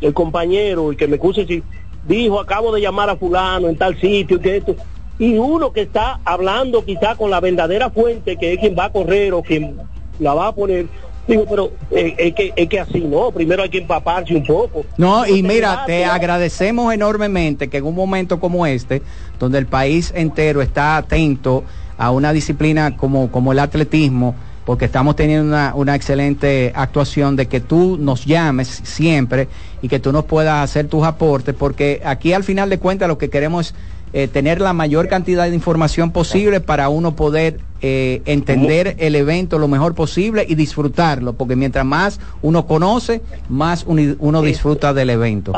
[0.00, 1.62] el compañero, el que me si
[2.06, 4.76] dijo, acabo de llamar a fulano en tal sitio, que esto,
[5.18, 8.92] y uno que está hablando quizá con la verdadera fuente, que es quien va a
[8.92, 9.76] correr o quien
[10.18, 10.86] la va a poner,
[11.26, 14.84] digo, pero eh, es, que, es que así no, primero hay que empaparse un poco.
[14.96, 19.02] No, y mira, te agradecemos enormemente que en un momento como este,
[19.38, 21.64] donde el país entero está atento
[21.96, 24.34] a una disciplina como, como el atletismo,
[24.64, 29.48] porque estamos teniendo una, una excelente actuación de que tú nos llames siempre
[29.82, 33.18] y que tú nos puedas hacer tus aportes, porque aquí al final de cuentas lo
[33.18, 33.74] que queremos es
[34.12, 39.58] eh, tener la mayor cantidad de información posible para uno poder eh, entender el evento
[39.58, 45.10] lo mejor posible y disfrutarlo, porque mientras más uno conoce, más uni- uno disfruta del
[45.10, 45.52] evento.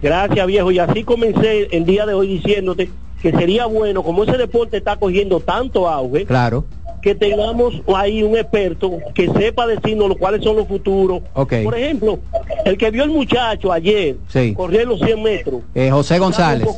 [0.00, 0.70] Gracias, viejo.
[0.70, 2.90] Y así comencé el día de hoy diciéndote
[3.22, 6.64] que sería bueno, como ese deporte está cogiendo tanto auge, Claro.
[7.02, 11.22] que tengamos ahí un experto que sepa decirnos cuáles son los futuros.
[11.34, 12.20] Por ejemplo,
[12.64, 14.54] el que vio el muchacho ayer Sí.
[14.54, 15.62] correr los 100 metros.
[15.74, 16.68] Eh, José González.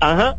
[0.00, 0.36] Ajá.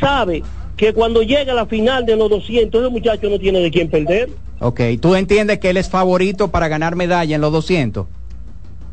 [0.00, 0.42] Sabe
[0.76, 3.88] que cuando llega a la final de los 200, ese muchacho no tiene de quién
[3.88, 4.30] perder.
[4.58, 8.06] Ok, ¿tú entiendes que él es favorito para ganar medalla en los 200?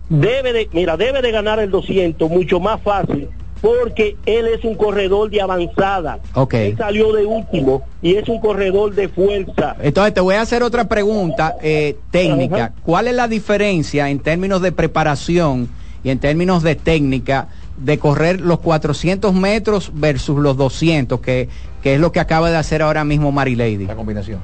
[0.10, 3.30] debe de, mira, debe de ganar el 200 mucho más fácil
[3.62, 6.20] porque él es un corredor de avanzada.
[6.34, 6.54] Ok.
[6.56, 9.78] Él salió de último y es un corredor de fuerza.
[9.82, 12.56] Entonces te voy a hacer otra pregunta eh, técnica.
[12.56, 12.74] Ajá.
[12.84, 15.70] ¿Cuál es la diferencia en términos de preparación
[16.04, 17.48] y en términos de técnica
[17.84, 21.50] de correr los 400 metros versus los 200, que,
[21.82, 23.86] que es lo que acaba de hacer ahora mismo Mary Lady?
[23.86, 24.40] La combinación.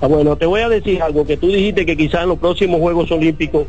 [0.00, 2.80] Ah, bueno, te voy a decir algo que tú dijiste que quizás en los próximos
[2.80, 3.66] Juegos Olímpicos,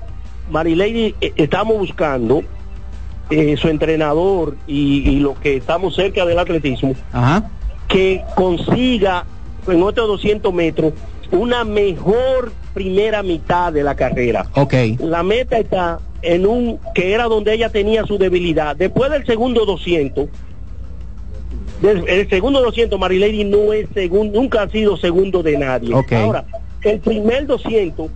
[0.51, 2.43] Marilady, eh, estamos buscando
[3.29, 7.49] eh, su entrenador y, y lo que estamos cerca del atletismo, Ajá.
[7.87, 9.25] que consiga
[9.67, 10.93] en otros 200 metros
[11.31, 14.45] una mejor primera mitad de la carrera.
[14.53, 14.73] Ok.
[14.99, 18.75] La meta está en un que era donde ella tenía su debilidad.
[18.75, 20.27] Después del segundo 200,
[21.81, 25.91] del el segundo 200 Marilady no es segundo, nunca ha sido segundo de nadie.
[25.93, 26.11] Ok.
[26.13, 26.45] Ahora,
[26.83, 28.09] el primer 200,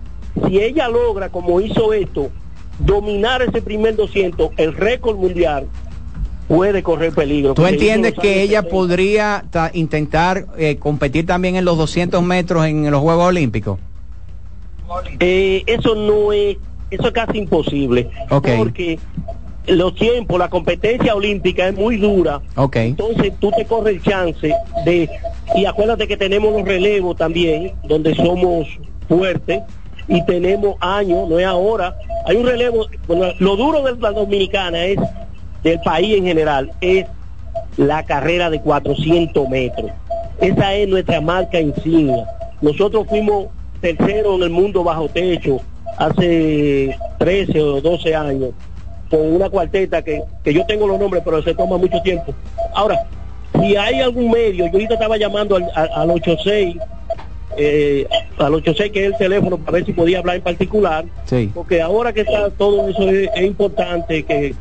[0.46, 2.30] si ella logra como hizo esto,
[2.78, 5.66] dominar ese primer 200, el récord mundial
[6.46, 7.54] puede correr peligro.
[7.54, 8.70] ¿Tú entiendes que ella 70.
[8.70, 13.78] podría ta- intentar eh, competir también en los 200 metros en los Juegos Olímpicos?
[15.20, 16.56] Eh, eso no es,
[16.90, 18.10] eso es casi imposible.
[18.30, 18.48] Ok.
[18.56, 18.98] Porque
[19.66, 22.40] los tiempos, la competencia olímpica es muy dura.
[22.56, 22.76] Ok.
[22.76, 24.54] Entonces tú te corres el chance
[24.84, 25.08] de,
[25.54, 28.66] y acuérdate que tenemos los relevos también, donde somos
[29.08, 29.62] fuertes
[30.08, 31.94] y tenemos años, no es ahora.
[32.26, 34.98] Hay un relevo, bueno, lo duro de la dominicana es,
[35.62, 37.06] del país en general, es
[37.76, 39.90] la carrera de 400 metros.
[40.40, 42.26] Esa es nuestra marca insignia.
[42.60, 43.46] Nosotros fuimos
[43.82, 45.60] tercero en el mundo bajo techo
[45.98, 48.50] hace 13 o 12 años
[49.10, 52.32] con una cuarteta que, que yo tengo los nombres, pero se toma mucho tiempo.
[52.74, 52.98] Ahora,
[53.60, 56.76] si hay algún medio, yo ahorita estaba llamando al, al, al 86,
[57.58, 58.06] eh,
[58.38, 61.50] al 86 que es el teléfono para ver si podía hablar en particular, Sí.
[61.52, 64.54] porque ahora que está todo eso es, es importante que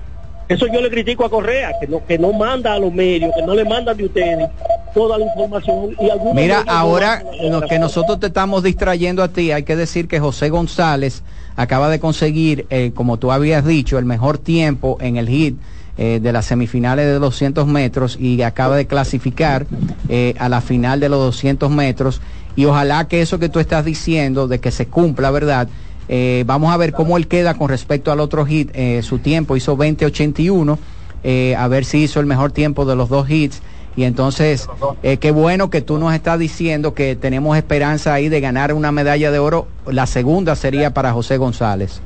[0.48, 3.42] eso yo le critico a Correa, que no, que no manda a los medios, que
[3.44, 4.50] no le mandan de ustedes
[4.94, 9.64] toda la información y Mira, ahora lo que nosotros te estamos distrayendo a ti, hay
[9.64, 11.24] que decir que José González
[11.56, 15.58] acaba de conseguir, eh, como tú habías dicho, el mejor tiempo en el hit
[15.98, 19.66] eh, de las semifinales de 200 metros y acaba de clasificar
[20.10, 22.22] eh, a la final de los 200 metros
[22.56, 25.68] y ojalá que eso que tú estás diciendo de que se cumpla, ¿verdad?
[26.14, 29.56] Eh, vamos a ver cómo él queda con respecto al otro hit, eh, su tiempo
[29.56, 30.78] hizo 20.81,
[31.24, 33.62] eh, a ver si hizo el mejor tiempo de los dos hits.
[33.96, 34.68] Y entonces,
[35.04, 38.92] eh, qué bueno que tú nos estás diciendo que tenemos esperanza ahí de ganar una
[38.92, 39.68] medalla de oro.
[39.88, 42.02] La segunda sería para José González.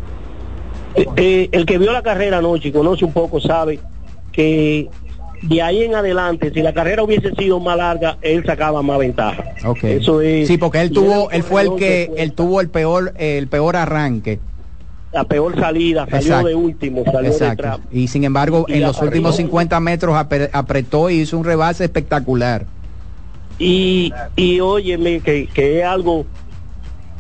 [0.95, 3.79] El que vio la carrera anoche y conoce un poco sabe
[4.31, 4.87] que
[5.47, 9.43] de ahí en adelante, si la carrera hubiese sido más larga, él sacaba más ventaja.
[9.65, 9.83] Ok.
[9.83, 10.47] Eso es.
[10.47, 14.39] Sí, porque él tuvo, él fue el que, él tuvo el peor, el peor arranque.
[15.13, 16.47] la peor salida, salió Exacto.
[16.47, 17.79] de último, salió Exacto.
[17.91, 21.45] Y sin embargo, Y en los últimos carrera- 50 metros apre- apretó y hizo un
[21.45, 22.65] rebase espectacular.
[23.57, 26.25] Y, y óyeme, que, que es algo.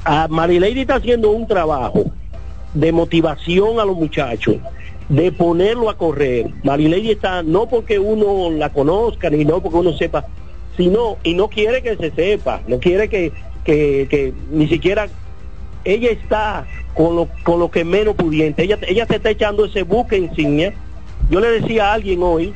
[0.03, 2.03] A Marilady está haciendo un trabajo
[2.73, 4.57] de motivación a los muchachos,
[5.09, 6.47] de ponerlo a correr.
[6.63, 10.25] Marilady está, no porque uno la conozca, ni no porque uno sepa,
[10.75, 13.31] sino, y no quiere que se sepa, no quiere que,
[13.63, 15.07] que, que ni siquiera
[15.83, 16.65] ella está
[16.95, 18.63] con lo, con lo que menos pudiente.
[18.63, 20.73] Ella, ella se está echando ese buque insignia.
[21.29, 22.53] Yo le decía a alguien hoy,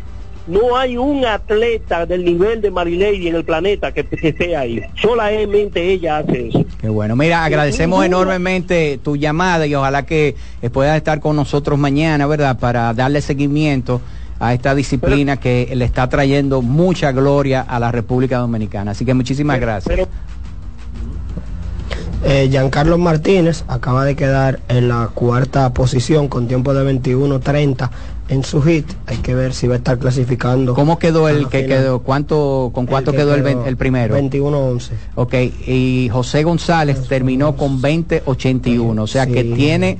[0.49, 4.81] no hay un atleta del nivel de Marilady en el planeta que, que esté ahí.
[4.99, 6.65] Solamente ella hace eso.
[6.81, 7.15] Qué bueno.
[7.15, 12.57] Mira, agradecemos enormemente tu llamada y ojalá que eh, puedas estar con nosotros mañana, ¿verdad?
[12.57, 14.01] Para darle seguimiento
[14.39, 18.91] a esta disciplina que le está trayendo mucha gloria a la República Dominicana.
[18.91, 20.07] Así que muchísimas gracias.
[22.25, 27.89] Eh, Giancarlo Martínez acaba de quedar en la cuarta posición con tiempo de 21.30
[28.29, 28.85] en su hit.
[29.07, 30.73] Hay que ver si va a estar clasificando.
[30.73, 31.79] ¿Cómo quedó el que final.
[31.79, 31.99] quedó?
[31.99, 34.17] ¿Cuánto, ¿Con cuánto que quedó, el, primero?
[34.17, 34.89] 21-11.
[35.15, 35.33] Ok,
[35.67, 39.97] y José González terminó con 20.81, o sea que tiene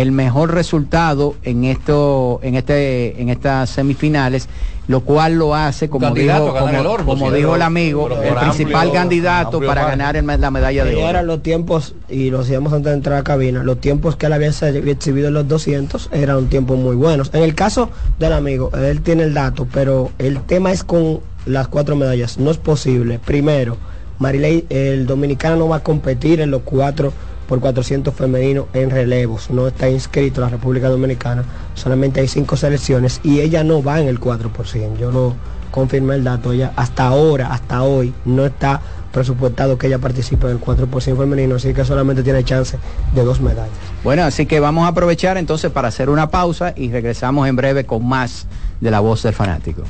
[0.00, 4.48] el mejor resultado en esto, en este, en estas semifinales,
[4.86, 8.34] lo cual lo hace como candidato dijo, como, el oro, como dijo el amigo, el
[8.34, 11.08] principal amplio- candidato amplio para ganar el- la medalla de Y oro.
[11.08, 14.26] eran los tiempos, y lo decíamos antes de entrar a la cabina, los tiempos que
[14.26, 17.30] él había exhibido en los 200 eran un tiempo muy buenos.
[17.34, 21.68] En el caso del amigo, él tiene el dato, pero el tema es con las
[21.68, 22.38] cuatro medallas.
[22.38, 23.18] No es posible.
[23.24, 23.76] Primero,
[24.18, 27.12] Marilei, el dominicano no va a competir en los cuatro
[27.48, 29.50] por 400 femeninos en relevos.
[29.50, 31.44] No está inscrito la República Dominicana.
[31.74, 34.98] Solamente hay cinco selecciones y ella no va en el 4%.
[34.98, 35.34] Yo lo
[35.70, 36.52] confirmé el dato.
[36.52, 38.80] Ella hasta ahora, hasta hoy, no está
[39.12, 42.78] presupuestado que ella participe en el 4% femenino, así que solamente tiene chance
[43.14, 43.72] de dos medallas.
[44.04, 47.84] Bueno, así que vamos a aprovechar entonces para hacer una pausa y regresamos en breve
[47.84, 48.46] con más
[48.80, 49.82] de la voz del fanático.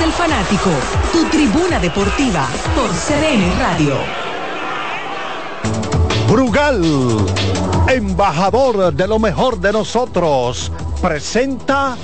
[0.00, 0.70] Del fanático,
[1.12, 3.96] tu tribuna deportiva por CDN Radio.
[6.26, 6.82] Brugal,
[7.88, 10.72] embajador de lo mejor de nosotros,
[11.02, 11.96] presenta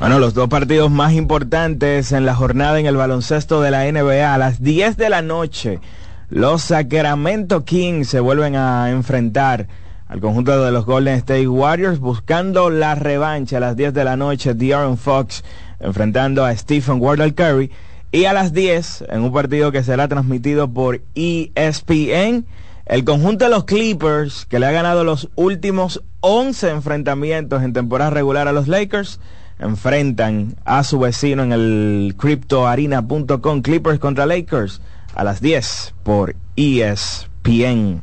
[0.00, 4.34] Bueno, los dos partidos más importantes en la jornada en el baloncesto de la NBA
[4.34, 5.78] a las 10 de la noche.
[6.30, 9.68] Los Sacramento Kings se vuelven a enfrentar
[10.10, 14.16] al conjunto de los Golden State Warriors buscando la revancha a las 10 de la
[14.16, 14.54] noche.
[14.54, 15.44] De'Aaron Fox
[15.78, 17.70] enfrentando a Stephen Wardle Curry.
[18.10, 22.44] Y a las 10, en un partido que será transmitido por ESPN,
[22.86, 28.10] el conjunto de los Clippers, que le ha ganado los últimos 11 enfrentamientos en temporada
[28.10, 29.20] regular a los Lakers,
[29.60, 34.80] enfrentan a su vecino en el cryptoarena.com Clippers contra Lakers
[35.14, 38.02] a las 10 por ESPN.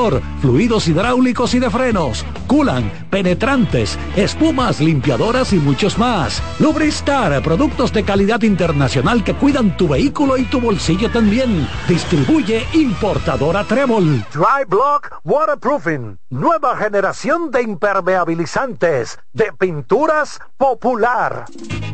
[0.41, 6.41] fluidos hidráulicos y de frenos, culan, penetrantes, espumas, limpiadoras y muchos más.
[6.59, 11.67] Lubristar, productos de calidad internacional que cuidan tu vehículo y tu bolsillo también.
[11.87, 14.25] Distribuye importadora Trébol.
[14.33, 21.45] Dry Block Waterproofing, nueva generación de impermeabilizantes, de pinturas popular.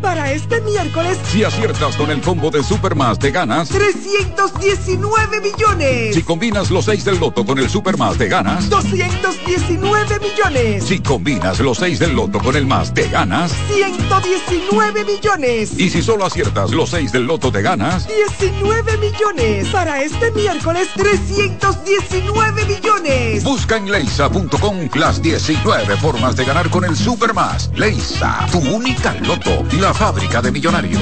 [0.01, 3.69] Para este miércoles, Si aciertas con el combo de Supermas, te ganas.
[3.69, 6.15] 319 millones.
[6.15, 8.69] Si combinas los 6 del loto con el Supermas, te ganas.
[8.69, 10.83] 219 millones.
[10.83, 13.51] Si combinas los 6 del loto con el más, te ganas.
[13.73, 15.79] 119 millones.
[15.79, 18.07] Y si solo aciertas los 6 del loto, te ganas.
[18.39, 19.69] 19 millones.
[19.69, 23.43] Para este miércoles, 319 millones.
[23.43, 27.71] Busca en leisa.com las 19 formas de ganar con el Supermas.
[27.75, 31.01] Leisa, tu única loto, la fábrica de millonarios.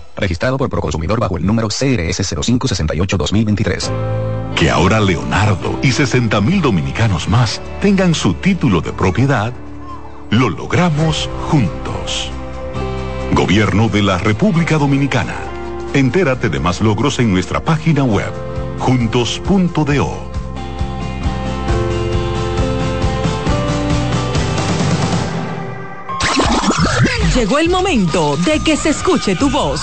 [0.21, 3.89] Registrado por Proconsumidor bajo el número CRS 0568-2023.
[4.55, 9.51] Que ahora Leonardo y 60 mil dominicanos más tengan su título de propiedad,
[10.29, 12.29] lo logramos juntos.
[13.33, 15.35] Gobierno de la República Dominicana.
[15.93, 18.31] Entérate de más logros en nuestra página web,
[18.77, 20.30] juntos.do.
[27.35, 29.79] Llegó el momento de que se escuche tu voz.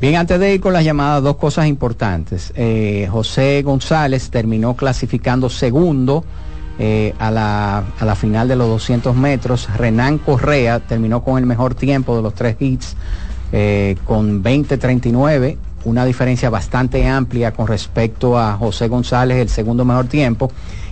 [0.00, 2.52] Bien, antes de ir con las llamadas, dos cosas importantes.
[2.56, 6.24] Eh, José González terminó clasificando segundo
[6.78, 9.68] eh, a, la, a la final de los 200 metros.
[9.76, 12.96] Renan Correa terminó con el mejor tiempo de los tres hits,
[13.52, 20.06] eh, con 20.39, una diferencia bastante amplia con respecto a José González, el segundo mejor
[20.06, 20.50] tiempo.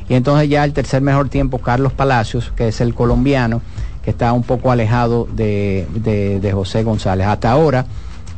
[0.09, 3.63] Y entonces ya el tercer mejor tiempo, Carlos Palacios, que es el colombiano,
[4.03, 7.27] que está un poco alejado de, de- de José González.
[7.29, 7.87] Hasta ahora,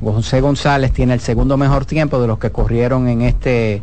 [0.03, 3.81] José González tiene el segundo mejor tiempo de los que corrieron en este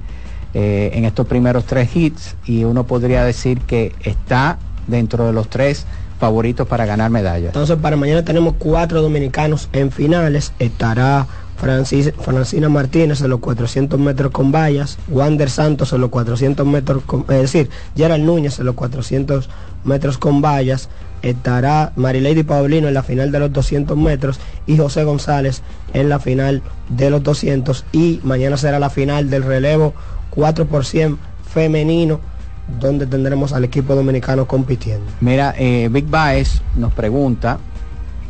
[0.53, 4.57] eh, en estos primeros tres hits y uno podría decir que está
[4.87, 5.85] dentro de los tres
[6.19, 7.49] favoritos para ganar medallas.
[7.49, 10.53] Entonces para mañana tenemos cuatro dominicanos en finales.
[10.59, 11.27] Estará
[11.59, 17.03] Francis, Francina Martínez en los 400 metros con vallas, Wander Santos en los 400 metros,
[17.03, 19.49] con, es decir, Gerald Núñez en los 400
[19.83, 20.89] metros con vallas,
[21.21, 25.61] estará Marilady Paulino en la final de los 200 metros y José González
[25.93, 29.93] en la final de los 200 y mañana será la final del relevo
[30.31, 31.17] 4 por 100
[31.51, 32.19] femenino
[32.79, 35.05] donde tendremos al equipo dominicano compitiendo.
[35.21, 37.57] Mira, eh, Big Baez nos pregunta,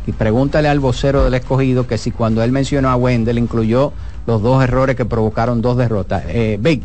[0.07, 3.91] y pregúntale al vocero del escogido que si cuando él mencionó a Wendell incluyó
[4.25, 6.23] los dos errores que provocaron dos derrotas.
[6.29, 6.83] Eh, Big,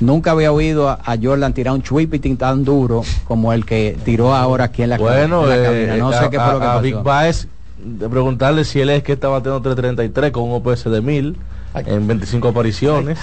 [0.00, 4.32] nunca había oído a, a Jordan tirar un chuipitín tan duro como el que tiró
[4.34, 5.96] ahora aquí en la, Bueno, en la eh, cabina.
[5.96, 6.82] No a, sé qué fue lo que a- a pasó.
[6.82, 7.48] Big Baez,
[7.84, 11.36] de preguntarle si él es que está bateando 333 con un OPS de 1000
[11.84, 13.18] en 25 apariciones.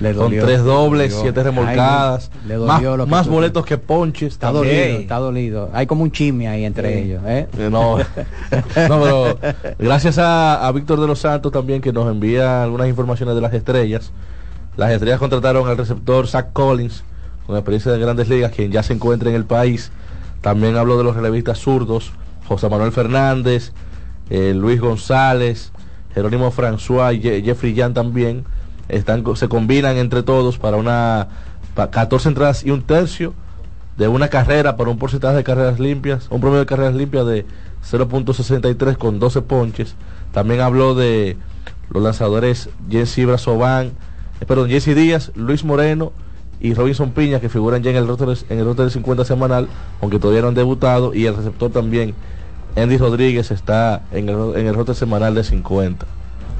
[0.00, 1.22] le con tres le dobles, dolió.
[1.22, 2.30] siete Ay, remolcadas.
[2.46, 4.32] le dolió más más boletos que ponches.
[4.34, 4.76] Está también.
[4.76, 5.70] dolido, está dolido.
[5.72, 6.98] Hay como un chisme ahí entre Sí.
[7.10, 7.22] ellos.
[7.26, 7.46] ¿eh?
[7.58, 8.04] Eh, No, no,
[8.76, 9.38] pero
[9.78, 13.52] gracias a, a Víctor de los Santos también que nos envía algunas informaciones de las
[13.54, 14.12] estrellas.
[14.76, 17.02] Las estrellas contrataron al receptor Zach Collins
[17.46, 19.90] con experiencia de grandes ligas, quien ya se encuentra en el país.
[20.40, 22.12] También habló de los relevistas zurdos,
[22.46, 23.72] José Manuel Fernández,
[24.30, 25.72] eh, Luis González,
[26.18, 28.44] Jerónimo François y Je- Jeffrey Jan también.
[28.88, 31.28] Están, se combinan entre todos para una
[31.74, 33.34] pa- 14 entradas y un tercio
[33.96, 37.44] de una carrera para un porcentaje de carreras limpias, un promedio de carreras limpias de
[37.88, 39.94] 0.63 con 12 ponches.
[40.32, 41.36] También habló de
[41.90, 43.92] los lanzadores Jesse Brazovan,
[44.40, 46.12] eh, perdón, Jesse Díaz, Luis Moreno
[46.60, 49.68] y Robinson Piña que figuran ya en el roster, en el roster de 50 semanal,
[50.00, 52.14] aunque todavía no han debutado, y el receptor también,
[52.78, 56.06] Andy Rodríguez, está en el, en el roster semanal de 50.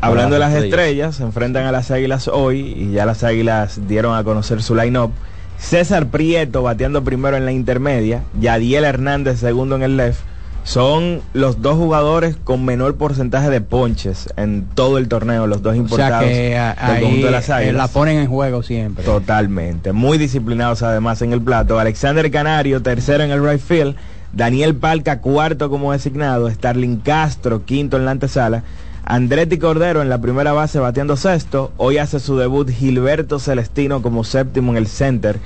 [0.00, 4.16] Hablando de las estrellas, se enfrentan a las águilas hoy y ya las águilas dieron
[4.16, 5.10] a conocer su line-up.
[5.58, 10.20] César Prieto bateando primero en la intermedia, Yadiel Hernández segundo en el left.
[10.62, 15.70] Son los dos jugadores con menor porcentaje de ponches en todo el torneo, los dos
[15.72, 17.74] O sea importados que a- del ahí conjunto de las eh, águilas.
[17.74, 19.02] la ponen en juego siempre.
[19.02, 19.92] Totalmente.
[19.92, 21.78] Muy disciplinados además en el plato.
[21.80, 23.96] Alexander Canario, tercero en el right field.
[24.32, 26.50] Daniel Palca, cuarto como designado.
[26.50, 28.62] Starling Castro, quinto en la antesala.
[29.04, 31.72] Andretti Cordero en la primera base bateando sexto.
[31.78, 35.38] Hoy hace su debut Gilberto Celestino como séptimo en el center.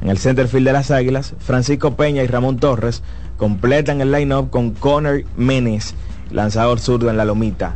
[0.00, 1.34] En el center field de las Águilas.
[1.40, 3.02] Francisco Peña y Ramón Torres
[3.36, 5.94] completan el line-up con Connor Menes,
[6.30, 7.74] lanzador zurdo en la lomita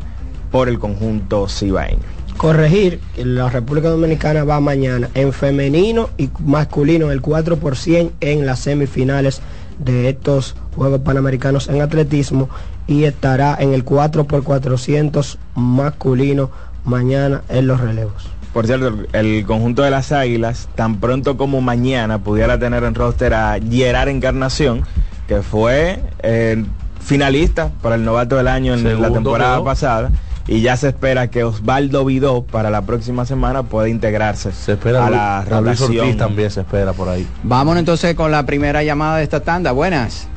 [0.53, 2.03] por el conjunto cibaeño.
[2.37, 8.47] corregir la República Dominicana va mañana en femenino y masculino el 4 por 100 en
[8.47, 9.41] las semifinales
[9.85, 12.49] de estos Juegos Panamericanos en atletismo
[12.87, 16.51] y estará en el 4 por 400 masculino
[16.85, 18.29] mañana en los relevos.
[18.53, 23.33] Por cierto, el- conjunto de las Águilas, tan pronto como mañana, pudiera tener en roster
[23.35, 24.83] a Gerard Encarnación,
[25.27, 26.63] que fue eh,
[27.01, 29.65] finalista para el novato del año en la temporada quedó.
[29.65, 30.11] pasada.
[30.47, 35.07] Y ya se espera que Osvaldo Vidó para la próxima semana pueda integrarse Se espera
[35.07, 36.01] a la a Luis rotación.
[36.01, 37.27] Ortiz también se espera por ahí.
[37.43, 39.73] Vámonos entonces con la primera llamada de esta tanda.
[39.73, 40.29] Buenas.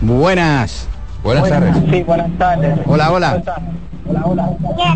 [0.00, 0.88] Buenas.
[1.22, 1.76] Buenas tardes.
[1.90, 2.78] Sí, buenas tardes.
[2.86, 3.42] Hola, hola.
[4.06, 4.50] Hola, hola.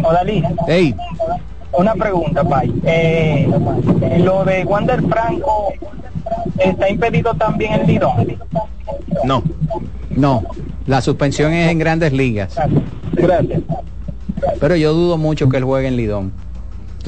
[0.04, 0.44] Hola, Liz.
[0.66, 0.94] Hey.
[1.72, 2.72] Una pregunta, Pai.
[2.84, 3.48] Eh,
[4.18, 5.72] lo de Wander Franco
[6.58, 8.38] está impedido también en Lidón.
[9.24, 9.42] No.
[10.18, 10.42] No,
[10.86, 12.54] la suspensión es en grandes ligas.
[13.12, 13.60] Gracias.
[14.60, 16.32] Pero yo dudo mucho que él juegue en Lidón.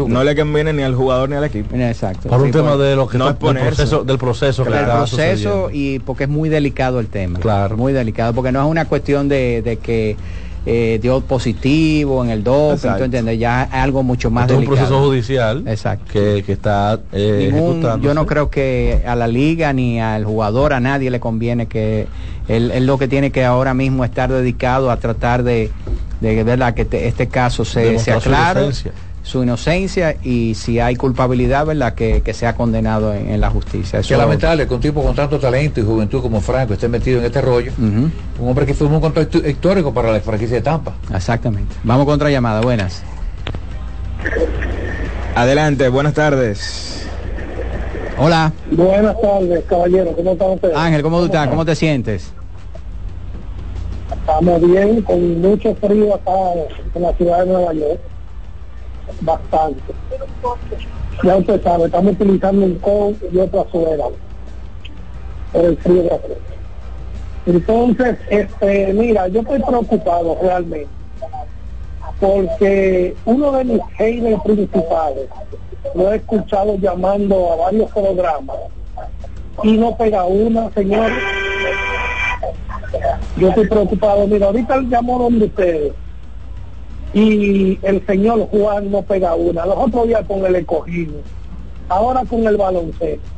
[0.09, 1.77] No le conviene ni al jugador ni al equipo.
[1.77, 2.29] Exacto.
[2.31, 3.77] Por un Sí, tema por- de lo que no está- del exponerse.
[3.83, 5.71] proceso, del proceso que del proceso sucediendo.
[5.73, 7.39] y porque es muy delicado el tema.
[7.39, 7.77] Claro.
[7.77, 10.17] Muy delicado, porque no es una cuestión de, de que
[10.67, 12.99] eh, dio positivo en el doping, Exacto.
[12.99, 13.39] ¿tú entiendes?
[13.39, 16.05] Ya es algo mucho más Esto es un proceso judicial Exacto.
[16.13, 20.73] que, que está eh, Ningún- yo no creo que a la liga ni al jugador,
[20.73, 22.07] a nadie le conviene que
[22.49, 25.71] él, él lo que tiene que ahora mismo estar dedicado a tratar de,
[26.21, 26.75] de ¿verdad?
[26.75, 28.71] que te- este caso se, se aclare.
[29.31, 31.95] Su inocencia y si hay culpabilidad, ¿verdad?
[31.95, 34.01] Que, que sea condenado en, en la justicia.
[34.03, 37.27] Qué lamentable que un tipo con tanto talento y juventud como Franco esté metido en
[37.27, 37.71] este rollo.
[37.79, 40.95] Un hombre que fue un contrato histórico para la franquicia de Tampa.
[41.15, 41.77] Exactamente.
[41.85, 43.05] Vamos con otra llamada, buenas.
[45.37, 47.07] Adelante, buenas tardes.
[48.19, 50.13] Hola, Buenas tardes, caballero.
[50.17, 50.77] ¿Cómo están ustedes?
[50.77, 51.49] Ángel, ¿cómo tú estás?
[51.49, 52.33] ¿Cómo te sientes?
[54.13, 56.33] Estamos bien, con mucho frío acá
[56.95, 58.01] en la ciudad de Nueva York.
[59.21, 59.95] Bastante.
[61.23, 64.05] Ya usted sabe, estamos utilizando un coat y otra suela
[65.53, 66.41] por el frío de afuera.
[67.47, 70.89] Entonces, este, mira, yo estoy preocupado realmente
[72.21, 75.29] porque uno de mis haters principales
[75.95, 78.57] lo he escuchado llamando a varios programas
[79.63, 81.11] y no pega una, señor.
[83.37, 84.27] Yo estoy preocupado.
[84.27, 85.93] Mira, ahorita él llamó donde ustedes
[87.13, 89.67] y el señor Juan no pega una.
[89.67, 91.15] Los otros días con el escogido.
[91.89, 93.29] Ahora con el baloncesto.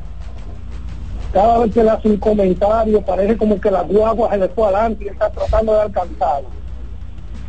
[1.32, 4.65] Cada vez que le hace un comentario parece como que la guagua se le fue
[4.65, 6.43] adelante y está tratando de alcanzar.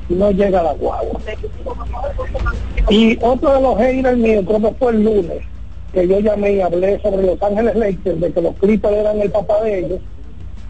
[0.07, 1.19] Y no llega la guagua.
[2.89, 5.43] Y otro de los haters creo que fue el lunes,
[5.91, 9.31] que yo llamé y hablé sobre Los Ángeles Lakers, de que los Clippers eran el
[9.31, 9.99] papá de ellos.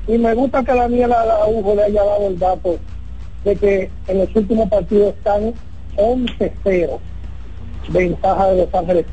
[0.07, 2.77] Y me gusta que Daniela Araujo le haya dado el dato
[3.43, 5.53] de que en los últimos partidos están
[5.97, 6.99] 11-0
[7.89, 9.05] ventaja de Los Ángeles.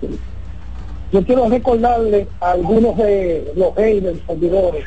[1.12, 4.84] Yo quiero recordarle a algunos de los haters, seguidores,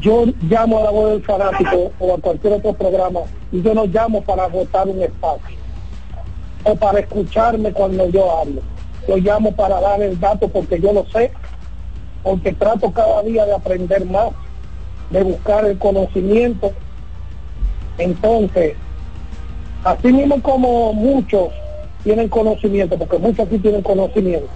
[0.00, 3.20] yo llamo a la voz del fanático o a cualquier otro programa
[3.50, 5.56] y yo no llamo para votar un espacio
[6.64, 8.60] o para escucharme cuando yo hablo.
[9.08, 11.30] Yo llamo para dar el dato porque yo lo sé,
[12.22, 14.30] porque trato cada día de aprender más,
[15.10, 16.72] de buscar el conocimiento.
[17.98, 18.74] Entonces,
[19.84, 21.48] así mismo como muchos
[22.04, 24.46] tienen conocimiento, porque muchos aquí tienen conocimiento,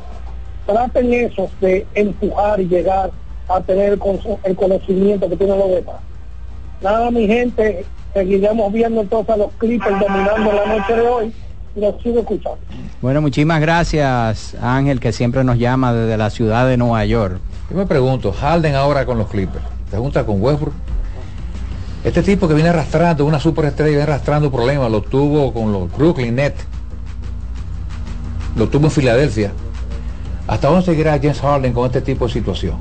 [0.66, 3.10] traten esos de empujar y llegar
[3.48, 5.96] a tener el, con- el conocimiento que tienen los demás.
[6.82, 7.84] Nada, mi gente,
[8.14, 11.34] seguiremos viendo entonces a los Clippers dominando la noche de hoy
[11.76, 12.58] y los sigo escuchando.
[13.02, 17.38] Bueno, muchísimas gracias, Ángel, que siempre nos llama desde la ciudad de Nueva York.
[17.70, 20.74] Yo me pregunto, Harden ahora con los Clippers, se junta con Westbrook.
[22.02, 26.35] Este tipo que viene arrastrando, una superestrella, viene arrastrando problemas, lo tuvo con los Brooklyn
[26.35, 26.64] Nets,
[28.56, 29.52] lo tuvo en Filadelfia.
[30.47, 32.77] ¿Hasta dónde seguirá James Harden con este tipo de situación?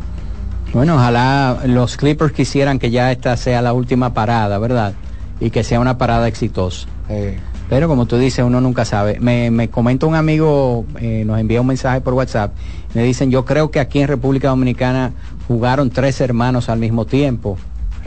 [0.73, 4.93] Bueno, ojalá los Clippers quisieran que ya esta sea la última parada, ¿verdad?
[5.39, 6.87] Y que sea una parada exitosa.
[7.09, 7.37] Eh,
[7.69, 9.19] Pero como tú dices, uno nunca sabe.
[9.19, 12.53] Me, me comenta un amigo, eh, nos envía un mensaje por WhatsApp,
[12.93, 15.11] me dicen, yo creo que aquí en República Dominicana
[15.47, 17.57] jugaron tres hermanos al mismo tiempo,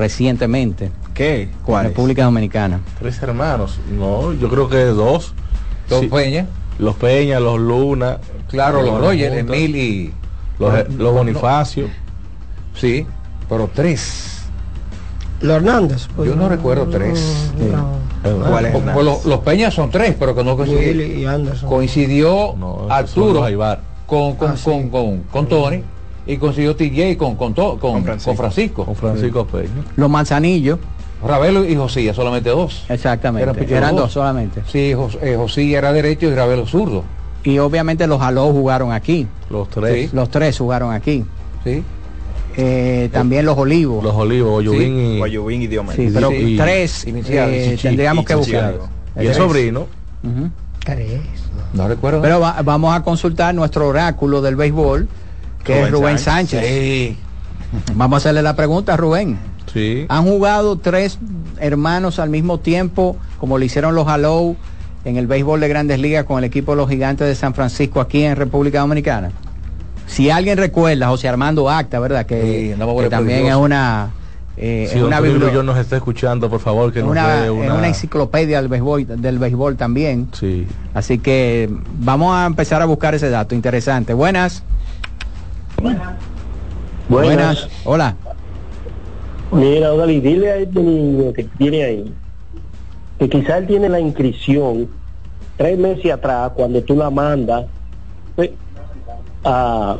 [0.06, 0.90] recientemente.
[1.14, 1.42] ¿Qué?
[1.42, 1.92] En ¿Cuáles?
[1.92, 2.80] República Dominicana.
[2.98, 3.78] Tres hermanos.
[3.96, 5.32] No, yo creo que dos.
[5.88, 6.08] Sí.
[6.08, 6.46] Peña,
[6.78, 8.18] Los Peña, los Luna.
[8.48, 9.12] claro, los juntos.
[9.14, 10.12] Emil y...
[10.58, 11.86] Los, No, los no, Bonifacio.
[12.74, 13.06] Sí,
[13.48, 14.42] pero tres.
[15.40, 16.08] Los Hernández.
[16.16, 17.52] pues, Yo no recuerdo tres.
[17.70, 18.02] no.
[18.48, 18.74] ¿Cuál es?
[18.74, 21.66] O- o los, los Peñas son tres, pero que no coincidió.
[21.66, 22.54] Coincidió
[22.90, 24.64] Arturo los con, con, Ah, sí.
[24.64, 25.82] con, con, con Tony
[26.26, 28.30] y consiguió TJ con, con, to- con, Con Francisco.
[28.30, 28.84] con Francisco.
[28.84, 29.70] Con Francisco Peña.
[29.96, 30.78] Los Manzanillos,
[31.26, 32.84] Ravelo y Josía, solamente dos.
[32.88, 33.50] exactamente.
[33.50, 34.12] Eran Eran, dos dos.
[34.12, 34.62] solamente.
[34.70, 37.04] Sí, Jos- eh, Josía era derecho y Ravelo zurdo.
[37.44, 39.26] Y obviamente los Aló jugaron aquí.
[39.50, 40.10] Los tres.
[40.10, 40.16] Sí.
[40.16, 41.24] Los tres jugaron aquí.
[41.64, 41.82] Sí.
[42.56, 44.04] Eh, también los Olivos.
[44.04, 45.96] Los Olivos, Oyubín y, Guayubín y Diomedes.
[45.96, 48.74] sí, pero y- tres iniciales, eh, tendríamos y que buscar.
[49.20, 49.86] Y el sobrino.
[51.74, 52.20] No recuerdo.
[52.20, 55.08] Pero va- vamos a consultar nuestro oráculo del béisbol,
[55.64, 56.60] que es Rubén Rubén Sánchez.
[56.60, 57.16] Sánchez.
[57.94, 59.38] Vamos a hacerle la pregunta a Rubén.
[59.72, 60.04] Sí.
[60.08, 61.18] Han jugado tres
[61.58, 64.56] hermanos al mismo tiempo, como lo hicieron los Hallow
[65.04, 68.00] en el béisbol de grandes ligas con el equipo de los gigantes de San Francisco
[68.00, 69.30] aquí en República Dominicana.
[70.06, 72.26] Si alguien recuerda, José Armando Acta, ¿verdad?
[72.26, 74.10] Que, no me voy que a también es una...
[74.58, 77.50] eh, Si es una, Yo nos está escuchando, por favor, que nos una, dé es
[77.50, 77.74] una...
[77.74, 80.28] una enciclopedia del béisbol, del béisbol también.
[80.32, 80.66] Sí.
[80.92, 81.70] Así que
[82.00, 83.54] vamos a empezar a buscar ese dato.
[83.54, 84.12] Interesante.
[84.12, 84.62] Buenas.
[87.08, 87.68] Buenas.
[87.84, 88.16] Hola.
[89.50, 92.14] Mira, Odali, dile a este niño que tiene ahí
[93.18, 94.88] que quizá él tiene la inscripción
[95.56, 97.66] tres meses atrás cuando tú la mandas
[98.36, 98.52] eh,
[99.44, 99.96] a,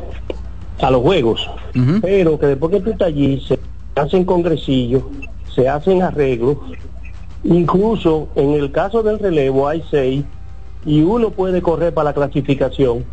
[0.81, 1.49] a los juegos,
[2.01, 3.59] pero que después que tú estás allí se
[3.95, 5.03] hacen congresillos,
[5.55, 6.57] se hacen arreglos,
[7.43, 10.25] incluso en el caso del relevo hay seis
[10.85, 13.05] y uno puede correr para la clasificación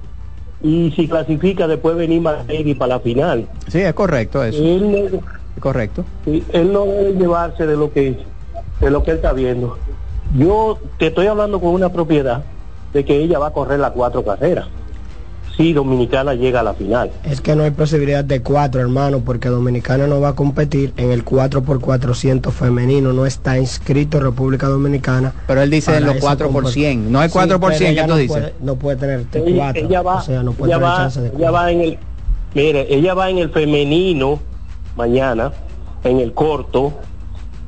[0.62, 2.44] y si clasifica después venir más
[2.78, 3.48] para la final.
[3.68, 4.62] Sí, es correcto eso.
[4.62, 5.18] Él no-
[5.56, 6.04] Es correcto.
[6.26, 8.18] Él no debe llevarse de lo que
[8.80, 9.78] de lo que él está viendo.
[10.36, 12.44] Yo te estoy hablando con una propiedad
[12.92, 14.68] de que ella va a correr las cuatro carreras.
[15.60, 17.10] Si Dominicana llega a la final.
[17.22, 21.10] Es que no hay posibilidad de cuatro, hermano, porque Dominicana no va a competir en
[21.10, 25.34] el 4x400 femenino, no está inscrito en República Dominicana.
[25.46, 27.12] Pero él dice en los esa 4 por compe- 100.
[27.12, 28.36] No es Sí, 4 por pero 100 ella que tú no dices.
[28.38, 29.82] puede- no puede tener de Ella, cuatro.
[29.86, 31.52] ella va, o sea, no puede ella tener va, chance de ella cuatro.
[31.52, 31.98] va en el,
[32.54, 34.40] mire, ella va en el femenino
[34.96, 35.52] mañana,
[36.04, 36.94] en el corto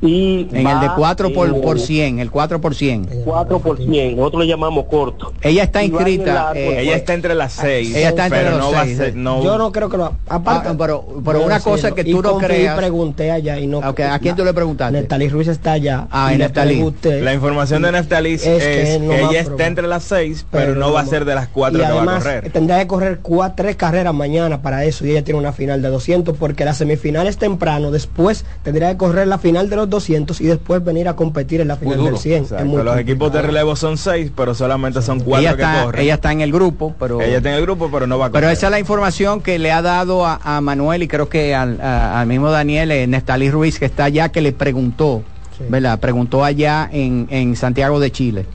[0.03, 3.09] y En el de va 4 por, en por el 100, el 4 por 100.
[3.25, 5.31] 4 por 100, nosotros le llamamos corto.
[5.41, 6.33] Ella está el inscrita.
[6.33, 7.95] largo, eh, pues, Ella está entre las seis.
[7.95, 9.19] Ella está entre pero los no va a seis, ser- sí.
[9.19, 12.01] no- Yo no creo que lo aparte Ah, pero- pero a una cosa decirlo, que
[12.09, 15.01] y tú no creas- pregunté allá y no Ok, ¿a quién tú le preguntaste?
[15.01, 16.83] Netalí Ruiz está allá Ah, en Neftalí.
[17.21, 19.35] La información de Neftalí es, es que que, no a ella probar.
[19.51, 22.01] está entre las seis, pero, no va a ser de las cuatro y que va
[22.01, 22.49] a correr.
[22.51, 25.89] tendría que correr cua- tres carreras mañana para eso y ella tiene una final de
[25.89, 30.41] 200 porque la semifinal es temprano después tendría que correr la final de los 200
[30.41, 33.31] y después venir a competir en la final del 100 Exacto, es muy los equipos
[33.31, 36.01] de relevo son seis, pero solamente son cuatro ella, que está, corren.
[36.03, 37.21] ella está en el grupo, pero...
[37.21, 38.41] Ella está en el grupo, pero no va a correr.
[38.41, 41.55] Pero esa es la información que le ha dado a, a Manuel y creo que
[41.55, 45.23] al, a- al mismo Daniel, eh, Nestalí Ruiz, que está allá, que le preguntó,
[45.69, 45.99] ¿verdad?
[45.99, 48.45] Preguntó allá en, en Santiago de Chile.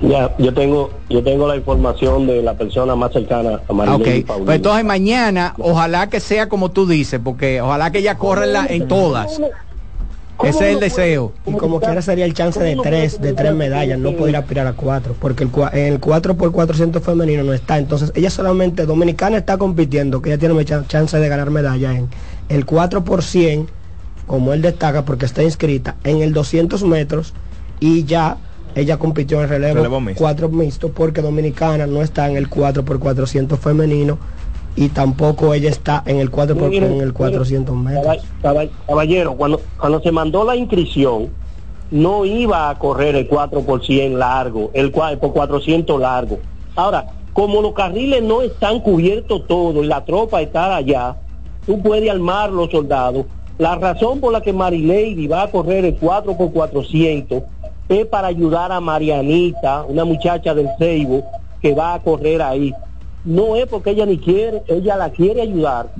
[0.00, 4.00] Ya, yo tengo, yo tengo la información de la persona más cercana a Ah, Marilyn
[4.22, 4.26] ok.
[4.26, 4.46] Paulino.
[4.46, 8.52] Pues entonces mañana, ojalá que sea como tú dices, porque ojalá que ella corra en,
[8.52, 9.40] la- en todas.
[10.44, 11.32] Ese es el deseo.
[11.46, 14.72] y como quiera sería el chance de tres de tres medallas no podría aspirar a
[14.72, 19.56] cuatro porque el, el 4 por 400 femenino no está entonces ella solamente dominicana está
[19.58, 22.08] compitiendo que ella tiene mucha chance de ganar medalla en
[22.48, 23.68] el 4 por 100
[24.26, 27.34] como él destaca porque está inscrita en el 200 metros
[27.80, 28.38] y ya
[28.74, 30.22] ella compitió en el relevo, Relevo mixto.
[30.22, 34.18] 4 mixto porque dominicana no está en el 4 por 400 femenino
[34.76, 39.34] y tampoco ella está en el 4 por en el 400 metros Caball- caball- Caballero,
[39.36, 41.28] cuando, cuando se mandó la inscripción,
[41.90, 46.38] no iba a correr el 4 por 100 largo, el 4 por 400 largo.
[46.74, 51.16] Ahora, como los carriles no están cubiertos todos y la tropa está allá,
[51.66, 53.26] tú puedes armar los soldados.
[53.58, 57.42] La razón por la que Marilady va a correr el 4 por 400
[57.90, 61.22] es para ayudar a Marianita, una muchacha del Ceibo,
[61.60, 62.72] que va a correr ahí.
[63.24, 65.92] No es porque ella ni quiere, ella la quiere ayudar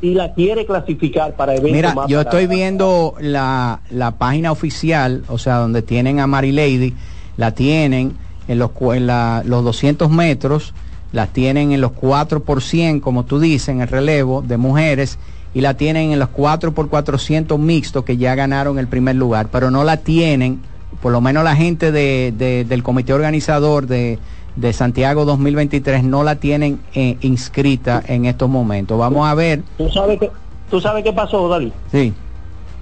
[0.00, 5.22] y la quiere clasificar para eventos Mira, más yo estoy viendo la, la página oficial,
[5.28, 6.94] o sea, donde tienen a Mary Lady,
[7.36, 8.16] la tienen
[8.48, 10.74] en los, cu- en la- los 200 metros,
[11.12, 15.18] la tienen en los 4 por 100, como tú dices, en el relevo de mujeres,
[15.54, 19.46] y la tienen en los 4 por 400 mixtos, que ya ganaron el primer lugar,
[19.50, 20.60] pero no la tienen,
[21.00, 24.18] por lo menos la gente de- de- del comité organizador de,
[24.56, 28.98] de Santiago 2023 no la tienen eh, inscrita en estos momentos.
[28.98, 29.62] Vamos a ver.
[29.76, 30.30] ¿Tú sabes qué,
[30.70, 31.72] tú sabes qué pasó, Dalí?
[31.90, 32.12] Sí.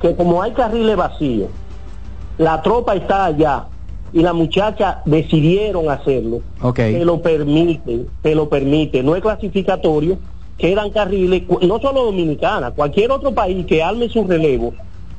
[0.01, 1.49] Que como hay carriles vacíos,
[2.39, 3.67] la tropa está allá
[4.13, 6.41] y la muchacha decidieron hacerlo.
[6.61, 6.77] Ok.
[6.77, 9.03] Te lo permite, te lo permite.
[9.03, 10.19] No es clasificatorio,
[10.59, 14.75] quedan carriles, no solo dominicana, cualquier otro país que arme su relevo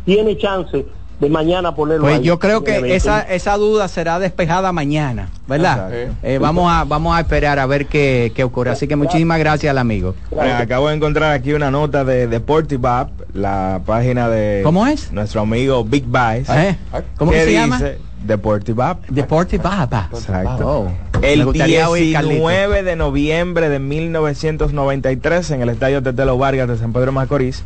[0.05, 0.85] tiene chance
[1.19, 5.89] de mañana ponerlo Pues ahí yo creo que esa, esa duda será despejada mañana, ¿verdad?
[6.23, 8.71] Eh, vamos, a, vamos a esperar a ver qué, qué ocurre.
[8.71, 10.15] Así que muchísimas gracias al amigo.
[10.31, 15.11] Bueno, acabo de encontrar aquí una nota de Deportive App, la página de ¿Cómo es?
[15.11, 16.51] nuestro amigo Big Bice.
[16.69, 16.77] ¿Eh?
[17.17, 17.79] ¿Cómo que se dice llama?
[18.23, 20.09] Deportive Baba.
[20.13, 20.67] Exacto.
[20.67, 20.91] Oh.
[21.21, 22.47] El gustaría oír, Carlito.
[22.47, 27.63] 19 de noviembre de 1993 en el estadio Tetelo Vargas de San Pedro de Macorís,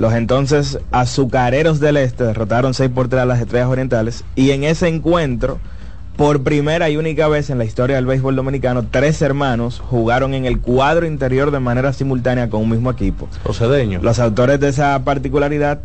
[0.00, 4.64] los entonces azucareros del este derrotaron 6 por 3 a las estrellas orientales y en
[4.64, 5.58] ese encuentro,
[6.16, 10.46] por primera y única vez en la historia del béisbol dominicano, tres hermanos jugaron en
[10.46, 13.28] el cuadro interior de manera simultánea con un mismo equipo.
[14.02, 15.80] Los autores de esa particularidad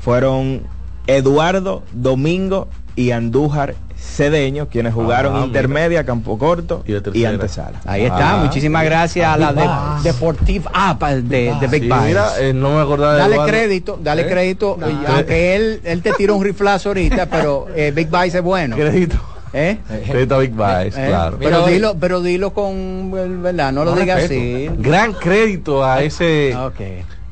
[0.00, 0.62] fueron
[1.06, 7.80] Eduardo, Domingo y Andújar Cedeño, quienes jugaron Ah, intermedia, campo corto y, antesala.
[7.84, 12.52] Ahí está, muchísimas gracias a la de, Deportive App de, de Big Sí, mira, eh,
[12.52, 13.52] no me acordaba de Dale Eduardo.
[13.52, 14.28] crédito, dale ¿Eh?
[14.28, 18.42] crédito, y aunque él, él te tiró un riflazo ahorita, pero eh, Big Bites es
[18.42, 18.76] bueno.
[18.76, 19.16] Crédito.
[19.52, 19.78] ¿Eh?
[20.10, 21.36] Crédito a Big Eh, claro.
[21.38, 23.10] Pero dilo, pero dilo con
[23.42, 24.68] verdad, no lo digas así.
[24.78, 26.54] Gran crédito a ese.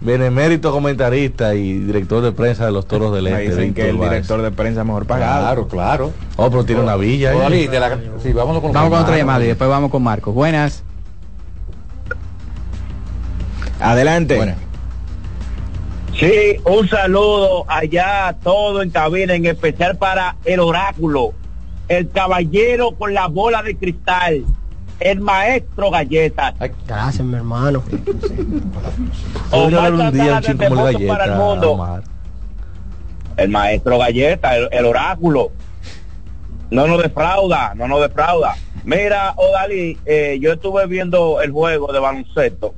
[0.06, 3.56] Benemérito comentarista y director de prensa de los Toros del Me Este.
[3.56, 4.10] dicen que el Báez.
[4.10, 5.40] director de prensa mejor pagado.
[5.42, 6.12] Claro, claro.
[6.36, 7.32] Oh, pero tiene una villa.
[7.46, 7.66] ahí.
[7.66, 10.32] De la- sí, vámonos con Vamos con otra llamada y después vamos con Marcos.
[10.32, 10.82] Buenas.
[13.80, 14.54] Adelante.
[16.18, 21.32] Sí, un saludo allá a todo en cabina, en especial para el oráculo,
[21.88, 24.44] el caballero con la bola de cristal,
[25.01, 26.55] el maestro galletas.
[26.86, 27.82] Gracias, mi hermano.
[29.51, 31.73] Omar un día un chico como galleta, para el mundo.
[31.73, 32.02] Omar.
[33.36, 35.52] El maestro galleta, el, el oráculo.
[36.70, 38.56] No nos defrauda, no nos defrauda.
[38.85, 42.74] Mira, Odalí, eh, yo estuve viendo el juego de baloncesto.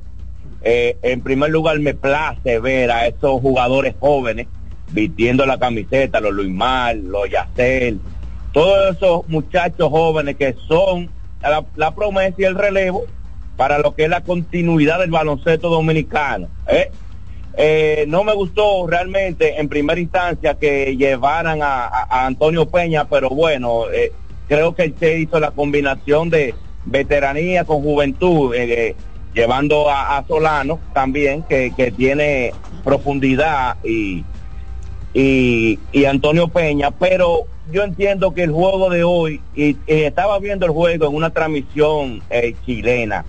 [0.61, 4.47] Eh, en primer lugar, me place ver a esos jugadores jóvenes
[4.91, 7.99] vistiendo la camiseta, los Luis Mar, los Yacel,
[8.51, 11.09] todos esos muchachos jóvenes que son
[11.75, 13.05] la, promesa y el relevo
[13.55, 16.47] para lo que es la continuidad del baloncesto dominicano.
[16.67, 16.91] ¿eh?
[17.57, 23.89] Eh, no me gustó realmente en primera instancia que llevaran a, Antonio Peña, pero bueno,
[23.91, 24.11] eh,
[24.47, 26.55] creo que se hizo la combinación de
[26.85, 28.55] veteranía con juventud,
[29.33, 32.53] llevando a, Solano también, que, tiene
[32.83, 34.23] profundidad y,
[35.13, 40.65] y Antonio Peña, pero yo entiendo que el juego de hoy, y, y estaba viendo
[40.65, 43.25] el juego en una transmisión eh, chilena,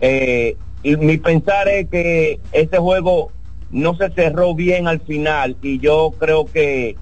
[0.00, 3.30] eh, y mi pensar es que ese juego
[3.70, 6.96] no se cerró bien al final y yo creo que,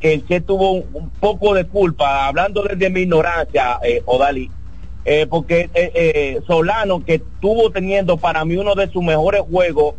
[0.00, 4.50] que el Che tuvo un, poco de culpa, hablando desde mi ignorancia, eh, Odali,
[5.04, 9.94] eh, porque eh, eh, Solano, que estuvo teniendo para mí uno de sus mejores juegos,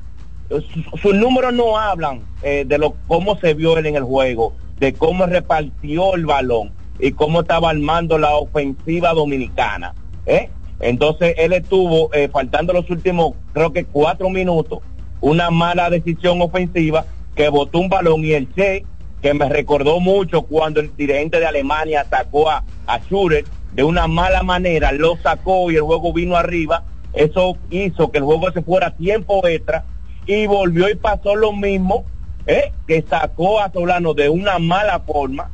[0.50, 4.04] eh, su- sus números no hablan eh, de lo cómo se vio él en el
[4.04, 9.94] juego, de cómo repartió el balón y cómo estaba armando la ofensiva dominicana.
[10.26, 10.50] ¿eh?
[10.80, 14.80] Entonces él estuvo, eh, faltando los últimos, creo que cuatro minutos,
[15.22, 18.86] una mala decisión ofensiva que botó un balón y el Che,
[19.22, 23.44] que me recordó mucho cuando el dirigente de Alemania atacó a, a Schurer
[23.74, 26.84] de una mala manera, lo sacó y el juego vino arriba.
[27.14, 29.84] Eso hizo que el juego se fuera tiempo extra
[30.26, 32.06] y volvió y pasó lo mismo,
[32.50, 32.72] ¿eh?
[32.88, 35.50] que sacó a Solano de una mala forma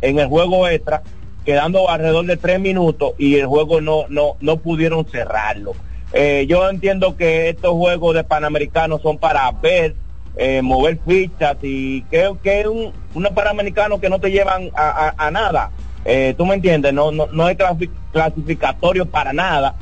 [0.00, 1.02] en el juego extra,
[1.44, 5.72] quedando alrededor de tres minutos y el juego no, no, no pudieron cerrarlo.
[6.12, 9.96] Eh, yo entiendo que estos juegos de Panamericanos son para ver,
[10.36, 15.14] eh, mover fichas y que, que es un, unos Panamericanos que no te llevan a,
[15.18, 15.70] a- nada.
[16.38, 16.92] ¿Tú me entiendes?
[16.92, 19.74] No, no, no es clasi- clasificatorio para nada.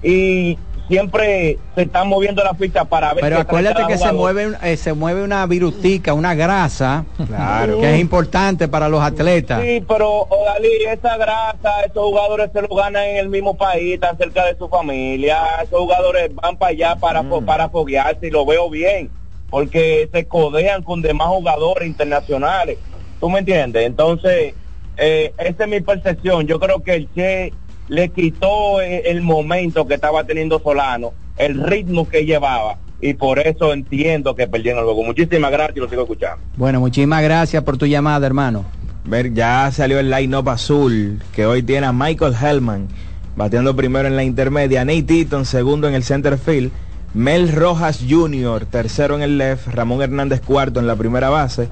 [0.00, 0.56] Y
[0.88, 4.92] siempre se están moviendo las fichas para ver Pero acuérdate que se mueve, eh, se
[4.92, 7.80] mueve una virutica, una grasa, Claro.
[7.80, 9.62] que es importante para los atletas.
[9.62, 14.16] Sí, pero Odalí, esa grasa, esos jugadores se lo ganan en el mismo país, tan
[14.18, 15.38] cerca de su familia.
[15.62, 19.10] Esos jugadores van para allá para, fo- para foguearse y lo veo bien,
[19.50, 22.78] porque se codean con demás jugadores internacionales.
[23.20, 23.86] ¿Tú me entiendes?
[23.86, 24.54] Entonces,
[24.96, 26.46] eh, esa es mi percepción.
[26.46, 27.52] Yo creo que el Che
[27.88, 33.40] le quitó eh, el momento que estaba teniendo Solano, el ritmo que llevaba, y por
[33.40, 35.02] eso entiendo que perdieron el juego.
[35.02, 36.38] Muchísimas gracias y lo sigo escuchando.
[36.56, 38.64] Bueno, muchísimas gracias por tu llamada, hermano.
[39.04, 42.86] Ver, ya salió el line-up azul, que hoy tiene a Michael Hellman,
[43.34, 46.70] bateando primero en la intermedia, Nate Eaton, segundo en el center field,
[47.12, 51.68] Mel Rojas Jr., tercero en el left, Ramón Hernández cuarto en la primera base,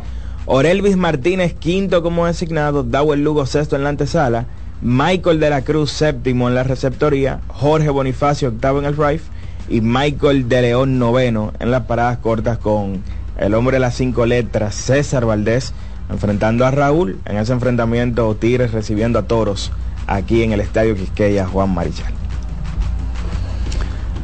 [0.46, 4.46] Orelvis Martínez quinto como designado, Dawel Lugo sexto en la antesala,
[4.82, 9.20] Michael de la Cruz séptimo en la receptoría, Jorge Bonifacio octavo en el right
[9.68, 13.02] y Michael de León noveno en las paradas cortas con
[13.36, 15.74] el hombre de las cinco letras, César Valdés,
[16.08, 19.70] enfrentando a Raúl en ese enfrentamiento Tigres recibiendo a Toros
[20.06, 22.12] aquí en el Estadio Quisqueya Juan Marichal.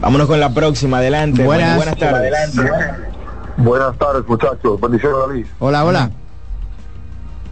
[0.01, 1.45] Vámonos con la próxima, adelante.
[1.45, 1.77] Buenas.
[1.77, 2.33] buenas tardes.
[3.59, 4.81] Buenas tardes, muchachos.
[4.81, 5.47] Bendiciones, David.
[5.59, 6.11] Hola, hola.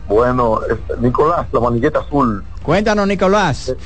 [0.08, 0.60] Bueno,
[1.00, 2.44] Nicolás, la manigueta azul.
[2.64, 3.76] Cuéntanos, Nicolás.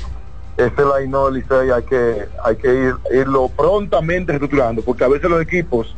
[0.55, 5.41] Este line Licey, hay que, hay que ir, irlo prontamente reestructurando, porque a veces los
[5.41, 5.93] equipos,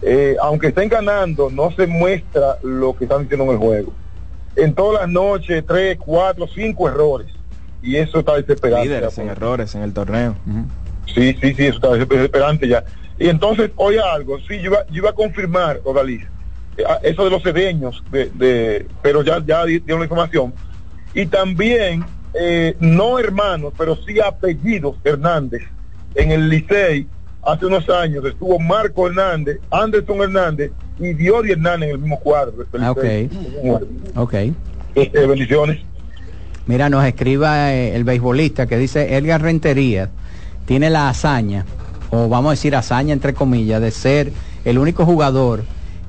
[0.00, 3.92] eh, aunque estén ganando, no se muestra lo que están haciendo en el juego.
[4.54, 7.32] En todas las noches, tres, cuatro, cinco errores.
[7.82, 8.84] Y eso está desesperante.
[8.86, 10.36] Líderes en errores en el torneo.
[11.12, 12.84] Sí, sí, sí, eso está desesperante ya.
[13.18, 16.20] Y entonces, oye algo, sí, yo iba, yo iba a confirmar, Odalí,
[16.88, 20.54] a- eso de los sedeños, de, de- pero ya, ya di- dieron la información.
[21.14, 22.04] Y también,
[22.34, 25.62] eh, no hermanos, pero sí apellidos Hernández.
[26.14, 27.06] En el Licey,
[27.42, 32.64] hace unos años, estuvo Marco Hernández, Anderson Hernández y Diori Hernández en el mismo cuadro.
[32.80, 33.04] Ah, ok.
[34.16, 34.34] Ok.
[34.94, 35.80] Este, bendiciones.
[36.66, 40.10] Mira, nos escriba eh, el beisbolista que dice Edgar Rentería
[40.66, 41.66] tiene la hazaña,
[42.10, 44.32] o vamos a decir hazaña entre comillas, de ser
[44.64, 45.64] el único jugador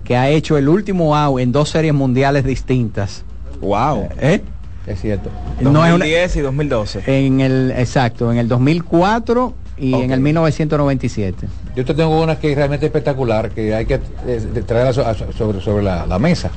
[0.06, 3.26] que ha hecho el último out en dos series mundiales distintas.
[3.60, 4.10] Wow.
[4.19, 4.41] ¿Eh?
[4.88, 5.30] Es cierto.
[5.62, 7.03] No es una- 2010 y 2012.
[7.07, 11.48] En el, exacto, en el 2004 y en el 1997.
[11.76, 14.94] Yo te tengo una que es realmente espectacular, que hay que eh, traerla
[15.38, 16.49] sobre, sobre la, la mesa.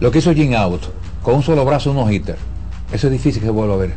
[0.00, 0.82] Lo que hizo Jim Out,
[1.22, 2.36] con un solo brazo, unos hitter.
[2.92, 3.94] Eso es difícil que se vuelva a ver.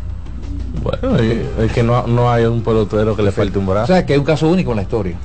[0.83, 3.87] Bueno, y- es que no, no hay un pelotero que le falte un O brazo.
[3.87, 5.15] sea, que es un caso único en la historia.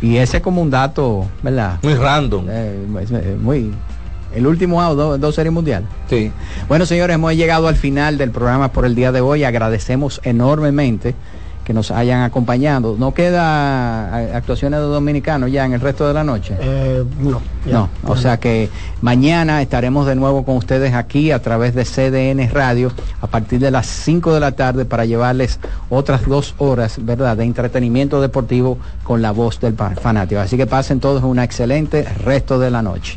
[0.00, 1.78] Y ese como un dato, ¿verdad?
[1.82, 2.46] Muy random.
[2.48, 3.72] Eh, muy...
[4.36, 5.88] El último out, do- dos series mundiales.
[6.08, 6.30] Sí.
[6.68, 9.44] Bueno, señores, hemos llegado al final del programa por el día de hoy.
[9.44, 11.14] Agradecemos enormemente
[11.64, 12.94] que nos hayan acompañado.
[12.96, 16.54] ¿No queda eh, actuaciones de dominicanos ya en el resto de la noche?
[16.60, 17.40] Eh, no.
[17.66, 17.72] ya.
[17.72, 22.48] No, o sea que mañana estaremos de nuevo con ustedes aquí a través de CDN
[22.52, 25.58] Radio a partir de las 5 de la tarde para llevarles
[25.90, 30.40] otras dos horas, ¿verdad?, de entretenimiento deportivo con la voz del fanático.
[30.40, 33.16] Así que pasen todos una excelente resto de la noche.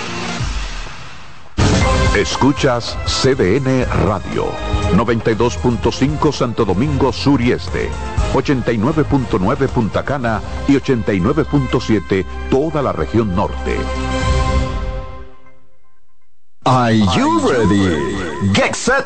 [2.15, 4.51] Escuchas CDN Radio,
[4.97, 7.89] 92.5 Santo Domingo Sur y Este,
[8.33, 13.77] 89.9 Punta Cana y 89.7 toda la región norte.
[16.65, 18.53] Are you ready?
[18.53, 19.05] Get set.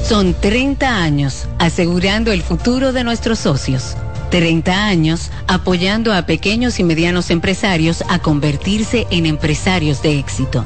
[0.07, 3.97] Son 30 años asegurando el futuro de nuestros socios.
[4.31, 10.65] 30 años apoyando a pequeños y medianos empresarios a convertirse en empresarios de éxito.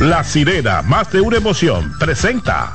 [0.00, 2.74] La sirena, más de una emoción, presenta.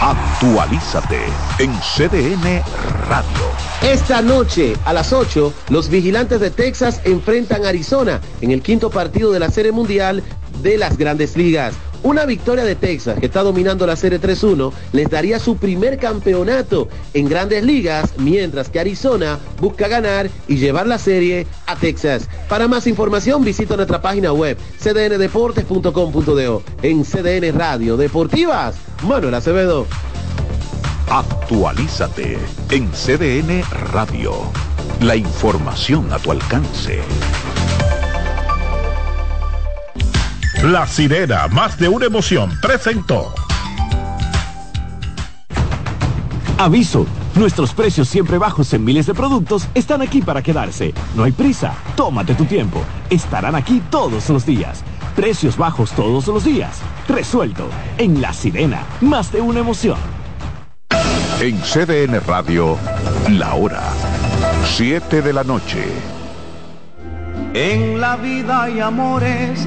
[0.00, 1.26] Actualízate
[1.58, 2.62] en CDN
[3.10, 3.50] Radio.
[3.82, 8.88] Esta noche, a las 8, los vigilantes de Texas enfrentan a Arizona en el quinto
[8.88, 10.22] partido de la Serie Mundial
[10.62, 11.74] de las Grandes Ligas.
[12.02, 16.88] Una victoria de Texas, que está dominando la Serie 3-1, les daría su primer campeonato
[17.12, 22.26] en Grandes Ligas, mientras que Arizona busca ganar y llevar la serie a Texas.
[22.48, 26.62] Para más información, visita nuestra página web cdndeportes.com.do.
[26.82, 29.86] En CDN Radio Deportivas, Manuel Acevedo.
[31.10, 32.38] Actualízate
[32.70, 33.62] en CDN
[33.92, 34.32] Radio.
[35.00, 37.00] La información a tu alcance.
[40.62, 43.32] La sirena, más de una emoción, presentó.
[46.58, 50.92] Aviso, nuestros precios siempre bajos en miles de productos están aquí para quedarse.
[51.16, 52.82] No hay prisa, tómate tu tiempo.
[53.08, 54.84] Estarán aquí todos los días.
[55.16, 56.80] Precios bajos todos los días.
[57.08, 57.66] Resuelto.
[57.96, 59.96] En La Sirena, más de una emoción.
[61.40, 62.76] En CDN Radio,
[63.30, 63.82] la hora
[64.76, 65.86] 7 de la noche.
[67.54, 69.66] En la vida hay amores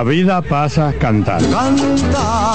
[0.00, 1.46] La vida pasa cantando.
[1.50, 2.54] Canta,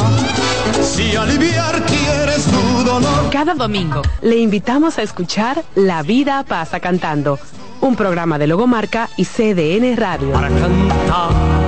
[0.81, 3.29] si aliviar quieres tu dolor.
[3.29, 7.37] Cada domingo le invitamos a escuchar La vida pasa cantando,
[7.81, 10.31] un programa de Logomarca y CDN Radio.
[10.31, 11.64] Para cantar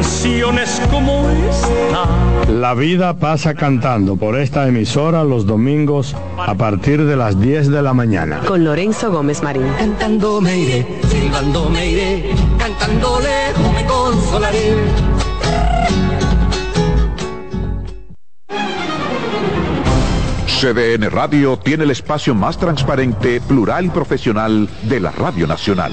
[0.00, 2.50] canciones como esta.
[2.50, 7.82] La vida pasa cantando por esta emisora los domingos a partir de las 10 de
[7.82, 8.40] la mañana.
[8.46, 9.66] Con Lorenzo Gómez Marín.
[9.78, 14.74] Cantando me iré, silbando me iré, cantando lejos me consolaré.
[20.46, 25.92] CDN Radio tiene el espacio más transparente, plural y profesional de la Radio Nacional.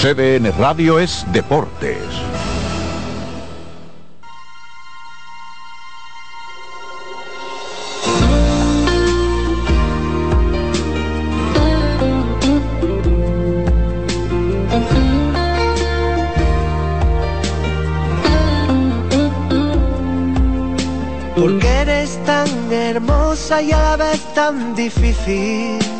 [0.00, 1.98] CDN Radio es Deportes.
[21.36, 25.99] Porque eres tan hermosa y a la vez tan difícil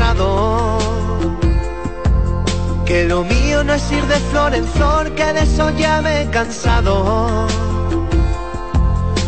[2.91, 6.23] Que lo mío no es ir de flor en flor, que de eso ya me
[6.23, 7.47] he cansado.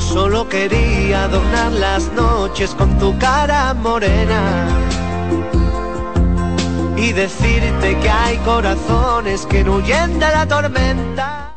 [0.01, 4.67] Solo quería adornar las noches con tu cara morena
[6.97, 11.52] y decirte que hay corazones que no huyen de la tormenta.